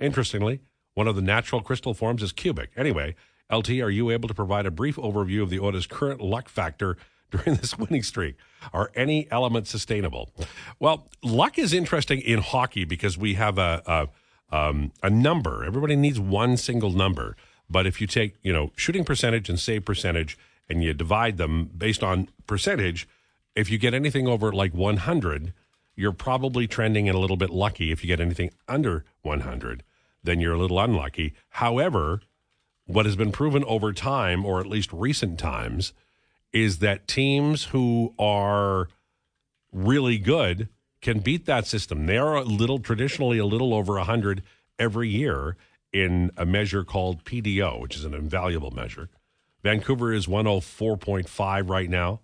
Interestingly, 0.00 0.60
one 0.94 1.06
of 1.06 1.16
the 1.16 1.22
natural 1.22 1.60
crystal 1.60 1.92
forms 1.92 2.22
is 2.22 2.32
cubic. 2.32 2.70
Anyway, 2.76 3.14
LT, 3.52 3.70
are 3.80 3.90
you 3.90 4.10
able 4.10 4.28
to 4.28 4.34
provide 4.34 4.64
a 4.64 4.70
brief 4.70 4.96
overview 4.96 5.42
of 5.42 5.50
the 5.50 5.58
Otta's 5.58 5.86
current 5.86 6.22
luck 6.22 6.48
factor 6.48 6.96
during 7.30 7.56
this 7.56 7.78
winning 7.78 8.02
streak? 8.02 8.36
Are 8.72 8.90
any 8.94 9.30
elements 9.30 9.70
sustainable? 9.70 10.30
Well, 10.78 11.08
luck 11.22 11.58
is 11.58 11.72
interesting 11.72 12.20
in 12.20 12.40
hockey 12.40 12.84
because 12.84 13.16
we 13.16 13.34
have 13.34 13.58
a, 13.58 13.82
a, 14.50 14.56
um, 14.56 14.92
a 15.02 15.10
number. 15.10 15.64
Everybody 15.64 15.96
needs 15.96 16.18
one 16.18 16.56
single 16.56 16.90
number. 16.90 17.36
But 17.68 17.86
if 17.86 18.00
you 18.00 18.06
take, 18.06 18.36
you 18.42 18.52
know, 18.52 18.70
shooting 18.76 19.04
percentage 19.04 19.48
and 19.48 19.58
save 19.58 19.84
percentage 19.84 20.38
and 20.68 20.82
you 20.82 20.94
divide 20.94 21.36
them 21.36 21.70
based 21.76 22.02
on 22.02 22.28
percentage, 22.46 23.08
if 23.54 23.70
you 23.70 23.78
get 23.78 23.94
anything 23.94 24.28
over 24.28 24.52
like 24.52 24.74
100, 24.74 25.52
you're 25.96 26.12
probably 26.12 26.66
trending 26.66 27.08
and 27.08 27.16
a 27.16 27.20
little 27.20 27.36
bit 27.36 27.50
lucky. 27.50 27.90
If 27.90 28.04
you 28.04 28.08
get 28.08 28.20
anything 28.20 28.50
under 28.68 29.04
100, 29.22 29.82
then 30.22 30.40
you're 30.40 30.54
a 30.54 30.58
little 30.58 30.78
unlucky. 30.78 31.34
However, 31.50 32.20
what 32.86 33.06
has 33.06 33.16
been 33.16 33.32
proven 33.32 33.64
over 33.64 33.92
time, 33.92 34.44
or 34.44 34.60
at 34.60 34.66
least 34.66 34.92
recent 34.92 35.38
times, 35.38 35.92
is 36.64 36.78
that 36.78 37.06
teams 37.06 37.64
who 37.64 38.14
are 38.18 38.88
really 39.72 40.18
good 40.18 40.68
can 41.00 41.20
beat 41.20 41.46
that 41.46 41.66
system. 41.66 42.06
They 42.06 42.18
are 42.18 42.36
a 42.36 42.42
little 42.42 42.78
traditionally 42.78 43.38
a 43.38 43.46
little 43.46 43.74
over 43.74 43.94
100 43.94 44.42
every 44.78 45.08
year 45.08 45.56
in 45.92 46.30
a 46.36 46.44
measure 46.44 46.84
called 46.84 47.24
PDO, 47.24 47.80
which 47.80 47.96
is 47.96 48.04
an 48.04 48.14
invaluable 48.14 48.70
measure. 48.70 49.08
Vancouver 49.62 50.12
is 50.12 50.26
104.5 50.26 51.70
right 51.70 51.90
now 51.90 52.20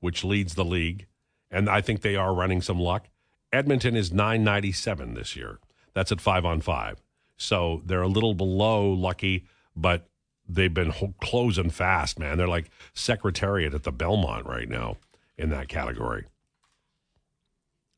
which 0.00 0.24
leads 0.24 0.54
the 0.54 0.64
league, 0.64 1.06
and 1.50 1.68
I 1.68 1.80
think 1.80 2.00
they 2.00 2.16
are 2.16 2.34
running 2.34 2.60
some 2.62 2.80
luck. 2.80 3.08
Edmonton 3.52 3.96
is 3.96 4.12
997 4.12 5.14
this 5.14 5.36
year. 5.36 5.60
That's 5.94 6.10
at 6.10 6.20
five 6.20 6.44
on 6.44 6.60
five. 6.60 7.02
So 7.36 7.82
they're 7.84 8.02
a 8.02 8.08
little 8.08 8.34
below 8.34 8.90
lucky, 8.90 9.46
but 9.76 10.08
they've 10.54 10.72
been 10.72 10.92
closing 11.20 11.70
fast, 11.70 12.18
man. 12.18 12.38
They're 12.38 12.48
like 12.48 12.70
Secretariat 12.94 13.74
at 13.74 13.84
the 13.84 13.92
Belmont 13.92 14.46
right 14.46 14.68
now 14.68 14.96
in 15.36 15.50
that 15.50 15.68
category. 15.68 16.26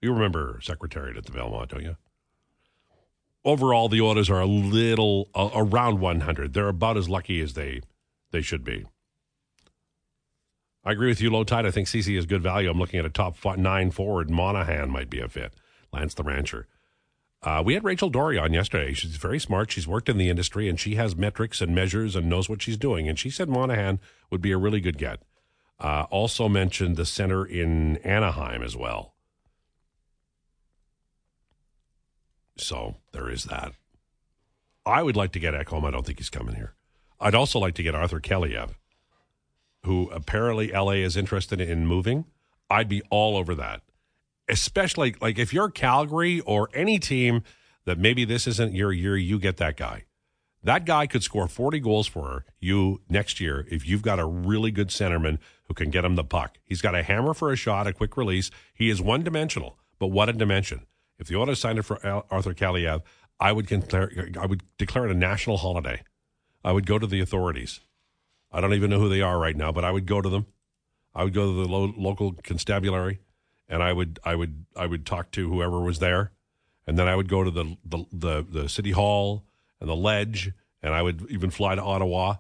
You 0.01 0.13
remember 0.13 0.59
Secretariat 0.63 1.17
at 1.17 1.27
the 1.27 1.33
Belmont, 1.33 1.71
don't 1.71 1.83
you? 1.83 1.97
Overall, 3.45 3.89
the 3.89 4.01
orders 4.01 4.31
are 4.31 4.41
a 4.41 4.47
little 4.47 5.29
uh, 5.35 5.51
around 5.55 6.01
100. 6.01 6.53
They're 6.53 6.69
about 6.69 6.97
as 6.97 7.09
lucky 7.09 7.41
as 7.41 7.55
they 7.55 7.81
they 8.31 8.41
should 8.41 8.65
be. 8.65 8.85
I 10.85 10.93
agree 10.93 11.09
with 11.09 11.21
you, 11.21 11.31
low 11.31 11.45
tide. 11.45 11.67
I 11.67 11.71
think 11.71 11.87
Ceci 11.87 12.17
is 12.17 12.27
good 12.27 12.43
value. 12.43 12.69
I'm 12.69 12.79
looking 12.79 12.99
at 12.99 13.07
a 13.07 13.11
top 13.11 13.37
five, 13.37 13.59
nine 13.59 13.91
forward. 13.91 14.31
Monahan 14.31 14.91
might 14.91 15.11
be 15.11 15.21
a 15.21 15.29
fit. 15.29 15.55
Lance 15.93 16.15
the 16.15 16.25
Rancher. 16.25 16.67
Uh, 17.43 17.63
we 17.65 17.75
had 17.75 17.83
Rachel 17.83 18.11
Doerrie 18.11 18.39
on 18.39 18.53
yesterday. 18.53 18.93
She's 18.93 19.17
very 19.17 19.41
smart. 19.41 19.73
She's 19.73 19.89
worked 19.89 20.09
in 20.09 20.17
the 20.17 20.31
industry 20.31 20.69
and 20.69 20.79
she 20.79 20.95
has 20.95 21.17
metrics 21.17 21.61
and 21.61 21.75
measures 21.75 22.15
and 22.15 22.29
knows 22.29 22.49
what 22.49 22.63
she's 22.63 22.77
doing. 22.77 23.09
And 23.09 23.19
she 23.19 23.31
said 23.31 23.49
Monahan 23.49 23.99
would 24.31 24.41
be 24.41 24.53
a 24.53 24.59
really 24.59 24.81
good 24.81 24.97
get. 24.97 25.23
Uh, 25.81 26.07
also 26.11 26.49
mentioned 26.49 26.97
the 26.97 27.05
center 27.05 27.45
in 27.45 27.97
Anaheim 27.99 28.63
as 28.63 28.77
well. 28.77 29.15
So 32.57 32.97
there 33.11 33.29
is 33.29 33.45
that. 33.45 33.73
I 34.87 35.03
would 35.03 35.17
like 35.17 35.33
to 35.33 35.41
get 35.41 35.55
Ekholm. 35.55 35.85
I 35.85 35.91
don't 35.91 36.07
think 36.07 36.19
he's 36.19 36.31
coming 36.31 36.55
here. 36.55 36.75
I'd 37.21 37.35
also 37.35 37.59
like 37.59 37.75
to 37.75 37.83
get 37.83 37.95
Arthur 37.95 38.21
Kaliyev 38.21 38.75
who 39.85 40.09
apparently 40.11 40.71
LA 40.73 40.93
is 40.93 41.17
interested 41.17 41.61
in 41.61 41.87
moving, 41.87 42.25
I'd 42.71 42.89
be 42.89 43.03
all 43.11 43.37
over 43.37 43.55
that. 43.57 43.83
Especially 44.49 45.15
like 45.21 45.39
if 45.39 45.53
you're 45.53 45.71
Calgary 45.71 46.41
or 46.41 46.69
any 46.75 46.99
team 46.99 47.43
that 47.85 47.99
maybe 47.99 48.25
this 48.25 48.47
isn't 48.47 48.75
your 48.75 48.93
year, 48.93 49.17
you 49.17 49.39
get 49.39 49.57
that 49.59 49.77
guy. 49.77 50.05
That 50.65 50.85
guy 50.85 51.07
could 51.07 51.25
score 51.25 51.49
40 51.49 51.81
goals 51.81 52.07
for 52.07 52.45
you 52.61 53.01
next 53.09 53.41
year 53.41 53.67
if 53.71 53.87
you've 53.87 54.03
got 54.03 54.21
a 54.21 54.27
really 54.27 54.71
good 54.71 54.89
centerman 54.89 55.39
who 55.65 55.75
can 55.75 55.91
get 55.91 56.05
him 56.05 56.15
the 56.15 56.25
puck. 56.25 56.59
He's 56.65 56.81
got 56.81 56.95
a 56.95 57.03
hammer 57.03 57.35
for 57.35 57.51
a 57.51 57.57
shot, 57.57 57.87
a 57.87 57.93
quick 57.93 58.17
release. 58.17 58.51
He 58.73 58.89
is 58.89 59.03
one 59.03 59.25
dimensional, 59.25 59.77
but 59.99 60.09
what 60.09 60.29
a 60.29 60.33
dimension. 60.33 60.87
If 61.19 61.27
the 61.27 61.37
Oilers 61.37 61.61
signed 61.61 61.79
it 61.79 61.83
for 61.83 62.05
Arthur 62.31 62.55
Kaliyev, 62.55 63.03
I 63.41 63.51
would 63.51 63.67
declare, 63.67 64.31
I 64.39 64.47
would 64.47 64.63
declare 64.79 65.07
it 65.07 65.11
a 65.11 65.15
national 65.15 65.57
holiday. 65.57 66.03
I 66.65 66.71
would 66.71 66.87
go 66.87 66.99
to 66.99 67.09
the 67.09 67.21
authorities. 67.21 67.81
I 68.53 68.61
don't 68.61 68.75
even 68.75 68.91
know 68.91 69.01
who 69.01 69.09
they 69.09 69.21
are 69.21 69.39
right 69.39 69.57
now, 69.57 69.73
but 69.73 69.85
I 69.85 69.91
would 69.91 70.07
go 70.07 70.21
to 70.21 70.29
them. 70.29 70.47
I 71.15 71.25
would 71.25 71.35
go 71.35 71.47
to 71.47 71.63
the 71.63 71.69
lo- 71.69 71.95
local 71.97 72.35
constabulary, 72.43 73.19
and 73.73 73.83
I 73.83 73.93
would 73.93 74.21
I 74.23 74.37
would 74.37 74.67
I 74.77 74.87
would 74.87 75.07
talk 75.07 75.31
to 75.33 75.49
whoever 75.49 75.81
was 75.81 75.99
there, 75.99 76.31
and 76.87 76.99
then 76.99 77.09
I 77.09 77.17
would 77.17 77.29
go 77.29 77.43
to 77.43 77.51
the 77.51 77.77
the 77.85 78.05
the, 78.13 78.47
the 78.49 78.69
city 78.69 78.91
hall 78.91 79.45
and 79.81 79.89
the 79.89 79.97
ledge, 79.97 80.53
and 80.83 80.95
I 80.95 81.01
would 81.01 81.27
even 81.31 81.51
fly 81.51 81.75
to 81.75 81.83
Ottawa. 81.83 82.37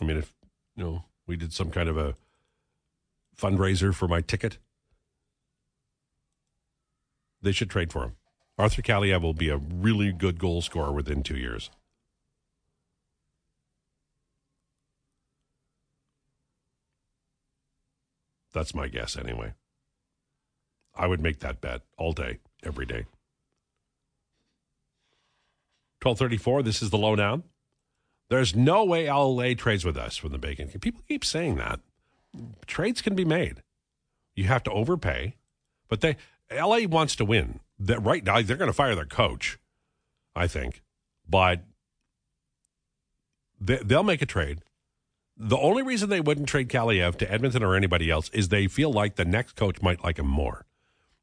I 0.00 0.04
mean, 0.04 0.18
if 0.18 0.34
you 0.76 0.84
know, 0.84 1.04
we 1.26 1.36
did 1.36 1.54
some 1.54 1.70
kind 1.70 1.88
of 1.88 1.96
a 1.96 2.14
fundraiser 3.36 3.94
for 3.94 4.06
my 4.06 4.20
ticket. 4.20 4.58
They 7.40 7.52
should 7.52 7.70
trade 7.70 7.90
for 7.90 8.04
him. 8.04 8.16
Arthur 8.58 8.82
Kaliyev 8.82 9.22
will 9.22 9.34
be 9.34 9.48
a 9.48 9.56
really 9.56 10.12
good 10.12 10.38
goal 10.38 10.60
scorer 10.60 10.92
within 10.92 11.22
two 11.22 11.36
years. 11.36 11.70
That's 18.52 18.74
my 18.74 18.88
guess 18.88 19.16
anyway. 19.16 19.52
I 20.96 21.06
would 21.06 21.20
make 21.20 21.40
that 21.40 21.60
bet 21.60 21.82
all 21.98 22.12
day, 22.12 22.38
every 22.62 22.86
day. 22.86 23.06
1234, 26.02 26.62
this 26.62 26.82
is 26.82 26.90
the 26.90 26.98
lowdown. 26.98 27.44
There's 28.28 28.54
no 28.54 28.84
way 28.84 29.10
LA 29.10 29.54
trades 29.54 29.84
with 29.84 29.96
us 29.96 30.16
from 30.16 30.32
the 30.32 30.38
bacon. 30.38 30.68
People 30.68 31.02
keep 31.06 31.24
saying 31.24 31.56
that. 31.56 31.80
Trades 32.66 33.00
can 33.00 33.14
be 33.14 33.24
made. 33.24 33.62
You 34.34 34.44
have 34.44 34.62
to 34.64 34.70
overpay, 34.70 35.36
but 35.88 36.00
they 36.00 36.16
LA 36.50 36.80
wants 36.86 37.16
to 37.16 37.24
win. 37.24 37.60
That 37.78 38.00
right 38.00 38.24
now 38.24 38.40
they're 38.42 38.56
going 38.56 38.70
to 38.70 38.74
fire 38.74 38.94
their 38.94 39.06
coach, 39.06 39.58
I 40.34 40.46
think. 40.46 40.82
But 41.28 41.62
They, 43.60 43.76
they'll 43.78 44.02
make 44.02 44.22
a 44.22 44.26
trade. 44.26 44.60
The 45.36 45.58
only 45.58 45.82
reason 45.82 46.08
they 46.08 46.20
wouldn't 46.20 46.48
trade 46.48 46.68
Kaliyev 46.68 47.16
to 47.18 47.30
Edmonton 47.30 47.62
or 47.62 47.74
anybody 47.74 48.10
else 48.10 48.28
is 48.30 48.48
they 48.48 48.66
feel 48.68 48.90
like 48.90 49.16
the 49.16 49.24
next 49.24 49.54
coach 49.56 49.82
might 49.82 50.02
like 50.02 50.18
him 50.18 50.26
more. 50.26 50.65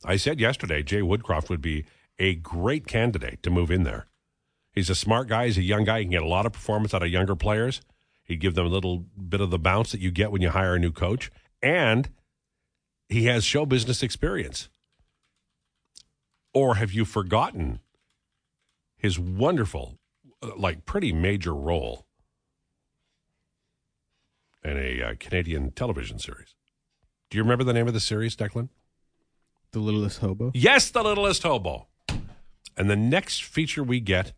I 0.05 0.17
said 0.17 0.39
yesterday 0.39 0.83
Jay 0.83 1.01
Woodcroft 1.01 1.49
would 1.49 1.61
be 1.61 1.85
a 2.19 2.35
great 2.35 2.87
candidate 2.87 3.41
to 3.43 3.49
move 3.49 3.71
in 3.71 3.83
there. 3.83 4.07
He's 4.73 4.89
a 4.89 4.95
smart 4.95 5.27
guy. 5.27 5.45
He's 5.45 5.57
a 5.57 5.63
young 5.63 5.83
guy. 5.83 5.99
He 5.99 6.05
can 6.05 6.11
get 6.11 6.23
a 6.23 6.27
lot 6.27 6.45
of 6.45 6.53
performance 6.53 6.93
out 6.93 7.03
of 7.03 7.09
younger 7.09 7.35
players. 7.35 7.81
He'd 8.23 8.39
give 8.39 8.55
them 8.55 8.65
a 8.65 8.69
little 8.69 8.99
bit 8.99 9.41
of 9.41 9.51
the 9.51 9.59
bounce 9.59 9.91
that 9.91 9.99
you 9.99 10.11
get 10.11 10.31
when 10.31 10.41
you 10.41 10.49
hire 10.49 10.75
a 10.75 10.79
new 10.79 10.91
coach. 10.91 11.31
And 11.61 12.09
he 13.09 13.25
has 13.25 13.43
show 13.43 13.65
business 13.65 14.01
experience. 14.01 14.69
Or 16.53 16.75
have 16.75 16.91
you 16.91 17.05
forgotten 17.05 17.79
his 18.97 19.19
wonderful, 19.19 19.99
uh, 20.41 20.51
like 20.55 20.85
pretty 20.85 21.11
major 21.11 21.53
role 21.53 22.05
in 24.63 24.77
a 24.77 25.01
uh, 25.01 25.13
Canadian 25.19 25.71
television 25.71 26.19
series? 26.19 26.55
Do 27.29 27.37
you 27.37 27.43
remember 27.43 27.63
the 27.63 27.73
name 27.73 27.87
of 27.87 27.93
the 27.93 27.99
series, 27.99 28.35
Declan? 28.35 28.69
The 29.73 29.79
littlest 29.79 30.19
hobo. 30.19 30.51
Yes, 30.53 30.89
the 30.89 31.03
littlest 31.03 31.43
hobo. 31.43 31.87
And 32.77 32.89
the 32.89 32.95
next 32.95 33.43
feature 33.43 33.83
we 33.83 33.99
get 33.99 34.33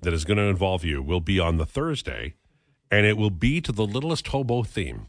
that 0.00 0.12
is 0.12 0.24
going 0.24 0.36
to 0.38 0.44
involve 0.44 0.84
you 0.84 1.02
will 1.02 1.20
be 1.20 1.38
on 1.38 1.56
the 1.58 1.66
Thursday, 1.66 2.34
and 2.90 3.06
it 3.06 3.16
will 3.16 3.30
be 3.30 3.60
to 3.60 3.72
the 3.72 3.84
littlest 3.86 4.28
hobo 4.28 4.62
theme. 4.62 5.08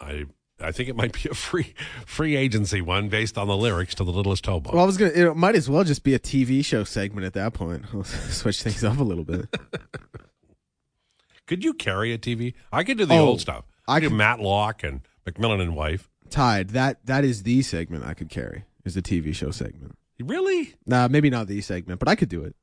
I 0.00 0.26
I 0.60 0.72
think 0.72 0.88
it 0.88 0.96
might 0.96 1.12
be 1.12 1.28
a 1.30 1.34
free 1.34 1.74
free 2.06 2.36
agency 2.36 2.80
one 2.80 3.08
based 3.08 3.36
on 3.36 3.46
the 3.48 3.56
lyrics 3.56 3.94
to 3.96 4.04
the 4.04 4.12
littlest 4.12 4.46
hobo. 4.46 4.72
Well, 4.72 4.82
I 4.82 4.86
was 4.86 4.96
gonna. 4.96 5.10
It 5.10 5.36
might 5.36 5.54
as 5.56 5.68
well 5.68 5.84
just 5.84 6.02
be 6.04 6.14
a 6.14 6.18
TV 6.18 6.64
show 6.64 6.84
segment 6.84 7.26
at 7.26 7.32
that 7.34 7.54
point. 7.54 7.84
We'll 7.92 8.04
switch 8.04 8.62
things 8.62 8.82
up 8.84 8.98
a 8.98 9.04
little 9.04 9.24
bit. 9.24 9.46
could 11.46 11.64
you 11.64 11.74
carry 11.74 12.12
a 12.12 12.18
TV? 12.18 12.54
I 12.72 12.84
could 12.84 12.98
do 12.98 13.04
the 13.04 13.14
Oh, 13.14 13.26
old 13.26 13.40
stuff. 13.40 13.64
I 13.88 13.96
I 13.96 14.00
could 14.00 14.10
do 14.10 14.14
Matlock 14.16 14.82
and 14.84 15.00
McMillan 15.26 15.60
and 15.60 15.74
Wife. 15.76 16.08
Tied. 16.30 16.70
That 16.70 17.04
that 17.06 17.24
is 17.24 17.42
the 17.42 17.62
segment 17.62 18.04
I 18.04 18.14
could 18.14 18.28
carry. 18.28 18.64
Is 18.84 18.94
the 18.94 19.02
TV 19.02 19.34
show 19.34 19.50
segment. 19.50 19.96
Really? 20.20 20.74
Nah, 20.86 21.08
maybe 21.08 21.28
not 21.28 21.46
the 21.48 21.60
segment, 21.60 21.98
but 21.98 22.08
I 22.08 22.14
could 22.14 22.28
do 22.28 22.44
it. 22.44 22.54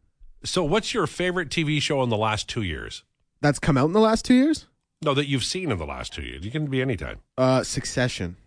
So, 0.43 0.63
what's 0.63 0.93
your 0.93 1.07
favorite 1.07 1.49
TV 1.49 1.81
show 1.81 2.01
in 2.03 2.09
the 2.09 2.17
last 2.17 2.47
two 2.49 2.63
years? 2.63 3.03
That's 3.41 3.59
come 3.59 3.77
out 3.77 3.85
in 3.85 3.93
the 3.93 3.99
last 3.99 4.25
two 4.25 4.33
years. 4.33 4.67
No, 5.03 5.13
that 5.13 5.27
you've 5.27 5.43
seen 5.43 5.71
in 5.71 5.77
the 5.77 5.85
last 5.85 6.13
two 6.13 6.21
years. 6.23 6.45
You 6.45 6.51
can 6.51 6.67
be 6.67 6.81
anytime. 6.81 7.19
Uh, 7.37 7.63
Succession. 7.63 8.37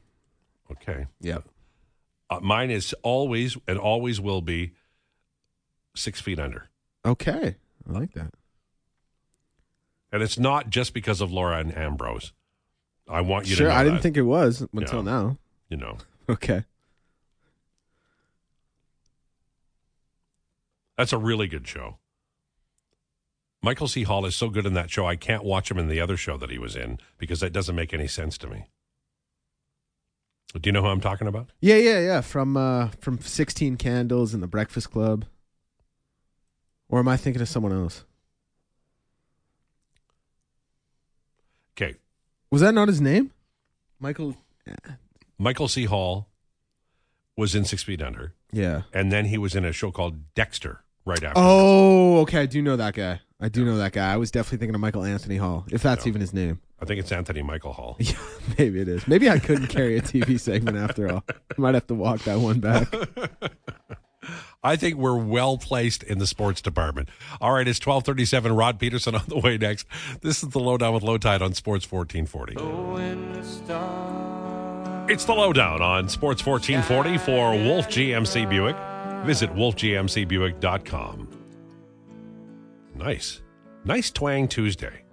Okay. 0.71 1.07
Yeah. 1.21 1.39
Uh, 2.29 2.41
mine 2.41 2.71
is 2.71 2.95
always 3.03 3.57
and 3.69 3.79
always 3.79 4.21
will 4.21 4.41
be 4.41 4.73
Six 5.95 6.21
Feet 6.21 6.39
Under. 6.41 6.69
Okay, 7.05 7.57
I 7.89 7.93
like 7.93 8.13
that. 8.15 8.35
And 10.11 10.23
it's 10.23 10.39
not 10.39 10.71
just 10.71 10.93
because 10.95 11.21
of 11.21 11.31
Lauren 11.31 11.71
Ambrose. 11.71 12.33
I 13.09 13.21
want 13.21 13.47
you 13.49 13.55
sure, 13.57 13.67
to 13.69 13.73
know 13.73 13.79
I 13.79 13.83
didn't 13.85 13.97
that, 13.97 14.03
think 14.03 14.17
it 14.17 14.23
was 14.23 14.67
until 14.73 14.99
Yeah. 14.99 15.11
now. 15.11 15.39
you 15.69 15.77
know. 15.77 15.99
Okay. 16.29 16.65
That's 20.99 21.13
a 21.13 21.19
really 21.19 21.47
good 21.47 21.69
show. 21.69 21.99
Michael 23.63 23.87
C. 23.87 24.03
Hall 24.03 24.25
is 24.27 24.35
so 24.35 24.49
good 24.49 24.67
in 24.67 24.75
that 24.75 24.91
show, 24.91 25.07
I 25.07 25.15
can't 25.17 25.45
watch 25.45 25.71
him 25.71 25.79
in 25.79 25.89
the 25.89 26.01
other 26.01 26.17
show 26.17 26.37
that 26.37 26.51
he 26.51 26.59
was 26.59 26.75
in 26.75 26.99
because 27.19 27.41
that 27.41 27.53
doesn't 27.53 27.77
make 27.77 27.93
any 27.95 28.09
sense 28.09 28.37
to 28.39 28.49
me. 28.49 28.65
Do 30.55 30.61
you 30.69 30.73
know 30.73 30.83
who 30.83 30.89
I'm 30.89 31.01
talking 31.01 31.27
about? 31.29 31.51
Yeah, 31.61 31.77
yeah, 31.77 32.01
yeah. 32.01 32.21
From 32.23 32.57
uh, 32.57 32.89
from 33.01 33.21
Sixteen 33.21 33.77
Candles 33.77 34.33
and 34.35 34.43
the 34.43 34.47
Breakfast 34.47 34.91
Club. 34.91 35.27
Or 36.89 36.99
am 37.01 37.09
I 37.09 37.17
thinking 37.17 37.43
of 37.43 37.49
someone 37.49 37.73
else? 37.73 38.05
Okay. 41.77 41.97
Was 42.51 42.61
that 42.63 42.75
not 42.75 42.89
his 42.89 43.01
name? 43.01 43.33
Michael. 43.99 44.37
Michael 45.39 45.69
C. 45.69 45.85
Hall 45.85 46.29
was 47.37 47.55
in 47.55 47.65
Six 47.65 47.83
Feet 47.83 48.01
Under, 48.01 48.33
Yeah. 48.53 48.83
and 48.93 49.13
then 49.13 49.27
he 49.27 49.37
was 49.39 49.55
in 49.55 49.65
a 49.65 49.73
show 49.73 49.91
called 49.91 50.35
Dexter 50.35 50.81
right 51.05 51.23
after. 51.23 51.35
Oh, 51.37 52.21
okay. 52.21 52.41
I 52.41 52.47
do 52.47 52.63
know 52.63 52.77
that 52.77 52.95
guy. 52.95 53.21
I 53.39 53.49
do 53.51 53.65
know 53.65 53.77
that 53.77 53.93
guy. 53.93 54.13
I 54.13 54.17
was 54.17 54.31
definitely 54.31 54.59
thinking 54.59 54.75
of 54.75 54.81
Michael 54.81 55.05
Anthony 55.05 55.37
Hall, 55.37 55.67
if 55.71 55.83
that's 55.83 56.07
even 56.07 56.21
his 56.23 56.33
name. 56.33 56.61
I 56.81 56.85
think 56.87 57.01
it's 57.01 57.13
Anthony 57.13 57.43
Michael 57.43 57.73
Hall. 57.75 57.97
Yeah, 58.01 58.17
maybe 58.59 58.81
it 58.81 58.89
is. 58.89 59.07
Maybe 59.07 59.29
I 59.29 59.39
couldn't 59.39 59.67
carry 59.69 59.97
a 59.99 60.01
TV 60.03 60.41
segment 60.41 60.77
after 60.79 61.13
all. 61.13 61.23
I 61.29 61.35
might 61.59 61.75
have 61.75 61.87
to 61.89 61.95
walk 61.95 62.23
that 62.25 62.39
one 62.39 62.61
back. 62.61 62.89
I 64.67 64.75
think 64.75 64.97
we're 64.97 65.17
well 65.17 65.59
placed 65.59 66.03
in 66.03 66.19
the 66.19 66.27
sports 66.27 66.61
department. 66.61 67.09
All 67.41 67.53
right, 67.53 67.69
it's 67.69 67.79
1237. 67.79 68.53
Rod 68.53 68.81
Pedersen 68.81 69.15
on 69.15 69.23
the 69.29 69.39
way 69.39 69.57
next. 69.57 69.87
This 70.23 70.43
is 70.43 70.49
the 70.49 70.59
Lowdown 70.59 70.93
with 70.93 71.05
Lowetide 71.05 71.41
on 71.41 71.55
Sports 71.55 71.87
1440. 71.89 72.55
It's 75.09 75.25
the 75.25 75.35
Lowdown 75.35 75.83
on 75.83 76.09
Sports 76.09 76.45
1440 76.45 77.19
for 77.19 77.53
Wolf 77.53 77.87
GMC 77.89 78.51
Buick. 78.51 78.75
Visit 79.25 79.55
wolfgmcbuick.com. 79.55 81.29
Nice. 82.97 83.43
Nice 83.85 84.11
twang 84.11 84.49
Tuesday. 84.49 85.05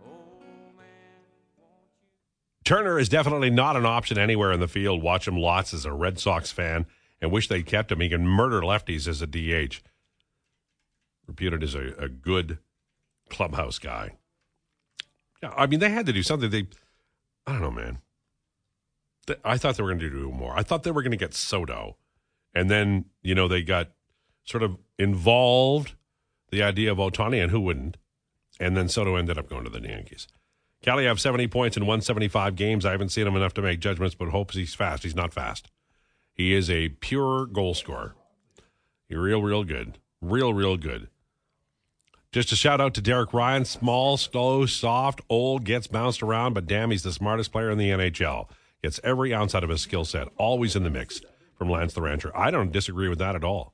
Turner 2.65 2.97
is 2.97 3.07
definitely 3.07 3.51
not 3.51 3.75
an 3.75 3.85
option 3.85 4.17
anywhere 4.17 4.51
in 4.51 4.59
the 4.59 4.67
field. 4.67 5.03
Watch 5.03 5.27
him 5.27 5.37
lots 5.37 5.75
as 5.75 5.85
a 5.85 5.93
Red 5.93 6.17
Sox 6.17 6.51
fan 6.51 6.87
and 7.23 7.31
wish 7.31 7.47
they 7.47 7.63
kept 7.63 7.89
him. 7.89 8.01
He 8.01 8.09
can 8.09 8.27
murder 8.27 8.59
lefties 8.59 9.07
as 9.07 9.21
a 9.21 9.27
DH. 9.27 9.81
Reputed 11.25 11.63
as 11.63 11.73
a, 11.73 11.93
a 11.97 12.09
good 12.09 12.57
clubhouse 13.29 13.79
guy. 13.79 14.17
Yeah, 15.41 15.53
I 15.55 15.67
mean, 15.67 15.79
they 15.79 15.89
had 15.89 16.05
to 16.07 16.11
do 16.11 16.21
something. 16.21 16.49
They, 16.49 16.67
I 17.47 17.53
don't 17.53 17.61
know, 17.61 17.71
man. 17.71 17.99
Th- 19.25 19.39
I 19.45 19.57
thought 19.57 19.77
they 19.77 19.83
were 19.83 19.89
going 19.89 19.99
to 19.99 20.09
do 20.09 20.31
more. 20.31 20.53
I 20.53 20.63
thought 20.63 20.83
they 20.83 20.91
were 20.91 21.01
going 21.01 21.11
to 21.11 21.17
get 21.17 21.33
Soto. 21.33 21.95
And 22.53 22.69
then, 22.69 23.05
you 23.21 23.33
know, 23.33 23.47
they 23.47 23.63
got 23.63 23.91
sort 24.43 24.61
of 24.61 24.77
involved 24.99 25.95
the 26.51 26.61
idea 26.61 26.91
of 26.91 26.97
Ohtani, 26.97 27.41
and 27.41 27.51
who 27.51 27.61
wouldn't? 27.61 27.95
And 28.59 28.75
then 28.75 28.89
Soto 28.89 29.15
ended 29.15 29.37
up 29.37 29.47
going 29.49 29.63
to 29.63 29.69
the 29.69 29.79
Yankees. 29.79 30.27
Kelly 30.81 31.05
have 31.05 31.21
70 31.21 31.47
points 31.47 31.77
in 31.77 31.83
175 31.83 32.57
games. 32.57 32.85
I 32.85 32.91
haven't 32.91 33.09
seen 33.09 33.25
him 33.25 33.37
enough 33.37 33.53
to 33.53 33.61
make 33.61 33.79
judgments, 33.79 34.13
but 34.13 34.27
hopes 34.27 34.55
he's 34.55 34.75
fast. 34.75 35.03
He's 35.03 35.15
not 35.15 35.33
fast. 35.33 35.71
He 36.33 36.53
is 36.53 36.69
a 36.69 36.89
pure 36.89 37.45
goal 37.45 37.73
scorer. 37.73 38.15
You're 39.07 39.21
real, 39.21 39.41
real 39.41 39.63
good. 39.63 39.99
Real, 40.21 40.53
real 40.53 40.77
good. 40.77 41.07
Just 42.31 42.51
a 42.51 42.55
shout 42.55 42.81
out 42.81 42.95
to 42.95 43.01
Derek 43.01 43.31
Ryan. 43.33 43.63
Small, 43.65 44.17
slow, 44.17 44.65
soft, 44.65 45.21
old, 45.29 45.65
gets 45.65 45.85
bounced 45.85 46.23
around, 46.23 46.53
but 46.53 46.65
damn, 46.65 46.89
he's 46.89 47.03
the 47.03 47.11
smartest 47.11 47.51
player 47.51 47.69
in 47.69 47.77
the 47.77 47.89
NHL. 47.91 48.47
Gets 48.81 48.99
every 49.03 49.33
ounce 49.33 49.53
out 49.53 49.63
of 49.63 49.69
his 49.69 49.81
skill 49.81 50.03
set. 50.03 50.27
Always 50.37 50.75
in 50.75 50.83
the 50.83 50.89
mix 50.89 51.21
from 51.55 51.69
Lance 51.69 51.93
the 51.93 52.01
Rancher. 52.01 52.35
I 52.35 52.49
don't 52.49 52.71
disagree 52.71 53.07
with 53.07 53.19
that 53.19 53.35
at 53.35 53.43
all. 53.43 53.73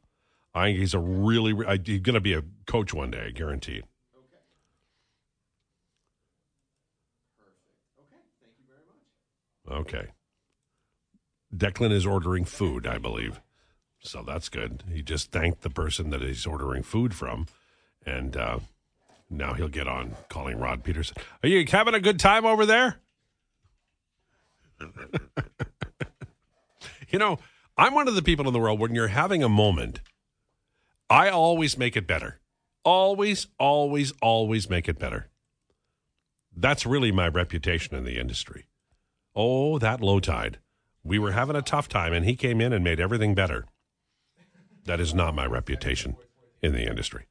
I 0.54 0.66
think 0.68 0.80
he's 0.80 0.94
a 0.94 1.00
really, 1.00 1.54
I- 1.66 1.80
he's 1.84 2.02
going 2.02 2.16
to 2.16 2.20
be 2.20 2.34
a 2.34 2.44
coach 2.66 2.94
one 2.94 3.12
day, 3.12 3.32
guaranteed. 3.32 3.86
Okay. 9.72 9.98
Okay. 9.98 10.08
Declan 11.56 11.92
is 11.92 12.06
ordering 12.06 12.46
food, 12.46 12.86
I 12.86 12.98
believe. 12.98 13.40
So 14.02 14.24
that's 14.24 14.50
good. 14.50 14.84
He 14.92 15.02
just 15.02 15.32
thanked 15.32 15.62
the 15.62 15.70
person 15.70 16.10
that 16.12 16.22
he's 16.22 16.46
ordering 16.46 16.84
food 16.84 17.14
from. 17.14 17.48
And 18.06 18.38
uh, 18.38 18.60
now 19.30 19.54
he'll 19.54 19.68
get 19.68 19.88
on 19.88 20.16
calling 20.30 20.58
Rod 20.60 20.84
Pedersen. 20.84 21.18
Are 21.44 21.50
you 21.50 21.66
having 21.68 21.94
a 21.94 22.00
good 22.00 22.20
time 22.20 22.46
over 22.46 22.66
there? 22.66 23.00
you 27.10 27.20
know, 27.20 27.40
I'm 27.78 27.94
one 27.94 28.08
of 28.08 28.16
the 28.16 28.22
people 28.22 28.48
in 28.48 28.54
the 28.54 28.60
world 28.60 28.80
when 28.80 28.96
you're 28.96 29.10
having 29.10 29.44
a 29.44 29.50
moment, 29.50 30.00
I 31.10 31.30
always 31.30 31.78
make 31.78 31.98
it 31.98 32.08
better. 32.08 32.40
Always, 32.86 33.48
always, 33.58 34.14
always 34.22 34.70
make 34.70 34.88
it 34.88 34.98
better. 35.00 35.28
That's 36.56 36.86
really 36.86 37.12
my 37.12 37.28
reputation 37.28 37.96
in 37.96 38.04
the 38.04 38.20
industry. 38.20 38.68
Oh, 39.36 39.78
that 39.80 40.02
Lowetide. 40.02 40.56
We 41.10 41.18
were 41.18 41.32
having 41.32 41.56
a 41.56 41.64
tough 41.64 41.90
time, 41.90 42.14
and 42.14 42.24
he 42.24 42.36
came 42.36 42.62
in 42.62 42.72
and 42.72 42.84
made 42.84 43.00
everything 43.00 43.34
better. 43.34 43.66
That 44.86 45.00
is 45.00 45.12
not 45.12 45.34
my 45.34 45.48
reputation 45.48 46.16
in 46.62 46.72
the 46.74 46.88
industry. 46.88 47.26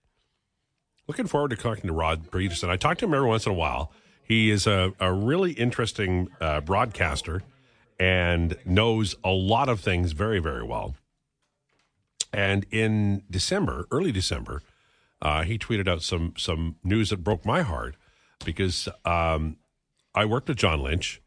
Looking 1.07 1.29
forward 1.29 1.51
to 1.51 1.57
talking 1.57 1.87
to 1.87 1.93
Rod 1.93 2.29
Pedersen. 2.33 2.71
I 2.71 2.77
talk 2.77 2.99
to 2.99 3.05
him 3.05 3.15
every 3.15 3.29
once 3.29 3.47
in 3.47 3.53
a 3.53 3.55
while. 3.55 3.93
He 4.25 4.51
is 4.51 4.67
a, 4.67 4.95
a 4.99 5.13
really 5.13 5.53
interesting 5.53 6.29
uh, 6.41 6.61
broadcaster 6.61 7.45
and 8.01 8.57
knows 8.65 9.15
a 9.23 9.31
lot 9.31 9.69
of 9.69 9.79
things 9.79 10.11
very, 10.11 10.41
very 10.41 10.65
well. 10.65 10.97
And 12.33 12.67
in 12.73 13.23
December, 13.31 13.87
early 13.93 14.11
December, 14.11 14.61
uh, 15.23 15.45
he 15.45 15.57
tweeted 15.57 15.87
out 15.87 16.03
some 16.03 16.35
some 16.37 16.77
news 16.83 17.11
that 17.11 17.23
broke 17.23 17.47
my 17.47 17.63
heart 17.63 17.95
because 18.45 18.89
um, 19.05 19.59
I 20.17 20.25
worked 20.25 20.49
with 20.49 20.59
John 20.59 20.83
Lynch 20.83 21.23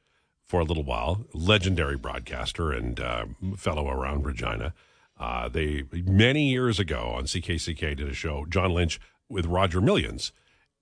for 0.51 0.59
a 0.59 0.65
little 0.65 0.83
while, 0.83 1.25
legendary 1.33 1.95
broadcaster 1.95 2.73
and 2.73 2.99
uh, 2.99 3.25
fellow 3.55 3.89
around 3.89 4.25
Regina. 4.25 4.73
Uh, 5.17 5.47
they 5.47 5.85
many 5.93 6.49
years 6.49 6.77
ago 6.77 7.13
on 7.15 7.23
CKCK 7.23 7.95
did 7.95 8.09
a 8.09 8.13
show, 8.13 8.45
John 8.49 8.73
Lynch 8.73 8.99
with 9.29 9.45
Roger 9.45 9.79
Millions, 9.79 10.33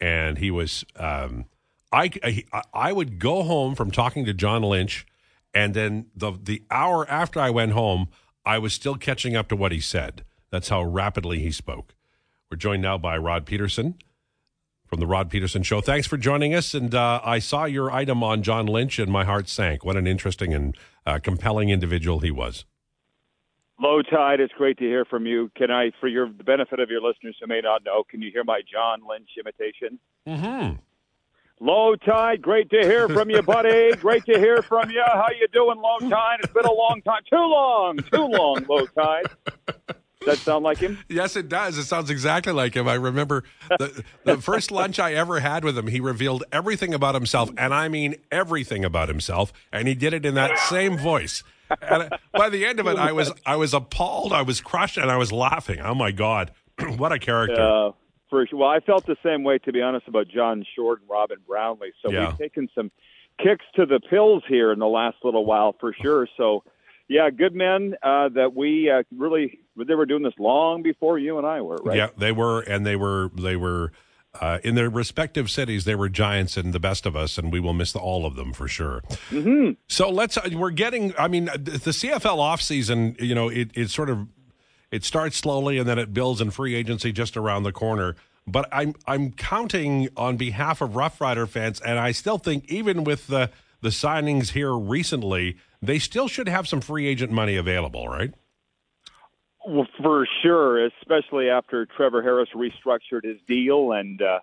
and 0.02 0.40
he 0.40 0.50
was. 0.50 0.84
Um, 0.96 1.46
I, 1.92 2.10
I 2.24 2.64
I 2.74 2.92
would 2.92 3.20
go 3.20 3.44
home 3.44 3.76
from 3.76 3.92
talking 3.92 4.26
to 4.26 4.34
John 4.34 4.64
Lynch, 4.64 5.06
and 5.54 5.76
then 5.76 6.08
the 6.16 6.32
the 6.32 6.64
hour 6.72 7.08
after 7.08 7.40
I 7.40 7.52
went 7.52 7.74
home, 7.74 8.08
I 8.44 8.58
was 8.58 8.74
still 8.74 8.96
catching 8.96 9.36
up 9.36 9.50
to 9.50 9.56
what 9.56 9.72
he 9.72 9.80
said. 9.80 10.24
That's 10.50 10.70
how 10.70 10.82
rapidly 10.82 11.40
he 11.40 11.52
spoke. 11.52 11.94
We're 12.50 12.58
joined 12.58 12.82
now 12.82 12.98
by 12.98 13.20
Rod 13.20 13.46
Pedersen 13.46 14.00
from 14.90 15.00
the 15.00 15.08
Rod 15.08 15.30
Pedersen 15.30 15.62
Show. 15.62 15.82
Thanks 15.82 16.08
for 16.08 16.18
joining 16.18 16.56
us. 16.56 16.74
And 16.74 16.94
uh, 16.96 17.22
I 17.24 17.38
saw 17.38 17.66
your 17.66 17.92
item 17.92 18.24
on 18.24 18.42
John 18.42 18.66
Lynch, 18.66 18.98
and 18.98 19.12
my 19.12 19.24
heart 19.24 19.48
sank. 19.48 19.86
What 19.86 19.96
an 19.96 20.08
interesting 20.08 20.54
and 20.54 20.76
uh, 21.06 21.20
compelling 21.20 21.70
individual 21.70 22.20
he 22.20 22.32
was. 22.32 22.66
Lowetide. 23.82 24.40
It's 24.40 24.54
great 24.54 24.78
to 24.80 24.84
hear 24.84 25.06
from 25.06 25.26
you. 25.26 25.52
Can 25.56 25.72
I, 25.72 25.92
for 26.02 26.08
your 26.08 26.28
the 26.28 26.44
benefit 26.44 26.80
of 26.80 26.90
your 26.90 27.02
listeners 27.02 27.38
who 27.40 27.48
may 27.48 27.62
not 27.62 27.86
know, 27.86 28.04
can 28.04 28.22
you 28.22 28.32
hear 28.32 28.44
my 28.44 28.62
John 28.70 29.02
Lynch 29.08 29.30
imitation? 29.40 30.00
Mm-hmm. 30.28 30.76
Lowetide. 31.66 32.42
Great 32.42 32.70
to 32.72 32.82
hear 32.82 33.08
from 33.08 33.30
you, 33.30 33.42
buddy. 33.42 33.96
great 33.98 34.26
to 34.26 34.38
hear 34.38 34.62
from 34.62 34.90
you. 34.90 35.04
How 35.06 35.28
you 35.40 35.48
doing, 35.54 35.78
low 35.78 36.00
tide? 36.10 36.40
It's 36.44 36.54
been 36.54 36.66
a 36.66 36.74
long 36.74 37.02
time. 37.06 37.22
Too 37.30 37.38
long. 37.38 37.98
Too 38.12 38.26
long, 38.26 38.66
Lowetide. 38.66 39.32
Does 40.26 40.38
that 40.38 40.44
sound 40.52 40.64
like 40.64 40.80
him? 40.80 40.98
Yes, 41.08 41.36
it 41.36 41.48
does. 41.48 41.78
It 41.78 41.86
sounds 41.86 42.10
exactly 42.10 42.52
like 42.52 42.76
him. 42.76 42.88
I 42.88 42.96
remember 42.96 43.44
the, 43.70 44.04
the 44.26 44.38
first 44.42 44.70
lunch 44.70 45.00
I 45.00 45.14
ever 45.14 45.40
had 45.40 45.64
with 45.64 45.78
him, 45.78 45.88
he 45.88 46.00
revealed 46.02 46.44
everything 46.52 46.94
about 46.94 47.16
himself, 47.16 47.50
and 47.58 47.74
I 47.74 47.88
mean 47.88 48.16
everything 48.32 48.84
about 48.84 49.08
himself, 49.08 49.54
and 49.72 49.88
he 49.88 49.96
did 49.96 50.14
it 50.14 50.26
in 50.26 50.36
that 50.36 50.58
same 50.70 50.98
voice. 50.98 51.44
And 51.82 52.10
by 52.34 52.50
the 52.50 52.66
end 52.66 52.80
of 52.80 52.88
it, 52.88 52.98
I 52.98 53.12
was 53.14 53.32
I 53.46 53.56
was 53.56 53.74
appalled, 53.74 54.34
I 54.34 54.42
was 54.42 54.60
crushed, 54.60 54.98
and 54.98 55.10
I 55.10 55.18
was 55.18 55.32
laughing. 55.32 55.80
Oh 55.80 55.96
my 55.96 56.12
god, 56.12 56.52
what 56.98 57.12
a 57.12 57.20
character! 57.20 57.62
Uh, 57.62 57.92
for. 58.30 58.46
Well, 58.52 58.70
I 58.70 58.80
felt 58.82 59.06
the 59.06 59.18
same 59.24 59.44
way, 59.44 59.58
to 59.60 59.72
be 59.72 59.82
honest, 59.82 60.08
about 60.08 60.28
John 60.28 60.66
Short 60.76 61.00
and 61.02 61.10
Robin 61.10 61.38
Brownlee. 61.48 61.94
So 62.04 62.12
Yeah. 62.12 62.30
we've 62.30 62.38
taken 62.38 62.70
some 62.76 62.92
kicks 63.42 63.66
to 63.76 63.86
the 63.86 64.00
pills 64.00 64.44
here 64.50 64.72
in 64.74 64.80
the 64.80 64.88
last 64.88 65.18
little 65.24 65.46
while, 65.46 65.76
for 65.80 65.94
sure. 65.94 66.28
So, 66.38 66.64
yeah, 67.10 67.30
good 67.32 67.56
men 67.56 67.96
uh, 68.04 68.30
that 68.30 68.56
we 68.56 68.90
uh, 68.90 69.04
really 69.16 69.60
they 69.76 69.96
were 69.96 70.06
doing 70.06 70.24
this 70.24 70.34
long 70.38 70.84
before 70.84 71.18
you 71.18 71.38
and 71.38 71.46
I 71.46 71.60
were, 71.62 71.78
right? 71.84 71.98
Yeah, 71.98 72.10
they 72.18 72.32
were, 72.32 72.62
and 72.62 72.86
they 72.86 72.96
were 72.96 73.32
they 73.36 73.56
were 73.56 73.92
uh, 74.40 74.60
in 74.64 74.76
their 74.76 74.90
respective 74.90 75.50
cities. 75.50 75.86
They 75.86 75.96
were 75.96 76.08
giants 76.08 76.56
and 76.56 76.72
the 76.72 76.80
best 76.80 77.08
of 77.08 77.16
us, 77.16 77.38
and 77.40 77.52
we 77.52 77.60
will 77.60 77.74
miss 77.74 77.96
all 77.96 78.26
of 78.28 78.36
them 78.36 78.54
for 78.54 78.68
sure. 78.68 79.02
Mm-hmm. 79.32 79.72
So 79.88 80.10
let's. 80.10 80.38
uh, 80.38 80.50
We're 80.54 80.70
getting. 80.70 81.14
I 81.18 81.28
mean, 81.28 81.46
the 81.46 81.80
the 81.84 81.92
CFL 81.92 82.38
offseason, 82.38 83.20
You 83.20 83.34
know, 83.34 83.50
it 83.50 83.72
it 83.74 83.90
sort 83.90 84.10
of 84.10 84.28
it 84.92 85.04
starts 85.04 85.38
slowly 85.38 85.78
and 85.78 85.88
then 85.90 85.98
it 86.00 86.14
builds 86.14 86.42
in 86.42 86.52
free 86.52 86.76
agency 86.76 87.12
just 87.12 87.36
around 87.36 87.64
the 87.64 87.72
corner. 87.72 88.16
But 88.46 88.70
I'm 88.72 88.94
I'm 89.08 89.32
counting 89.32 90.10
on 90.16 90.38
behalf 90.38 90.82
of 90.82 90.96
Rough 90.96 91.20
Rider 91.20 91.48
fans, 91.48 91.82
and 91.82 91.98
I 91.98 92.12
still 92.12 92.38
think 92.38 92.66
even 92.72 93.04
with 93.04 93.28
the 93.28 93.50
the 93.82 93.90
signings 93.90 94.50
here 94.50 94.76
recently, 94.76 95.58
they 95.82 96.00
still 96.00 96.28
should 96.28 96.48
have 96.48 96.68
some 96.68 96.82
free 96.82 97.08
agent 97.08 97.32
money 97.32 97.56
available, 97.56 98.08
right? 98.08 98.34
Well, 99.68 99.88
for 100.02 100.28
sure, 100.42 100.86
especially 100.86 101.50
after 101.50 101.86
Trevor 101.86 102.22
Harris 102.22 102.50
restructured 102.56 103.24
his 103.24 103.38
deal, 103.48 103.92
and 103.92 104.22
uh, 104.22 104.40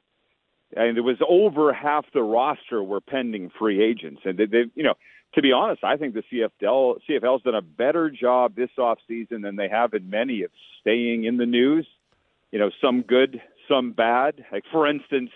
and 0.76 0.98
it 0.98 1.00
was 1.00 1.16
over 1.26 1.72
half 1.72 2.04
the 2.12 2.22
roster 2.22 2.82
were 2.82 3.00
pending 3.00 3.50
free 3.58 3.82
agents, 3.82 4.22
and 4.24 4.38
they, 4.38 4.46
they 4.46 4.64
you 4.74 4.82
know, 4.82 4.94
to 5.34 5.42
be 5.42 5.52
honest, 5.52 5.82
I 5.84 5.96
think 5.96 6.14
the 6.14 6.22
CFL 6.32 7.00
CFL's 7.08 7.42
done 7.42 7.54
a 7.54 7.62
better 7.62 8.10
job 8.10 8.54
this 8.54 8.70
off 8.78 8.98
season 9.08 9.42
than 9.42 9.56
they 9.56 9.68
have 9.68 9.94
in 9.94 10.10
many 10.10 10.42
of 10.42 10.50
staying 10.80 11.24
in 11.24 11.38
the 11.38 11.46
news. 11.46 11.86
You 12.52 12.58
know, 12.58 12.70
some 12.80 13.02
good, 13.02 13.40
some 13.68 13.92
bad. 13.92 14.44
Like 14.52 14.64
for 14.70 14.86
instance, 14.86 15.30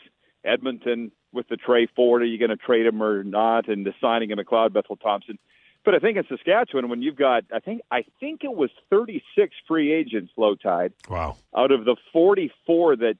Edmonton 0.44 1.10
with 1.32 1.48
the 1.48 1.56
Tre 1.56 1.86
Ford, 1.94 2.22
are 2.22 2.26
you 2.26 2.38
going 2.38 2.50
to 2.50 2.56
trade 2.56 2.86
him 2.86 3.02
or 3.02 3.22
not? 3.24 3.68
And 3.68 3.84
the 3.86 3.94
signing 4.00 4.32
of 4.32 4.38
McLeod 4.38 4.72
Bethel 4.72 4.96
Thompson. 4.96 5.38
But 5.84 5.94
I 5.94 5.98
think 5.98 6.18
in 6.18 6.24
Saskatchewan, 6.28 6.88
when 6.90 7.00
you've 7.00 7.16
got, 7.16 7.44
I 7.52 7.58
think, 7.60 7.80
I 7.90 8.04
think 8.20 8.44
it 8.44 8.52
was 8.54 8.70
36 8.90 9.54
free 9.66 9.92
agents, 9.92 10.32
Lowetide, 10.36 10.92
Wow. 11.08 11.36
out 11.56 11.70
of 11.72 11.84
the 11.86 11.96
44 12.12 12.96
that 12.96 13.14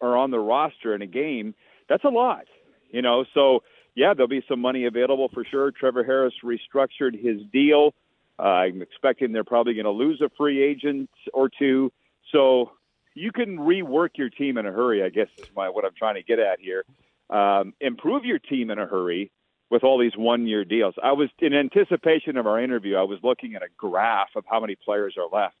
are 0.00 0.16
on 0.16 0.30
the 0.30 0.38
roster 0.38 0.94
in 0.94 1.02
a 1.02 1.06
game, 1.06 1.54
that's 1.88 2.04
a 2.04 2.08
lot, 2.08 2.46
you 2.90 3.02
know. 3.02 3.24
So 3.34 3.62
yeah, 3.94 4.14
there'll 4.14 4.28
be 4.28 4.42
some 4.48 4.60
money 4.60 4.86
available 4.86 5.28
for 5.28 5.44
sure. 5.44 5.70
Trevor 5.72 6.04
Harris 6.04 6.32
restructured 6.42 7.20
his 7.22 7.42
deal. 7.52 7.92
Uh, 8.38 8.42
I'm 8.44 8.80
expecting 8.80 9.32
they're 9.32 9.44
probably 9.44 9.74
going 9.74 9.84
to 9.84 9.90
lose 9.90 10.22
a 10.22 10.30
free 10.38 10.62
agent 10.62 11.10
or 11.34 11.50
two. 11.50 11.92
So 12.32 12.70
you 13.14 13.30
can 13.32 13.58
rework 13.58 14.10
your 14.14 14.30
team 14.30 14.56
in 14.56 14.64
a 14.64 14.72
hurry. 14.72 15.02
I 15.02 15.10
guess 15.10 15.28
is 15.36 15.50
my 15.54 15.68
what 15.68 15.84
I'm 15.84 15.94
trying 15.98 16.14
to 16.14 16.22
get 16.22 16.38
at 16.38 16.60
here. 16.60 16.84
Um, 17.30 17.74
improve 17.80 18.24
your 18.24 18.38
team 18.38 18.70
in 18.70 18.78
a 18.78 18.86
hurry 18.86 19.30
with 19.70 19.84
all 19.84 19.98
these 19.98 20.16
one-year 20.16 20.64
deals. 20.64 20.94
I 21.02 21.12
was 21.12 21.28
in 21.38 21.54
anticipation 21.54 22.36
of 22.36 22.46
our 22.46 22.60
interview. 22.60 22.96
I 22.96 23.04
was 23.04 23.20
looking 23.22 23.54
at 23.54 23.62
a 23.62 23.68
graph 23.76 24.30
of 24.34 24.44
how 24.48 24.58
many 24.60 24.74
players 24.74 25.14
are 25.16 25.28
left. 25.32 25.54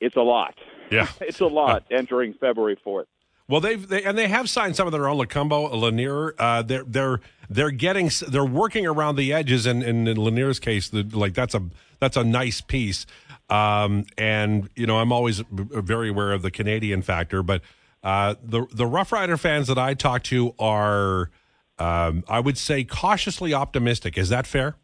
It's 0.00 0.16
a 0.16 0.22
lot. 0.22 0.54
Yeah. 0.90 1.08
It's 1.20 1.40
a 1.40 1.46
lot 1.46 1.84
entering 1.90 2.34
February 2.40 2.78
4th. 2.84 3.06
Well, 3.48 3.60
they've 3.60 3.86
they, 3.86 4.02
and 4.02 4.18
they 4.18 4.26
have 4.26 4.50
signed 4.50 4.74
some 4.74 4.88
of 4.88 4.92
their 4.92 5.08
own 5.08 5.18
Lacumbo, 5.18 5.70
Lanier. 5.72 6.34
Uh, 6.36 6.62
they're 6.62 6.82
they're 6.82 7.20
they're 7.48 7.70
getting 7.70 8.10
they're 8.26 8.44
working 8.44 8.86
around 8.86 9.14
the 9.14 9.32
edges, 9.32 9.66
and, 9.66 9.84
and 9.84 10.08
in 10.08 10.16
Lanier's 10.16 10.58
case, 10.58 10.88
the, 10.88 11.04
like 11.04 11.34
that's 11.34 11.54
a 11.54 11.62
that's 12.00 12.16
a 12.16 12.24
nice 12.24 12.60
piece. 12.60 13.06
Um, 13.48 14.04
and 14.18 14.68
you 14.74 14.86
know, 14.86 14.98
I'm 14.98 15.12
always 15.12 15.44
very 15.50 16.08
aware 16.08 16.32
of 16.32 16.42
the 16.42 16.50
Canadian 16.50 17.02
factor, 17.02 17.44
but 17.44 17.62
uh, 18.06 18.34
the 18.42 18.66
the 18.72 18.86
Rough 18.86 19.10
Rider 19.10 19.36
fans 19.36 19.66
that 19.66 19.78
I 19.78 19.94
talk 19.94 20.22
to 20.24 20.54
are, 20.60 21.30
um, 21.78 22.22
I 22.28 22.38
would 22.38 22.56
say, 22.56 22.84
cautiously 22.84 23.52
optimistic. 23.52 24.16
Is 24.16 24.28
that 24.28 24.46
fair? 24.46 24.76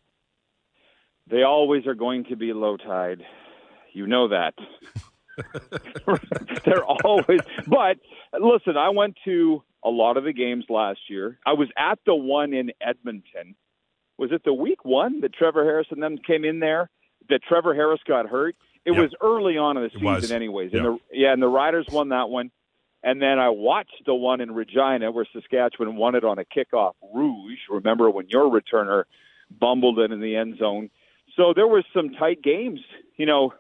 They 1.30 1.44
always 1.44 1.86
are 1.86 1.94
going 1.94 2.24
to 2.30 2.36
be 2.36 2.52
Lowetide. 2.52 3.22
You 3.92 4.06
know 4.08 4.26
that. 4.28 4.54
They're 6.64 6.84
always. 6.84 7.40
But 7.66 7.98
listen, 8.40 8.76
I 8.76 8.88
went 8.90 9.16
to 9.24 9.62
a 9.84 9.88
lot 9.90 10.16
of 10.16 10.24
the 10.24 10.32
games 10.32 10.64
last 10.68 11.00
year. 11.08 11.38
I 11.46 11.52
was 11.52 11.68
at 11.78 11.98
the 12.06 12.14
one 12.14 12.52
in 12.52 12.72
Edmonton. 12.80 13.54
Was 14.18 14.30
it 14.32 14.42
the 14.44 14.52
week 14.52 14.84
one 14.84 15.20
that 15.20 15.32
Trevor 15.34 15.64
Harris 15.64 15.86
and 15.90 16.02
them 16.02 16.18
came 16.18 16.44
in 16.44 16.60
there? 16.60 16.90
That 17.28 17.40
Trevor 17.48 17.74
Harris 17.74 18.00
got 18.06 18.26
hurt. 18.28 18.56
It 18.84 18.92
Yep. 18.94 19.00
was 19.00 19.14
early 19.20 19.56
on 19.58 19.76
in 19.76 19.84
the 19.84 19.90
season, 20.20 20.34
anyways. 20.34 20.72
And 20.72 20.84
the 20.84 20.98
yeah, 21.12 21.32
and 21.32 21.40
the 21.40 21.46
Riders 21.48 21.86
won 21.90 22.08
that 22.08 22.28
one. 22.28 22.50
And 23.04 23.20
then 23.20 23.38
I 23.38 23.48
watched 23.48 24.02
the 24.06 24.14
one 24.14 24.40
in 24.40 24.52
Regina 24.52 25.10
where 25.10 25.26
Saskatchewan 25.32 25.96
won 25.96 26.14
it 26.14 26.24
on 26.24 26.38
a 26.38 26.44
kickoff 26.44 26.94
rouge. 27.12 27.58
Remember 27.68 28.08
when 28.10 28.28
your 28.28 28.48
returner 28.48 29.04
bumbled 29.50 29.98
it 29.98 30.12
in 30.12 30.20
the 30.20 30.36
end 30.36 30.58
zone? 30.58 30.90
So 31.36 31.52
there 31.54 31.66
was 31.66 31.84
some 31.94 32.10
tight 32.10 32.42
games, 32.42 32.80
you 33.16 33.26
know, 33.26 33.54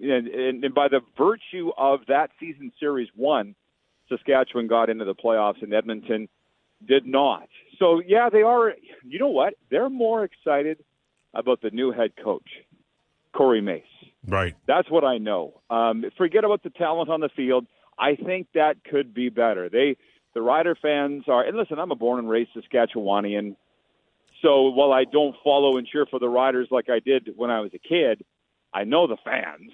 and, 0.00 0.28
and, 0.28 0.64
and 0.64 0.74
by 0.74 0.88
the 0.88 1.00
virtue 1.16 1.70
of 1.76 2.00
that 2.08 2.30
season 2.38 2.72
series 2.78 3.08
one, 3.14 3.54
Saskatchewan 4.08 4.66
got 4.66 4.90
into 4.90 5.04
the 5.04 5.14
playoffs 5.14 5.62
and 5.62 5.72
Edmonton 5.72 6.28
did 6.86 7.06
not. 7.06 7.48
So 7.78 8.02
yeah, 8.06 8.28
they 8.30 8.42
are. 8.42 8.74
You 9.04 9.18
know 9.18 9.28
what? 9.28 9.54
They're 9.70 9.90
more 9.90 10.24
excited 10.24 10.84
about 11.34 11.62
the 11.62 11.70
new 11.70 11.92
head 11.92 12.12
coach, 12.22 12.48
Corey 13.32 13.60
Mace. 13.60 13.84
Right. 14.26 14.54
That's 14.66 14.90
what 14.90 15.04
I 15.04 15.18
know. 15.18 15.60
Um, 15.70 16.04
forget 16.16 16.44
about 16.44 16.62
the 16.62 16.70
talent 16.70 17.08
on 17.08 17.20
the 17.20 17.30
field. 17.34 17.66
I 18.02 18.16
think 18.16 18.48
that 18.54 18.82
could 18.82 19.14
be 19.14 19.28
better. 19.28 19.68
They, 19.68 19.96
the 20.34 20.42
Rider 20.42 20.74
fans 20.74 21.24
are, 21.28 21.44
and 21.44 21.56
listen, 21.56 21.78
I'm 21.78 21.92
a 21.92 21.94
born 21.94 22.18
and 22.18 22.28
raised 22.28 22.50
Saskatchewanian. 22.56 23.54
So 24.42 24.70
while 24.70 24.92
I 24.92 25.04
don't 25.04 25.36
follow 25.44 25.76
and 25.76 25.86
cheer 25.86 26.04
for 26.04 26.18
the 26.18 26.28
Riders 26.28 26.66
like 26.72 26.90
I 26.90 26.98
did 26.98 27.30
when 27.36 27.50
I 27.50 27.60
was 27.60 27.70
a 27.74 27.78
kid, 27.78 28.24
I 28.74 28.82
know 28.82 29.06
the 29.06 29.18
fans, 29.24 29.70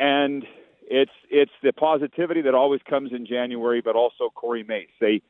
and 0.00 0.44
it's 0.88 1.12
it's 1.30 1.52
the 1.62 1.72
positivity 1.72 2.42
that 2.42 2.54
always 2.54 2.80
comes 2.88 3.12
in 3.12 3.26
January, 3.26 3.80
but 3.80 3.94
also 3.94 4.30
Corey 4.34 4.64
Mace. 4.64 4.88
They, 5.00 5.22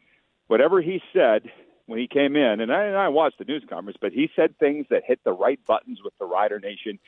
whatever 0.47 0.81
he 0.81 1.03
said 1.13 1.51
when 1.85 1.99
he 1.99 2.07
came 2.07 2.37
in, 2.37 2.61
and 2.61 2.73
I, 2.73 2.85
and 2.85 2.97
I 2.97 3.09
watched 3.09 3.39
the 3.39 3.45
news 3.45 3.65
conference, 3.69 3.99
but 4.01 4.13
he 4.13 4.31
said 4.35 4.59
things 4.59 4.87
that 4.89 5.03
hit 5.07 5.21
the 5.25 5.33
right 5.33 5.61
buttons 5.67 5.99
with 6.03 6.15
the 6.19 6.25
Rider 6.25 6.61
Nation. 6.61 6.99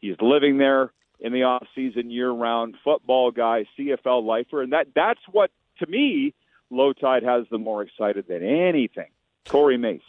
He's 0.00 0.16
living 0.20 0.58
there 0.58 0.92
in 1.24 1.32
the 1.32 1.42
off 1.42 1.66
season, 1.74 2.10
year 2.10 2.30
round, 2.30 2.76
football 2.84 3.30
guy, 3.30 3.64
CFL 3.78 4.24
lifer, 4.24 4.62
and 4.62 4.72
that 4.74 4.88
that's 4.94 5.20
what 5.32 5.50
to 5.78 5.86
me 5.86 6.34
Lowetide 6.70 7.22
has 7.24 7.48
them 7.50 7.64
more 7.64 7.82
excited 7.82 8.26
than 8.28 8.44
anything. 8.44 9.08
Corey 9.48 9.78
Mace. 9.78 10.02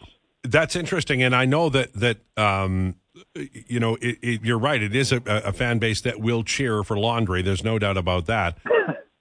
That's 0.43 0.75
interesting, 0.75 1.23
and 1.23 1.33
I 1.33 1.45
know 1.45 1.69
that 1.69 1.93
that 1.93 2.17
um, 2.35 2.95
you 3.33 3.79
know 3.79 3.95
it, 4.01 4.19
it, 4.21 4.43
you're 4.43 4.59
right. 4.59 4.83
It 4.83 4.93
is 4.93 5.13
a, 5.13 5.21
a 5.25 5.53
fan 5.53 5.79
base 5.79 6.01
that 6.01 6.19
will 6.19 6.43
cheer 6.43 6.83
for 6.83 6.99
Laundry. 6.99 7.41
There's 7.41 7.63
no 7.63 7.79
doubt 7.79 7.97
about 7.97 8.27
that. 8.27 8.59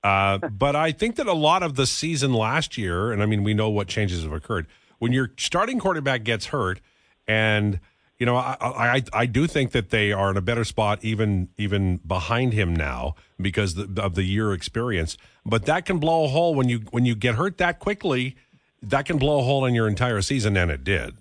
Uh, 0.03 0.37
but 0.37 0.77
I 0.77 0.93
think 0.93 1.17
that 1.17 1.27
a 1.27 1.33
lot 1.33 1.63
of 1.63 1.77
the 1.77 1.87
season 1.87 2.35
last 2.35 2.77
year, 2.77 3.11
and 3.11 3.23
I 3.23 3.27
mean 3.27 3.43
we 3.43 3.55
know 3.55 3.71
what 3.71 3.89
changes 3.89 4.23
have 4.23 4.35
occurred 4.35 4.67
when 4.99 5.13
your 5.15 5.33
starting 5.39 5.79
quarterback 5.79 6.25
gets 6.25 6.45
hurt, 6.45 6.83
and 7.27 7.81
you 8.25 8.27
know, 8.27 8.37
I, 8.37 8.57
I 8.63 9.03
I 9.13 9.27
do 9.27 9.47
think 9.47 9.73
that 9.73 9.91
they 9.91 10.11
are 10.11 10.31
in 10.31 10.39
a 10.39 10.41
better 10.41 10.65
spot 10.65 11.01
even 11.03 11.51
even 11.59 11.99
behind 11.99 12.55
him 12.55 12.75
now 12.75 13.17
because 13.39 13.77
of 13.79 14.15
the 14.15 14.23
year 14.23 14.55
experience. 14.55 15.19
But 15.45 15.67
that 15.67 15.85
can 15.85 15.99
blow 15.99 16.25
a 16.25 16.29
hole 16.29 16.55
when 16.55 16.71
you 16.71 16.79
when 16.91 17.05
you 17.05 17.15
get 17.15 17.35
hurt 17.35 17.59
that 17.59 17.81
quickly. 17.81 18.37
That 18.83 19.05
can 19.05 19.19
blow 19.19 19.41
a 19.41 19.43
hole 19.43 19.67
in 19.67 19.75
your 19.75 19.87
entire 19.87 20.23
season, 20.23 20.57
and 20.57 20.71
it 20.71 20.85
did. 20.85 21.19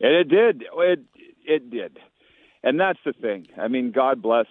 And 0.00 0.14
it 0.14 0.28
did. 0.28 0.62
It 0.76 1.00
it 1.44 1.70
did, 1.70 1.98
and 2.62 2.78
that's 2.78 3.00
the 3.04 3.14
thing. 3.14 3.48
I 3.60 3.66
mean, 3.66 3.90
God 3.90 4.22
bless 4.22 4.46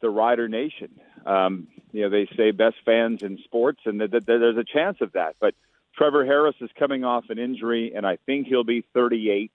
the 0.00 0.08
Rider 0.08 0.48
Nation. 0.48 0.98
Um, 1.26 1.68
you 1.92 2.04
know, 2.04 2.08
they 2.08 2.26
say 2.38 2.52
best 2.52 2.76
fans 2.86 3.22
in 3.22 3.36
sports, 3.44 3.80
and 3.84 4.00
there's 4.00 4.56
a 4.56 4.64
chance 4.64 4.96
of 5.02 5.12
that. 5.12 5.36
But 5.38 5.54
Trevor 5.94 6.24
Harris 6.24 6.56
is 6.62 6.70
coming 6.78 7.04
off 7.04 7.24
an 7.28 7.38
injury, 7.38 7.92
and 7.94 8.06
I 8.06 8.16
think 8.24 8.46
he'll 8.46 8.64
be 8.64 8.82
38. 8.94 9.52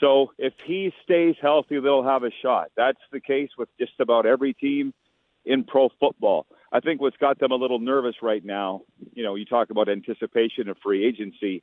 So 0.00 0.32
if 0.38 0.54
he 0.66 0.92
stays 1.04 1.36
healthy, 1.40 1.78
they'll 1.78 2.02
have 2.02 2.24
a 2.24 2.30
shot. 2.42 2.70
That's 2.76 3.00
the 3.12 3.20
case 3.20 3.50
with 3.58 3.68
just 3.78 3.92
about 4.00 4.26
every 4.26 4.54
team 4.54 4.94
in 5.44 5.64
pro 5.64 5.90
football. 6.00 6.46
I 6.72 6.80
think 6.80 7.00
what's 7.00 7.16
got 7.16 7.38
them 7.38 7.52
a 7.52 7.56
little 7.56 7.78
nervous 7.78 8.16
right 8.22 8.44
now, 8.44 8.82
you 9.12 9.22
know, 9.22 9.34
you 9.34 9.44
talk 9.44 9.70
about 9.70 9.88
anticipation 9.88 10.68
of 10.68 10.76
free 10.82 11.04
agency. 11.04 11.62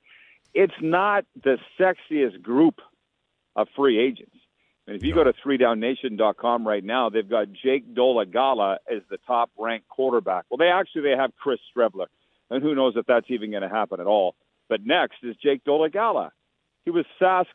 It's 0.53 0.73
not 0.81 1.25
the 1.43 1.57
sexiest 1.79 2.41
group 2.41 2.79
of 3.55 3.67
free 3.75 3.99
agents. 3.99 4.35
And 4.85 4.95
if 4.95 5.03
you 5.03 5.13
go 5.13 5.23
to 5.23 5.33
3downnation.com 5.33 6.65
right 6.65 6.83
now, 6.83 7.09
they've 7.09 7.27
got 7.27 7.47
Jake 7.51 7.93
Dolegala 7.93 8.77
as 8.89 9.01
the 9.09 9.17
top 9.27 9.49
ranked 9.57 9.89
quarterback. 9.89 10.45
Well, 10.49 10.57
they 10.57 10.69
actually 10.69 11.01
they 11.01 11.17
have 11.17 11.31
Chris 11.35 11.59
Streveler, 11.75 12.07
and 12.49 12.63
who 12.63 12.73
knows 12.73 12.93
if 12.95 13.05
that's 13.05 13.29
even 13.29 13.51
going 13.51 13.63
to 13.63 13.69
happen 13.69 13.99
at 13.99 14.07
all. 14.07 14.35
But 14.69 14.85
next 14.85 15.17
is 15.23 15.35
Jake 15.43 15.65
Dolegala. 15.65 16.29
He 16.85 16.91
was 16.91 17.05
Sask's 17.19 17.51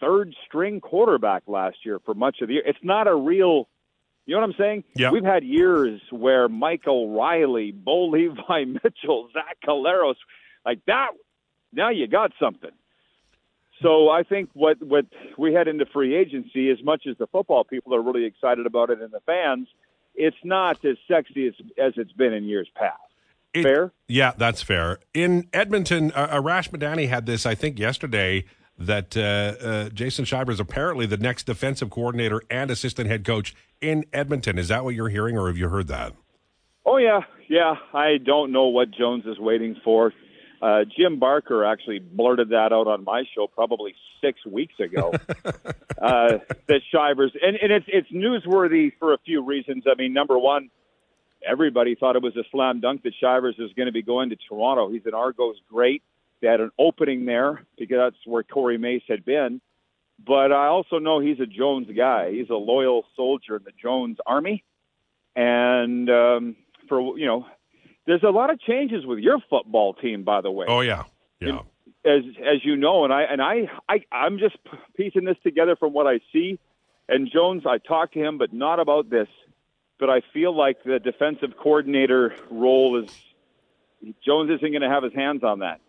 third 0.00 0.34
string 0.46 0.80
quarterback 0.80 1.42
last 1.46 1.78
year 1.84 1.98
for 2.04 2.14
much 2.14 2.40
of 2.40 2.48
the 2.48 2.54
year. 2.54 2.62
It's 2.64 2.78
not 2.82 3.08
a 3.08 3.14
real, 3.14 3.68
you 4.26 4.34
know 4.34 4.40
what 4.40 4.50
I'm 4.50 4.54
saying? 4.58 4.84
Yeah. 4.94 5.10
We've 5.10 5.24
had 5.24 5.44
years 5.44 6.00
where 6.10 6.48
Mike 6.48 6.86
O'Reilly, 6.86 7.72
Bo 7.72 8.06
Levi 8.06 8.64
Mitchell, 8.84 9.28
Zach 9.32 9.58
Collaros, 9.66 10.16
like 10.64 10.80
that. 10.86 11.10
Now 11.72 11.90
you 11.90 12.06
got 12.06 12.32
something. 12.40 12.70
So 13.82 14.08
I 14.08 14.22
think 14.22 14.48
what 14.54 14.82
what 14.82 15.04
we 15.36 15.52
head 15.52 15.68
into 15.68 15.84
free 15.84 16.16
agency, 16.16 16.70
as 16.70 16.82
much 16.82 17.06
as 17.06 17.18
the 17.18 17.26
football 17.26 17.64
people 17.64 17.94
are 17.94 18.00
really 18.00 18.24
excited 18.24 18.64
about 18.64 18.88
it 18.90 19.02
and 19.02 19.12
the 19.12 19.20
fans, 19.26 19.68
it's 20.14 20.36
not 20.42 20.82
as 20.84 20.96
sexy 21.06 21.48
as, 21.48 21.54
as 21.76 21.92
it's 21.96 22.12
been 22.12 22.32
in 22.32 22.44
years 22.44 22.68
past. 22.74 23.00
It, 23.52 23.62
fair? 23.62 23.92
Yeah, 24.08 24.32
that's 24.36 24.62
fair. 24.62 24.98
In 25.14 25.48
Edmonton, 25.52 26.12
uh, 26.12 26.28
Arash 26.28 26.70
Madani 26.70 27.08
had 27.08 27.26
this, 27.26 27.46
I 27.46 27.54
think, 27.54 27.78
yesterday 27.78 28.44
that 28.78 29.16
uh, 29.16 29.20
uh, 29.66 29.88
Jason 29.90 30.24
Shivers 30.24 30.56
is 30.56 30.60
apparently 30.60 31.06
the 31.06 31.16
next 31.16 31.44
defensive 31.44 31.90
coordinator 31.90 32.42
and 32.50 32.70
assistant 32.70 33.08
head 33.08 33.24
coach 33.24 33.54
in 33.80 34.04
Edmonton. 34.12 34.58
Is 34.58 34.68
that 34.68 34.84
what 34.84 34.94
you're 34.94 35.08
hearing, 35.08 35.38
or 35.38 35.46
have 35.48 35.56
you 35.56 35.68
heard 35.68 35.88
that? 35.88 36.12
Oh 36.84 36.98
yeah, 36.98 37.20
yeah. 37.48 37.74
I 37.92 38.18
don't 38.24 38.52
know 38.52 38.66
what 38.66 38.90
Jones 38.90 39.24
is 39.26 39.38
waiting 39.38 39.76
for. 39.82 40.12
Uh, 40.60 40.84
Jim 40.96 41.18
Barker 41.18 41.64
actually 41.64 41.98
blurted 41.98 42.50
that 42.50 42.72
out 42.72 42.86
on 42.86 43.04
my 43.04 43.24
show 43.34 43.46
probably 43.46 43.94
six 44.22 44.44
weeks 44.46 44.74
ago. 44.80 45.12
uh, 46.00 46.38
that 46.66 46.80
Shivers 46.90 47.32
and, 47.42 47.56
and 47.56 47.72
it's 47.72 47.86
it's 47.88 48.10
newsworthy 48.10 48.92
for 48.98 49.12
a 49.14 49.18
few 49.18 49.44
reasons. 49.44 49.84
I 49.90 49.94
mean, 49.96 50.12
number 50.12 50.38
one, 50.38 50.70
everybody 51.46 51.94
thought 51.94 52.16
it 52.16 52.22
was 52.22 52.36
a 52.36 52.44
slam 52.50 52.80
dunk 52.80 53.02
that 53.02 53.12
Shivers 53.20 53.56
is 53.58 53.72
going 53.74 53.86
to 53.86 53.92
be 53.92 54.02
going 54.02 54.30
to 54.30 54.36
Toronto. 54.48 54.90
He's 54.90 55.06
an 55.06 55.14
Argos 55.14 55.56
great. 55.70 56.02
They 56.40 56.48
had 56.48 56.60
an 56.60 56.70
opening 56.78 57.24
there 57.24 57.64
because 57.78 57.96
that's 57.98 58.26
where 58.26 58.42
Corey 58.42 58.78
Mace 58.78 59.02
had 59.08 59.24
been. 59.24 59.60
But 60.24 60.52
I 60.52 60.66
also 60.66 60.98
know 60.98 61.20
he's 61.20 61.40
a 61.40 61.46
Jones 61.46 61.88
guy. 61.94 62.32
He's 62.32 62.50
a 62.50 62.54
loyal 62.54 63.04
soldier 63.16 63.56
in 63.56 63.64
the 63.64 63.72
Jones 63.80 64.18
Army. 64.26 64.64
And 65.34 66.08
um, 66.08 66.56
for 66.88 67.18
you 67.18 67.26
know, 67.26 67.46
there's 68.06 68.22
a 68.22 68.30
lot 68.30 68.50
of 68.50 68.60
changes 68.60 69.04
with 69.04 69.18
your 69.18 69.38
football 69.50 69.94
team, 69.94 70.24
by 70.24 70.40
the 70.40 70.50
way. 70.50 70.66
Oh 70.68 70.80
yeah, 70.80 71.04
yeah. 71.40 71.60
As 72.04 72.22
as 72.40 72.64
you 72.64 72.76
know, 72.76 73.04
and 73.04 73.12
I 73.12 73.22
and 73.22 73.42
I, 73.42 73.68
I 73.88 74.04
I'm 74.10 74.38
just 74.38 74.56
piecing 74.96 75.24
this 75.24 75.36
together 75.42 75.76
from 75.76 75.92
what 75.92 76.06
I 76.06 76.20
see. 76.32 76.58
And 77.08 77.30
Jones, 77.30 77.64
I 77.66 77.78
talked 77.78 78.14
to 78.14 78.20
him, 78.20 78.38
but 78.38 78.52
not 78.52 78.80
about 78.80 79.10
this. 79.10 79.28
But 79.98 80.10
I 80.10 80.22
feel 80.32 80.56
like 80.56 80.82
the 80.84 80.98
defensive 80.98 81.56
coordinator 81.56 82.34
role 82.50 83.02
is 83.02 83.10
Jones 84.24 84.50
isn't 84.50 84.70
going 84.70 84.82
to 84.82 84.88
have 84.88 85.02
his 85.02 85.14
hands 85.14 85.42
on 85.42 85.60
that. 85.60 85.80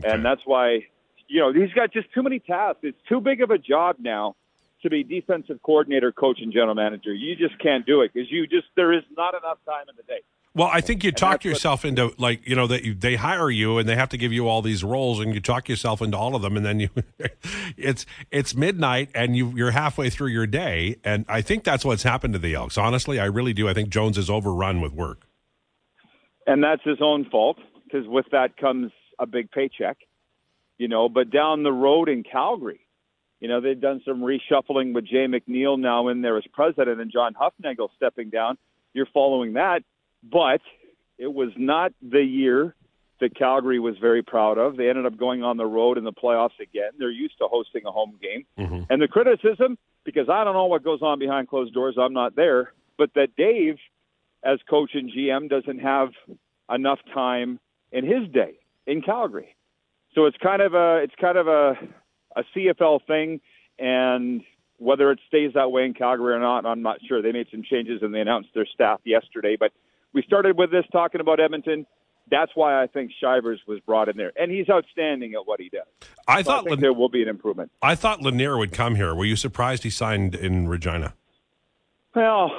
Okay. 0.00 0.12
And 0.12 0.24
that's 0.24 0.42
why, 0.44 0.86
you 1.28 1.40
know, 1.40 1.52
he's 1.52 1.72
got 1.72 1.92
just 1.92 2.12
too 2.12 2.22
many 2.22 2.38
tasks. 2.38 2.80
It's 2.82 2.98
too 3.08 3.20
big 3.20 3.40
of 3.40 3.50
a 3.50 3.58
job 3.58 3.96
now 3.98 4.36
to 4.82 4.90
be 4.90 5.02
defensive 5.02 5.60
coordinator, 5.62 6.12
coach, 6.12 6.38
and 6.40 6.52
general 6.52 6.74
manager. 6.74 7.12
You 7.12 7.34
just 7.34 7.58
can't 7.60 7.84
do 7.84 8.02
it 8.02 8.12
because 8.12 8.30
you 8.30 8.46
just 8.46 8.66
there 8.76 8.92
is 8.92 9.02
not 9.16 9.34
enough 9.34 9.58
time 9.66 9.86
in 9.88 9.96
the 9.96 10.02
day. 10.04 10.20
Well, 10.54 10.70
I 10.72 10.80
think 10.80 11.04
you 11.04 11.12
talk 11.12 11.44
yourself 11.44 11.84
what, 11.84 11.90
into 11.90 12.14
like 12.18 12.46
you 12.48 12.56
know 12.56 12.66
that 12.68 13.00
they 13.00 13.16
hire 13.16 13.50
you 13.50 13.78
and 13.78 13.88
they 13.88 13.96
have 13.96 14.08
to 14.10 14.16
give 14.16 14.32
you 14.32 14.48
all 14.48 14.62
these 14.62 14.82
roles, 14.82 15.20
and 15.20 15.34
you 15.34 15.40
talk 15.40 15.68
yourself 15.68 16.00
into 16.00 16.16
all 16.16 16.34
of 16.34 16.42
them, 16.42 16.56
and 16.56 16.64
then 16.64 16.80
you 16.80 16.88
it's 17.76 18.06
it's 18.30 18.54
midnight 18.54 19.10
and 19.14 19.36
you 19.36 19.50
you're 19.54 19.72
halfway 19.72 20.10
through 20.10 20.28
your 20.28 20.46
day, 20.46 20.96
and 21.04 21.24
I 21.28 21.42
think 21.42 21.64
that's 21.64 21.84
what's 21.84 22.02
happened 22.02 22.32
to 22.34 22.38
the 22.38 22.54
Elks. 22.54 22.78
Honestly, 22.78 23.20
I 23.20 23.26
really 23.26 23.52
do. 23.52 23.68
I 23.68 23.74
think 23.74 23.88
Jones 23.88 24.16
is 24.16 24.30
overrun 24.30 24.80
with 24.80 24.92
work, 24.92 25.26
and 26.46 26.62
that's 26.62 26.82
his 26.82 26.98
own 27.00 27.24
fault 27.30 27.58
because 27.84 28.08
with 28.08 28.26
that 28.32 28.56
comes 28.56 28.90
a 29.18 29.26
big 29.26 29.50
paycheck, 29.50 29.98
you 30.78 30.88
know. 30.88 31.08
But 31.08 31.30
down 31.30 31.62
the 31.62 31.72
road 31.72 32.08
in 32.08 32.22
Calgary, 32.22 32.80
you 33.40 33.48
know, 33.48 33.60
they've 33.60 33.80
done 33.80 34.02
some 34.04 34.20
reshuffling 34.20 34.94
with 34.94 35.06
Jay 35.06 35.26
McNeil 35.26 35.78
now 35.78 36.08
in 36.08 36.22
there 36.22 36.36
as 36.36 36.44
president 36.52 37.00
and 37.00 37.12
John 37.12 37.34
Hufnagel 37.34 37.88
stepping 37.96 38.30
down. 38.30 38.58
You're 38.94 39.06
following 39.12 39.54
that, 39.54 39.82
but 40.22 40.60
it 41.18 41.32
was 41.32 41.50
not 41.56 41.92
the 42.02 42.22
year 42.22 42.74
that 43.20 43.36
Calgary 43.36 43.78
was 43.80 43.96
very 44.00 44.22
proud 44.22 44.58
of. 44.58 44.76
They 44.76 44.88
ended 44.88 45.06
up 45.06 45.16
going 45.16 45.42
on 45.42 45.56
the 45.56 45.66
road 45.66 45.98
in 45.98 46.04
the 46.04 46.12
playoffs 46.12 46.58
again. 46.60 46.90
They're 46.98 47.10
used 47.10 47.38
to 47.38 47.48
hosting 47.48 47.82
a 47.84 47.90
home 47.90 48.18
game. 48.20 48.44
Mm-hmm. 48.58 48.84
And 48.90 49.02
the 49.02 49.08
criticism, 49.08 49.76
because 50.04 50.28
I 50.28 50.44
don't 50.44 50.54
know 50.54 50.66
what 50.66 50.84
goes 50.84 51.02
on 51.02 51.18
behind 51.18 51.48
closed 51.48 51.74
doors, 51.74 51.96
I'm 52.00 52.12
not 52.12 52.36
there, 52.36 52.72
but 52.96 53.10
that 53.14 53.36
Dave, 53.36 53.76
as 54.44 54.58
coach 54.68 54.90
and 54.94 55.10
GM, 55.10 55.48
doesn't 55.48 55.80
have 55.80 56.10
enough 56.72 57.00
time 57.12 57.58
in 57.92 58.04
his 58.04 58.28
day 58.32 58.57
in 58.88 59.02
Calgary. 59.02 59.54
So 60.14 60.24
it's 60.24 60.36
kind 60.42 60.62
of 60.62 60.74
a 60.74 60.96
it's 61.04 61.14
kind 61.20 61.38
of 61.38 61.46
a 61.46 61.74
a 62.34 62.42
CFL 62.56 63.06
thing, 63.06 63.40
and 63.78 64.42
whether 64.78 65.12
it 65.12 65.20
stays 65.28 65.52
that 65.54 65.70
way 65.70 65.84
in 65.84 65.94
Calgary 65.94 66.34
or 66.34 66.40
not, 66.40 66.66
I'm 66.66 66.82
not 66.82 66.98
sure. 67.06 67.22
They 67.22 67.32
made 67.32 67.48
some 67.50 67.62
changes 67.62 68.02
and 68.02 68.12
they 68.14 68.20
announced 68.20 68.50
their 68.54 68.66
staff 68.66 69.00
yesterday, 69.04 69.56
but 69.58 69.72
we 70.12 70.22
started 70.22 70.56
with 70.56 70.70
this 70.70 70.84
talking 70.90 71.20
about 71.20 71.38
Edmonton. 71.40 71.86
That's 72.30 72.52
why 72.54 72.82
I 72.82 72.86
think 72.86 73.10
Shivers 73.20 73.60
was 73.66 73.80
brought 73.80 74.08
in 74.08 74.16
there, 74.16 74.32
and 74.36 74.50
he's 74.50 74.68
outstanding 74.68 75.34
at 75.34 75.46
what 75.46 75.60
he 75.60 75.68
does. 75.68 75.86
I 76.26 76.42
so 76.42 76.50
thought 76.50 76.70
I 76.70 76.76
there 76.76 76.92
will 76.92 77.08
be 77.08 77.22
an 77.22 77.28
improvement. 77.28 77.70
I 77.82 77.94
thought 77.94 78.22
Lanier 78.22 78.58
would 78.58 78.72
come 78.72 78.96
here. 78.96 79.14
Were 79.14 79.24
you 79.24 79.36
surprised 79.36 79.82
he 79.82 79.90
signed 79.90 80.34
in 80.34 80.68
Regina? 80.68 81.14
Well, 82.14 82.50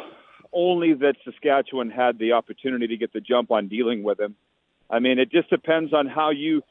only 0.52 0.94
that 0.94 1.16
Saskatchewan 1.24 1.92
had 1.92 2.18
the 2.18 2.32
opportunity 2.32 2.88
to 2.88 2.98
get 2.98 3.14
the 3.14 3.22
jump 3.22 3.52
on 3.52 3.68
dealing 3.68 4.02
with 4.02 4.20
him. 4.20 4.36
I 4.90 5.00
mean, 5.00 5.20
it 5.20 5.32
just 5.32 5.50
depends 5.50 5.94
on 5.94 6.08
how 6.08 6.32
you. 6.32 6.62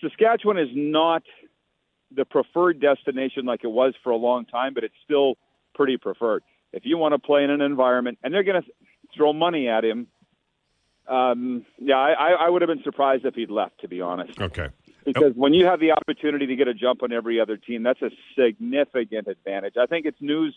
Saskatchewan 0.00 0.58
is 0.58 0.68
not 0.72 1.22
the 2.14 2.24
preferred 2.24 2.80
destination 2.80 3.44
like 3.44 3.64
it 3.64 3.70
was 3.70 3.94
for 4.02 4.10
a 4.10 4.16
long 4.16 4.44
time, 4.44 4.74
but 4.74 4.84
it's 4.84 4.94
still 5.04 5.34
pretty 5.74 5.96
preferred. 5.96 6.42
If 6.72 6.84
you 6.84 6.98
want 6.98 7.12
to 7.12 7.18
play 7.18 7.44
in 7.44 7.50
an 7.50 7.60
environment, 7.60 8.18
and 8.22 8.34
they're 8.34 8.42
going 8.42 8.62
to 8.62 8.68
throw 9.16 9.32
money 9.32 9.68
at 9.68 9.84
him, 9.84 10.08
um, 11.08 11.64
yeah, 11.78 11.96
I, 11.96 12.46
I 12.46 12.48
would 12.48 12.62
have 12.62 12.68
been 12.68 12.82
surprised 12.82 13.24
if 13.24 13.34
he'd 13.34 13.50
left, 13.50 13.80
to 13.80 13.88
be 13.88 14.00
honest. 14.00 14.40
Okay. 14.40 14.68
Because 15.04 15.34
when 15.34 15.52
you 15.52 15.66
have 15.66 15.80
the 15.80 15.92
opportunity 15.92 16.46
to 16.46 16.56
get 16.56 16.66
a 16.66 16.74
jump 16.74 17.02
on 17.02 17.12
every 17.12 17.38
other 17.38 17.56
team, 17.56 17.82
that's 17.82 18.00
a 18.00 18.10
significant 18.38 19.28
advantage. 19.28 19.74
I 19.78 19.86
think 19.86 20.06
it's 20.06 20.20
news 20.20 20.54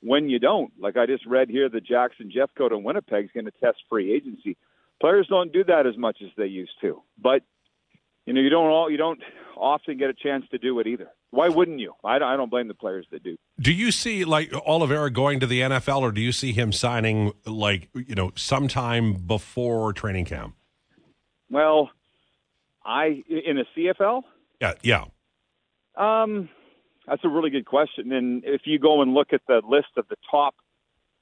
when 0.00 0.30
you 0.30 0.38
don't. 0.38 0.72
Like 0.80 0.96
I 0.96 1.06
just 1.06 1.26
read 1.26 1.50
here, 1.50 1.68
the 1.68 1.80
Jackson 1.80 2.32
Jeffcoat 2.34 2.72
and 2.72 2.84
Winnipeg 2.84 3.26
is 3.26 3.30
going 3.32 3.44
to 3.44 3.52
test 3.52 3.78
free 3.90 4.14
agency. 4.14 4.56
Players 5.00 5.26
don't 5.28 5.52
do 5.52 5.64
that 5.64 5.86
as 5.86 5.96
much 5.96 6.18
as 6.22 6.30
they 6.36 6.46
used 6.46 6.72
to, 6.80 7.02
but 7.18 7.42
you 8.26 8.32
know 8.32 8.40
you 8.40 8.50
don't 8.50 8.66
all 8.66 8.90
you 8.90 8.96
don't 8.96 9.20
often 9.56 9.98
get 9.98 10.10
a 10.10 10.14
chance 10.14 10.44
to 10.50 10.58
do 10.58 10.78
it 10.78 10.86
either. 10.86 11.08
Why 11.30 11.48
wouldn't 11.48 11.80
you? 11.80 11.94
I 12.04 12.18
don't, 12.18 12.28
I 12.28 12.36
don't 12.36 12.50
blame 12.50 12.68
the 12.68 12.74
players 12.74 13.06
that 13.10 13.22
do. 13.22 13.36
Do 13.58 13.72
you 13.72 13.90
see 13.90 14.24
like 14.24 14.52
Oliveira 14.52 15.10
going 15.10 15.40
to 15.40 15.46
the 15.46 15.60
NFL, 15.60 16.02
or 16.02 16.12
do 16.12 16.20
you 16.20 16.30
see 16.30 16.52
him 16.52 16.72
signing 16.72 17.32
like 17.46 17.88
you 17.94 18.14
know 18.14 18.32
sometime 18.36 19.14
before 19.14 19.92
training 19.92 20.26
camp? 20.26 20.54
Well, 21.50 21.90
I 22.84 23.22
in 23.28 23.56
the 23.56 23.64
CFL. 23.76 24.22
Yeah, 24.60 24.74
yeah. 24.82 25.04
Um, 25.96 26.48
that's 27.06 27.24
a 27.24 27.28
really 27.28 27.50
good 27.50 27.66
question. 27.66 28.12
And 28.12 28.44
if 28.44 28.62
you 28.64 28.78
go 28.78 29.02
and 29.02 29.14
look 29.14 29.32
at 29.32 29.42
the 29.48 29.60
list 29.66 29.88
of 29.96 30.06
the 30.08 30.16
top 30.30 30.54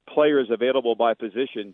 players 0.07 0.49
available 0.51 0.95
by 0.95 1.13
position, 1.13 1.73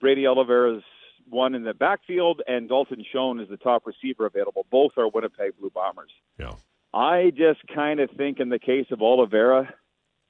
Brady 0.00 0.26
Oliveira's 0.26 0.82
one 1.28 1.54
in 1.54 1.64
the 1.64 1.74
backfield, 1.74 2.42
and 2.46 2.68
Dalton 2.68 3.04
Schoen 3.10 3.40
is 3.40 3.48
the 3.48 3.56
top 3.56 3.86
receiver 3.86 4.26
available. 4.26 4.66
Both 4.70 4.92
are 4.96 5.08
Winnipeg 5.08 5.58
Blue 5.58 5.70
Bombers. 5.70 6.10
Yeah. 6.38 6.52
I 6.92 7.30
just 7.30 7.60
kind 7.74 8.00
of 8.00 8.10
think 8.16 8.38
in 8.38 8.48
the 8.48 8.58
case 8.58 8.86
of 8.90 9.02
Oliveira, 9.02 9.72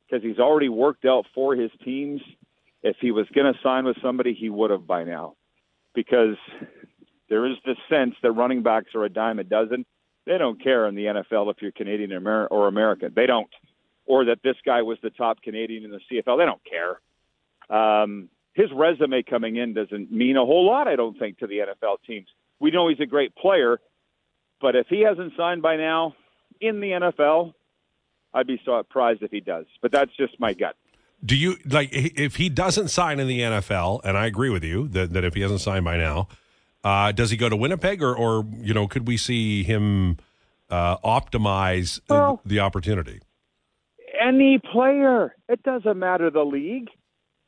because 0.06 0.22
he's 0.22 0.38
already 0.38 0.68
worked 0.68 1.04
out 1.04 1.26
for 1.34 1.54
his 1.54 1.70
teams, 1.84 2.20
if 2.82 2.96
he 3.00 3.10
was 3.10 3.26
going 3.34 3.52
to 3.52 3.58
sign 3.62 3.84
with 3.84 3.96
somebody, 4.02 4.34
he 4.34 4.50
would 4.50 4.70
have 4.70 4.86
by 4.86 5.04
now. 5.04 5.36
Because 5.94 6.36
there 7.28 7.46
is 7.46 7.56
this 7.64 7.76
sense 7.88 8.14
that 8.22 8.32
running 8.32 8.62
backs 8.62 8.94
are 8.94 9.04
a 9.04 9.08
dime 9.08 9.38
a 9.38 9.44
dozen. 9.44 9.84
They 10.26 10.38
don't 10.38 10.62
care 10.62 10.86
in 10.86 10.94
the 10.94 11.04
NFL 11.04 11.50
if 11.50 11.56
you're 11.60 11.72
Canadian 11.72 12.12
or, 12.12 12.46
or 12.46 12.68
American. 12.68 13.12
They 13.14 13.26
don't. 13.26 13.50
Or 14.06 14.26
that 14.26 14.38
this 14.42 14.56
guy 14.64 14.82
was 14.82 14.98
the 15.02 15.10
top 15.10 15.42
Canadian 15.42 15.84
in 15.84 15.90
the 15.90 16.00
CFL. 16.10 16.38
They 16.38 16.46
don't 16.46 16.60
care. 16.64 17.00
Um, 17.70 18.28
his 18.54 18.70
resume 18.72 19.22
coming 19.22 19.56
in 19.56 19.74
doesn't 19.74 20.10
mean 20.10 20.36
a 20.36 20.44
whole 20.44 20.66
lot, 20.66 20.88
I 20.88 20.96
don't 20.96 21.18
think, 21.18 21.38
to 21.38 21.46
the 21.46 21.58
NFL 21.58 21.96
teams. 22.06 22.28
We 22.60 22.70
know 22.70 22.88
he's 22.88 23.00
a 23.00 23.06
great 23.06 23.34
player, 23.34 23.80
but 24.60 24.76
if 24.76 24.86
he 24.88 25.02
hasn't 25.02 25.32
signed 25.36 25.60
by 25.60 25.76
now 25.76 26.14
in 26.60 26.80
the 26.80 26.90
NFL, 26.90 27.52
I'd 28.32 28.46
be 28.46 28.60
surprised 28.64 29.22
if 29.22 29.30
he 29.30 29.40
does. 29.40 29.66
But 29.82 29.92
that's 29.92 30.16
just 30.16 30.38
my 30.38 30.54
gut. 30.54 30.76
Do 31.24 31.36
you 31.36 31.56
like 31.68 31.88
if 31.92 32.36
he 32.36 32.48
doesn't 32.48 32.88
sign 32.88 33.18
in 33.18 33.26
the 33.26 33.40
NFL? 33.40 34.00
And 34.04 34.16
I 34.16 34.26
agree 34.26 34.50
with 34.50 34.62
you 34.64 34.88
that, 34.88 35.12
that 35.12 35.24
if 35.24 35.34
he 35.34 35.40
hasn't 35.40 35.60
signed 35.60 35.84
by 35.84 35.96
now, 35.96 36.28
uh, 36.82 37.12
does 37.12 37.30
he 37.30 37.36
go 37.36 37.48
to 37.48 37.56
Winnipeg 37.56 38.02
or, 38.02 38.14
or 38.14 38.44
you 38.58 38.74
know 38.74 38.86
could 38.86 39.06
we 39.08 39.16
see 39.16 39.62
him 39.62 40.18
uh, 40.70 40.98
optimize 40.98 42.00
Well- 42.08 42.40
the 42.44 42.60
opportunity? 42.60 43.20
Any 44.20 44.58
player, 44.58 45.34
it 45.48 45.62
doesn't 45.64 45.98
matter 45.98 46.30
the 46.30 46.44
league. 46.44 46.88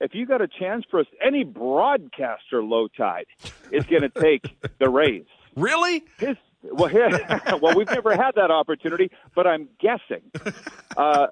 If 0.00 0.14
you 0.14 0.26
got 0.26 0.42
a 0.42 0.48
chance 0.48 0.84
for 0.90 1.00
us, 1.00 1.06
any 1.24 1.42
broadcaster 1.44 2.62
Lowetide 2.62 3.24
is 3.72 3.84
going 3.86 4.02
to 4.02 4.08
take 4.10 4.44
the 4.78 4.88
raise. 4.88 5.24
Really? 5.56 6.04
His 6.18 6.36
well, 6.62 6.90
well, 7.62 7.74
we've 7.74 7.88
never 7.88 8.14
had 8.14 8.32
that 8.34 8.50
opportunity, 8.50 9.10
but 9.34 9.46
I'm 9.46 9.70
guessing. 9.80 10.20
Uh, 10.94 11.28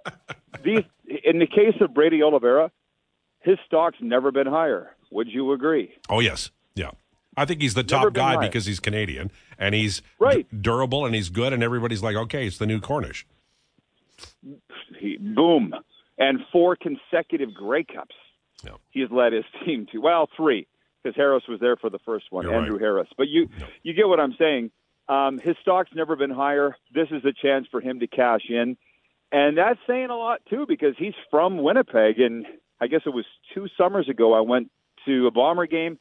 these, 0.64 0.80
in 1.24 1.40
the 1.40 1.46
case 1.46 1.74
of 1.82 1.92
Brady 1.92 2.22
Oliveira, 2.22 2.70
his 3.40 3.58
stock's 3.66 3.98
never 4.00 4.32
been 4.32 4.46
higher. 4.46 4.96
Would 5.10 5.28
you 5.28 5.52
agree? 5.52 5.92
Oh 6.08 6.20
yes, 6.20 6.50
yeah. 6.74 6.92
I 7.36 7.44
think 7.44 7.60
he's 7.60 7.74
the 7.74 7.84
top 7.84 8.14
guy 8.14 8.36
higher. 8.36 8.40
because 8.48 8.64
he's 8.64 8.80
Canadian 8.80 9.30
and 9.58 9.74
he's 9.74 10.00
Right. 10.18 10.48
d- 10.50 10.56
durable 10.58 11.04
and 11.04 11.14
he's 11.14 11.28
good 11.28 11.52
and 11.52 11.62
everybody's 11.62 12.02
like, 12.02 12.16
okay, 12.16 12.46
it's 12.46 12.56
the 12.56 12.66
new 12.66 12.80
Cornish. 12.80 13.26
He, 14.98 15.18
boom, 15.18 15.74
and 16.16 16.40
four 16.50 16.76
consecutive 16.76 17.52
Grey 17.52 17.84
Cups. 17.84 18.14
Yeah. 18.64 18.72
He's 18.90 19.10
led 19.10 19.32
his 19.32 19.44
team 19.64 19.86
to 19.92 19.98
well 19.98 20.28
three 20.36 20.66
because 21.02 21.16
Harris 21.16 21.44
was 21.48 21.60
there 21.60 21.76
for 21.76 21.90
the 21.90 21.98
first 21.98 22.26
one, 22.30 22.44
You're 22.44 22.54
Andrew 22.54 22.74
right. 22.74 22.82
Harris. 22.82 23.08
But 23.16 23.28
you 23.28 23.48
you 23.82 23.92
get 23.92 24.08
what 24.08 24.20
I'm 24.20 24.34
saying. 24.38 24.70
Um, 25.08 25.38
his 25.38 25.56
stock's 25.60 25.90
never 25.94 26.16
been 26.16 26.30
higher. 26.30 26.76
This 26.94 27.08
is 27.10 27.24
a 27.24 27.32
chance 27.32 27.66
for 27.70 27.80
him 27.80 28.00
to 28.00 28.06
cash 28.06 28.42
in, 28.48 28.76
and 29.30 29.58
that's 29.58 29.80
saying 29.86 30.10
a 30.10 30.16
lot 30.16 30.40
too 30.48 30.64
because 30.66 30.94
he's 30.98 31.14
from 31.30 31.62
Winnipeg, 31.62 32.20
and 32.20 32.46
I 32.80 32.86
guess 32.86 33.02
it 33.04 33.10
was 33.10 33.26
two 33.54 33.66
summers 33.76 34.08
ago 34.08 34.32
I 34.32 34.40
went 34.40 34.70
to 35.06 35.26
a 35.26 35.30
Bomber 35.30 35.66
game. 35.66 35.98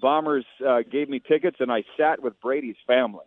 Bombers 0.00 0.46
uh, 0.66 0.78
gave 0.90 1.08
me 1.08 1.20
tickets, 1.20 1.56
and 1.60 1.70
I 1.72 1.82
sat 1.98 2.22
with 2.22 2.40
Brady's 2.40 2.76
family. 2.86 3.26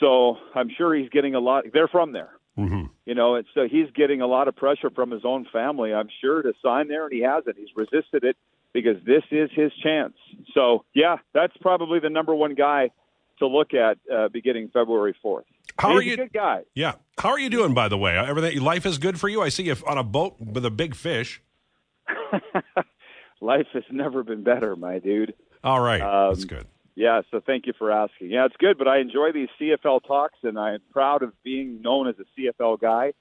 So 0.00 0.36
I'm 0.54 0.68
sure 0.76 0.94
he's 0.94 1.10
getting 1.10 1.34
a 1.34 1.40
lot. 1.40 1.64
They're 1.72 1.88
from 1.88 2.12
there 2.12 2.30
hmm 2.68 2.84
you 3.06 3.14
know, 3.14 3.34
and 3.34 3.46
so 3.54 3.66
he's 3.68 3.90
getting 3.92 4.20
a 4.20 4.26
lot 4.26 4.46
of 4.46 4.54
pressure 4.54 4.88
from 4.90 5.10
his 5.10 5.22
own 5.24 5.44
family, 5.52 5.92
I'm 5.92 6.08
sure, 6.20 6.42
to 6.42 6.52
sign 6.62 6.86
there, 6.88 7.04
and 7.04 7.12
he 7.12 7.20
hasn't. 7.22 7.56
He's 7.56 7.74
resisted 7.74 8.22
it 8.22 8.36
because 8.72 8.96
this 9.04 9.24
is 9.32 9.50
his 9.52 9.72
chance. 9.82 10.14
So, 10.54 10.84
yeah, 10.94 11.16
that's 11.34 11.56
probably 11.60 11.98
the 11.98 12.08
number 12.10 12.32
one 12.34 12.54
guy 12.54 12.90
to 13.40 13.46
look 13.48 13.74
at 13.74 13.98
uh, 14.12 14.28
beginning 14.28 14.68
February 14.72 15.16
4th. 15.24 15.42
How 15.78 15.88
he's 15.90 15.98
are 15.98 16.02
you? 16.02 16.12
a 16.12 16.16
good 16.18 16.32
guy. 16.32 16.62
Yeah. 16.74 16.94
How 17.18 17.30
are 17.30 17.38
you 17.40 17.50
doing, 17.50 17.74
by 17.74 17.88
the 17.88 17.98
way? 17.98 18.16
Everything, 18.16 18.60
life 18.60 18.86
is 18.86 18.98
good 18.98 19.18
for 19.18 19.28
you. 19.28 19.42
I 19.42 19.48
see 19.48 19.64
you 19.64 19.74
on 19.86 19.98
a 19.98 20.04
boat 20.04 20.36
with 20.40 20.64
a 20.64 20.70
big 20.70 20.94
fish. 20.94 21.42
Life 23.40 23.66
has 23.72 23.84
never 23.90 24.22
been 24.22 24.42
better, 24.42 24.76
my 24.76 24.98
dude. 24.98 25.34
All 25.64 25.80
right, 25.80 26.00
Um, 26.02 26.32
that's 26.34 26.44
good. 26.44 26.66
Yeah, 26.94 27.22
so 27.30 27.40
thank 27.44 27.66
you 27.66 27.72
for 27.78 27.90
asking. 27.90 28.30
Yeah, 28.30 28.46
it's 28.46 28.56
good, 28.58 28.76
but 28.76 28.88
I 28.88 28.98
enjoy 28.98 29.32
these 29.32 29.48
CFL 29.60 30.04
talks, 30.06 30.38
and 30.42 30.58
I'm 30.58 30.80
proud 30.92 31.22
of 31.22 31.32
being 31.42 31.80
known 31.80 32.08
as 32.08 32.16
a 32.18 32.40
CFL 32.40 32.80
guy. 32.80 33.12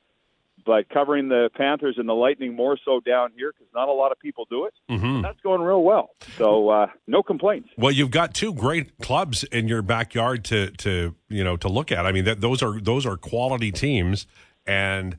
But 0.65 0.89
covering 0.89 1.29
the 1.29 1.49
Panthers 1.55 1.95
and 1.97 2.07
the 2.07 2.13
Lightning 2.13 2.53
more 2.53 2.77
so 2.83 2.99
down 2.99 3.31
here 3.35 3.53
because 3.53 3.73
not 3.73 3.87
a 3.87 3.93
lot 3.93 4.11
of 4.11 4.19
people 4.19 4.45
do 4.49 4.65
it. 4.65 4.73
hmm 4.89 5.21
That's 5.21 5.39
going 5.39 5.61
real 5.61 5.81
well. 5.83 6.09
So 6.37 6.67
uh, 6.69 6.87
no 7.07 7.23
complaints. 7.23 7.69
Well, 7.77 7.93
you've 7.93 8.11
got 8.11 8.33
two 8.33 8.53
great 8.53 8.97
clubs 8.99 9.45
in 9.45 9.69
your 9.69 9.81
backyard 9.81 10.43
to 10.45 10.71
to 10.71 11.15
you 11.29 11.43
know 11.45 11.55
to 11.57 11.69
look 11.69 11.93
at. 11.93 12.05
I 12.05 12.11
mean, 12.11 12.25
that 12.25 12.41
those 12.41 12.61
are 12.61 12.79
those 12.81 13.05
are 13.05 13.15
quality 13.15 13.71
teams, 13.71 14.27
and 14.67 15.15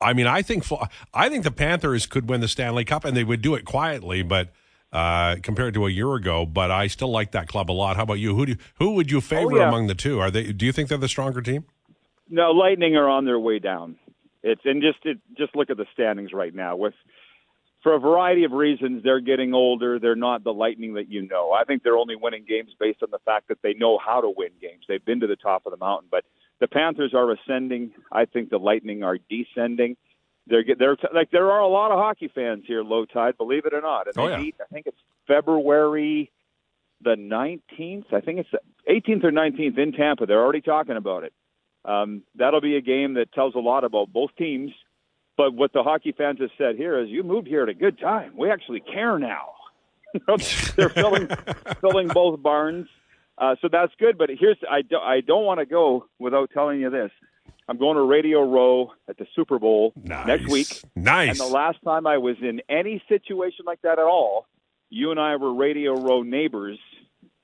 I 0.00 0.12
mean, 0.12 0.28
I 0.28 0.42
think 0.42 0.64
I 1.12 1.28
think 1.28 1.42
the 1.42 1.50
Panthers 1.50 2.06
could 2.06 2.28
win 2.28 2.40
the 2.40 2.48
Stanley 2.48 2.84
Cup, 2.84 3.04
and 3.04 3.16
they 3.16 3.24
would 3.24 3.42
do 3.42 3.54
it 3.56 3.64
quietly, 3.64 4.22
but. 4.22 4.50
Uh, 4.94 5.34
compared 5.42 5.74
to 5.74 5.86
a 5.86 5.90
year 5.90 6.14
ago, 6.14 6.46
but 6.46 6.70
I 6.70 6.86
still 6.86 7.10
like 7.10 7.32
that 7.32 7.48
club 7.48 7.68
a 7.68 7.72
lot. 7.72 7.96
How 7.96 8.04
about 8.04 8.20
you? 8.20 8.36
Who 8.36 8.46
do 8.46 8.52
you, 8.52 8.58
who 8.78 8.90
would 8.92 9.10
you 9.10 9.20
favor 9.20 9.56
yeah. 9.56 9.66
among 9.66 9.88
the 9.88 9.94
two? 9.96 10.20
Are 10.20 10.30
they? 10.30 10.52
Do 10.52 10.64
you 10.64 10.70
think 10.70 10.88
they're 10.88 10.96
the 10.96 11.08
stronger 11.08 11.42
team? 11.42 11.64
No, 12.30 12.52
Lightning 12.52 12.94
are 12.94 13.08
on 13.08 13.24
their 13.24 13.40
way 13.40 13.58
down. 13.58 13.96
It's 14.44 14.60
and 14.64 14.80
just 14.80 14.98
it, 15.04 15.18
just 15.36 15.56
look 15.56 15.68
at 15.70 15.78
the 15.78 15.86
standings 15.94 16.32
right 16.32 16.54
now. 16.54 16.76
With 16.76 16.94
for 17.82 17.94
a 17.94 17.98
variety 17.98 18.44
of 18.44 18.52
reasons, 18.52 19.02
they're 19.02 19.18
getting 19.18 19.52
older. 19.52 19.98
They're 19.98 20.14
not 20.14 20.44
the 20.44 20.52
Lightning 20.52 20.94
that 20.94 21.10
you 21.10 21.26
know. 21.26 21.50
I 21.50 21.64
think 21.64 21.82
they're 21.82 21.96
only 21.96 22.14
winning 22.14 22.44
games 22.48 22.70
based 22.78 23.02
on 23.02 23.10
the 23.10 23.18
fact 23.24 23.48
that 23.48 23.58
they 23.62 23.74
know 23.74 23.98
how 23.98 24.20
to 24.20 24.30
win 24.30 24.50
games. 24.60 24.84
They've 24.88 25.04
been 25.04 25.18
to 25.20 25.26
the 25.26 25.34
top 25.34 25.66
of 25.66 25.72
the 25.72 25.76
mountain, 25.76 26.08
but 26.08 26.24
the 26.60 26.68
Panthers 26.68 27.14
are 27.14 27.32
ascending. 27.32 27.90
I 28.12 28.26
think 28.26 28.50
the 28.50 28.58
Lightning 28.58 29.02
are 29.02 29.18
descending. 29.28 29.96
They're 30.46 30.64
they're 30.78 30.96
like 31.14 31.30
there 31.30 31.50
are 31.50 31.60
a 31.60 31.68
lot 31.68 31.90
of 31.90 31.98
hockey 31.98 32.30
fans 32.34 32.64
here, 32.66 32.82
Lowetide, 32.82 33.36
believe 33.38 33.64
it 33.66 33.72
or 33.74 33.80
not. 33.80 34.06
And 34.06 34.18
Oh, 34.18 34.28
yeah. 34.28 34.38
meet, 34.38 34.56
I 34.60 34.66
think 34.72 34.86
it's 34.86 34.98
February 35.26 36.30
the 37.02 37.16
19th. 37.16 38.12
I 38.12 38.20
think 38.20 38.38
it's 38.40 38.50
the 38.50 38.60
18th 38.90 39.24
or 39.24 39.30
19th 39.32 39.78
in 39.78 39.92
Tampa. 39.92 40.26
They're 40.26 40.42
already 40.42 40.60
talking 40.62 40.96
about 40.96 41.24
it. 41.24 41.32
Um, 41.84 42.22
that'll 42.34 42.60
be 42.62 42.76
a 42.76 42.80
game 42.80 43.14
that 43.14 43.32
tells 43.32 43.54
a 43.54 43.58
lot 43.58 43.84
about 43.84 44.12
both 44.12 44.30
teams. 44.36 44.70
But 45.36 45.52
what 45.54 45.72
the 45.72 45.82
hockey 45.82 46.12
fans 46.16 46.38
have 46.40 46.50
said 46.56 46.76
here 46.76 46.98
is, 47.02 47.08
you 47.10 47.22
moved 47.24 47.48
here 47.48 47.62
at 47.64 47.68
a 47.68 47.74
good 47.74 47.98
time. 47.98 48.32
We 48.38 48.50
actually 48.50 48.80
care 48.80 49.18
now. 49.18 49.50
They're 50.76 50.88
filling 50.90 51.28
filling 51.80 52.06
both 52.08 52.40
barns, 52.40 52.86
uh, 53.36 53.56
so 53.60 53.68
that's 53.70 53.92
good. 53.98 54.16
But 54.16 54.30
here's 54.38 54.56
I 54.70 54.82
don't 54.82 55.02
I 55.02 55.20
don't 55.20 55.44
want 55.44 55.58
to 55.58 55.66
go 55.66 56.06
without 56.20 56.50
telling 56.54 56.80
you 56.80 56.88
this. 56.88 57.10
I'm 57.68 57.78
going 57.78 57.96
to 57.96 58.02
Radio 58.02 58.42
Row 58.42 58.92
at 59.08 59.16
the 59.16 59.26
Super 59.34 59.58
Bowl 59.58 59.92
Nice. 60.02 60.26
next 60.26 60.48
week. 60.50 60.82
Nice. 60.94 61.30
And 61.30 61.38
the 61.38 61.52
last 61.52 61.78
time 61.84 62.06
I 62.06 62.18
was 62.18 62.36
in 62.42 62.60
any 62.68 63.02
situation 63.08 63.64
like 63.66 63.80
that 63.82 63.98
at 63.98 64.04
all, 64.04 64.46
you 64.90 65.10
and 65.10 65.18
I 65.18 65.36
were 65.36 65.52
Radio 65.54 65.94
Row 65.94 66.22
neighbors. 66.22 66.78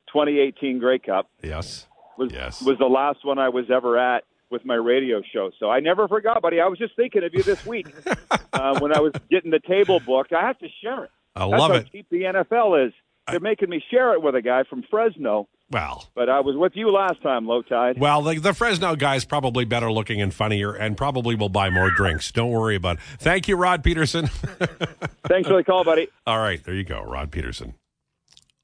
2018 0.09 0.79
Grey 0.81 0.99
Cup 0.99 1.29
yes. 1.43 1.87
was 2.19 2.33
Yes. 2.33 2.61
was 2.63 2.79
the 2.79 2.87
last 2.87 3.25
one 3.25 3.39
I 3.39 3.49
was 3.49 3.71
ever 3.71 3.97
at 3.97 4.25
with 4.51 4.65
my 4.65 4.75
radio 4.75 5.23
show. 5.33 5.51
So 5.61 5.71
I 5.71 5.79
never 5.81 6.09
forgot, 6.09 6.43
buddy. 6.43 6.61
I 6.61 6.67
was 6.67 6.79
just 6.79 6.97
thinking 6.97 7.23
of 7.23 7.33
you 7.33 7.43
this 7.45 7.65
week 7.65 7.87
uh, 8.53 8.79
when 8.81 8.93
I 8.95 8.99
was 9.01 9.13
getting 9.31 9.53
the 9.53 9.61
table 9.61 10.01
booked. 10.01 10.33
I 10.33 10.41
have 10.45 10.59
to 10.59 10.67
share 10.83 11.05
it. 11.05 11.11
I 11.37 11.49
That's 11.49 11.61
love 11.61 11.71
how 11.71 11.77
it. 11.77 11.93
cheap 11.93 12.07
the 12.11 12.23
NFL 12.23 12.89
is. 12.89 12.93
They're 13.31 13.39
making 13.39 13.71
me 13.71 13.81
share 13.93 14.13
it 14.15 14.23
with 14.23 14.35
a 14.35 14.43
guy 14.43 14.65
from 14.65 14.83
Fresno. 14.91 15.49
Well, 15.71 16.09
But 16.17 16.29
I 16.29 16.41
was 16.41 16.57
with 16.57 16.73
you 16.75 16.91
last 16.91 17.23
time, 17.23 17.47
Lowetide. 17.47 17.97
Well, 17.97 18.23
the, 18.23 18.41
the 18.41 18.53
Fresno 18.53 18.97
guy's 18.97 19.25
probably 19.25 19.65
better 19.65 19.91
looking 19.93 20.21
and 20.21 20.35
funnier, 20.35 20.75
and 20.75 20.97
probably 20.97 21.37
will 21.37 21.49
buy 21.49 21.71
more 21.71 21.91
drinks. 21.93 22.33
Don't 22.33 22.51
worry 22.51 22.75
about 22.75 22.97
it. 22.97 23.03
Thank 23.21 23.47
you, 23.47 23.57
Rod 23.57 23.85
Pedersen. 23.85 24.27
Thanks 25.29 25.49
for 25.49 25.57
the 25.57 25.65
call, 25.65 25.85
buddy. 25.85 26.09
All 26.27 26.39
right, 26.39 26.63
there 26.65 26.75
you 26.75 26.83
go, 26.83 27.03
Rod 27.03 27.31
Pedersen. 27.31 27.75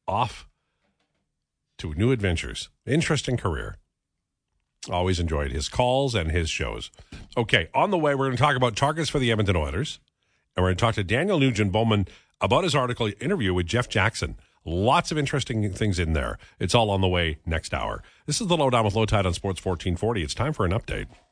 Off 0.08 0.48
to 1.78 1.94
new 1.94 2.10
adventures. 2.10 2.70
Interesting 2.86 3.36
career. 3.36 3.76
Always 4.90 5.20
enjoyed 5.20 5.52
his 5.52 5.68
calls 5.68 6.14
and 6.14 6.30
his 6.32 6.50
shows. 6.50 6.90
Okay, 7.36 7.68
on 7.72 7.90
the 7.90 7.98
way, 7.98 8.14
we're 8.16 8.26
going 8.26 8.36
to 8.36 8.42
talk 8.42 8.56
about 8.56 8.74
targets 8.74 9.08
for 9.10 9.18
the 9.20 9.30
Edmonton 9.30 9.56
Oilers, 9.56 10.00
and 10.56 10.62
we're 10.62 10.70
going 10.70 10.76
to 10.76 10.80
talk 10.80 10.94
to 10.96 11.04
Daniel 11.04 11.38
Nugent 11.38 11.70
Bowman 11.70 12.08
about 12.40 12.64
his 12.64 12.74
article 12.74 13.10
interview 13.20 13.54
with 13.54 13.66
Jeff 13.66 13.88
Jackson. 13.88 14.36
Lots 14.68 15.12
of 15.12 15.16
interesting 15.16 15.72
things 15.72 16.00
in 16.00 16.12
there. 16.12 16.38
It's 16.58 16.74
all 16.74 16.90
on 16.90 17.00
the 17.00 17.06
way 17.06 17.38
next 17.46 17.72
hour. 17.72 18.02
This 18.26 18.40
is 18.40 18.48
the 18.48 18.56
Lowdown 18.56 18.84
with 18.84 18.94
Lowetide 18.94 19.24
on 19.24 19.32
Sports 19.32 19.64
1440. 19.64 20.24
It's 20.24 20.34
time 20.34 20.52
for 20.52 20.66
an 20.66 20.72
update. 20.72 21.06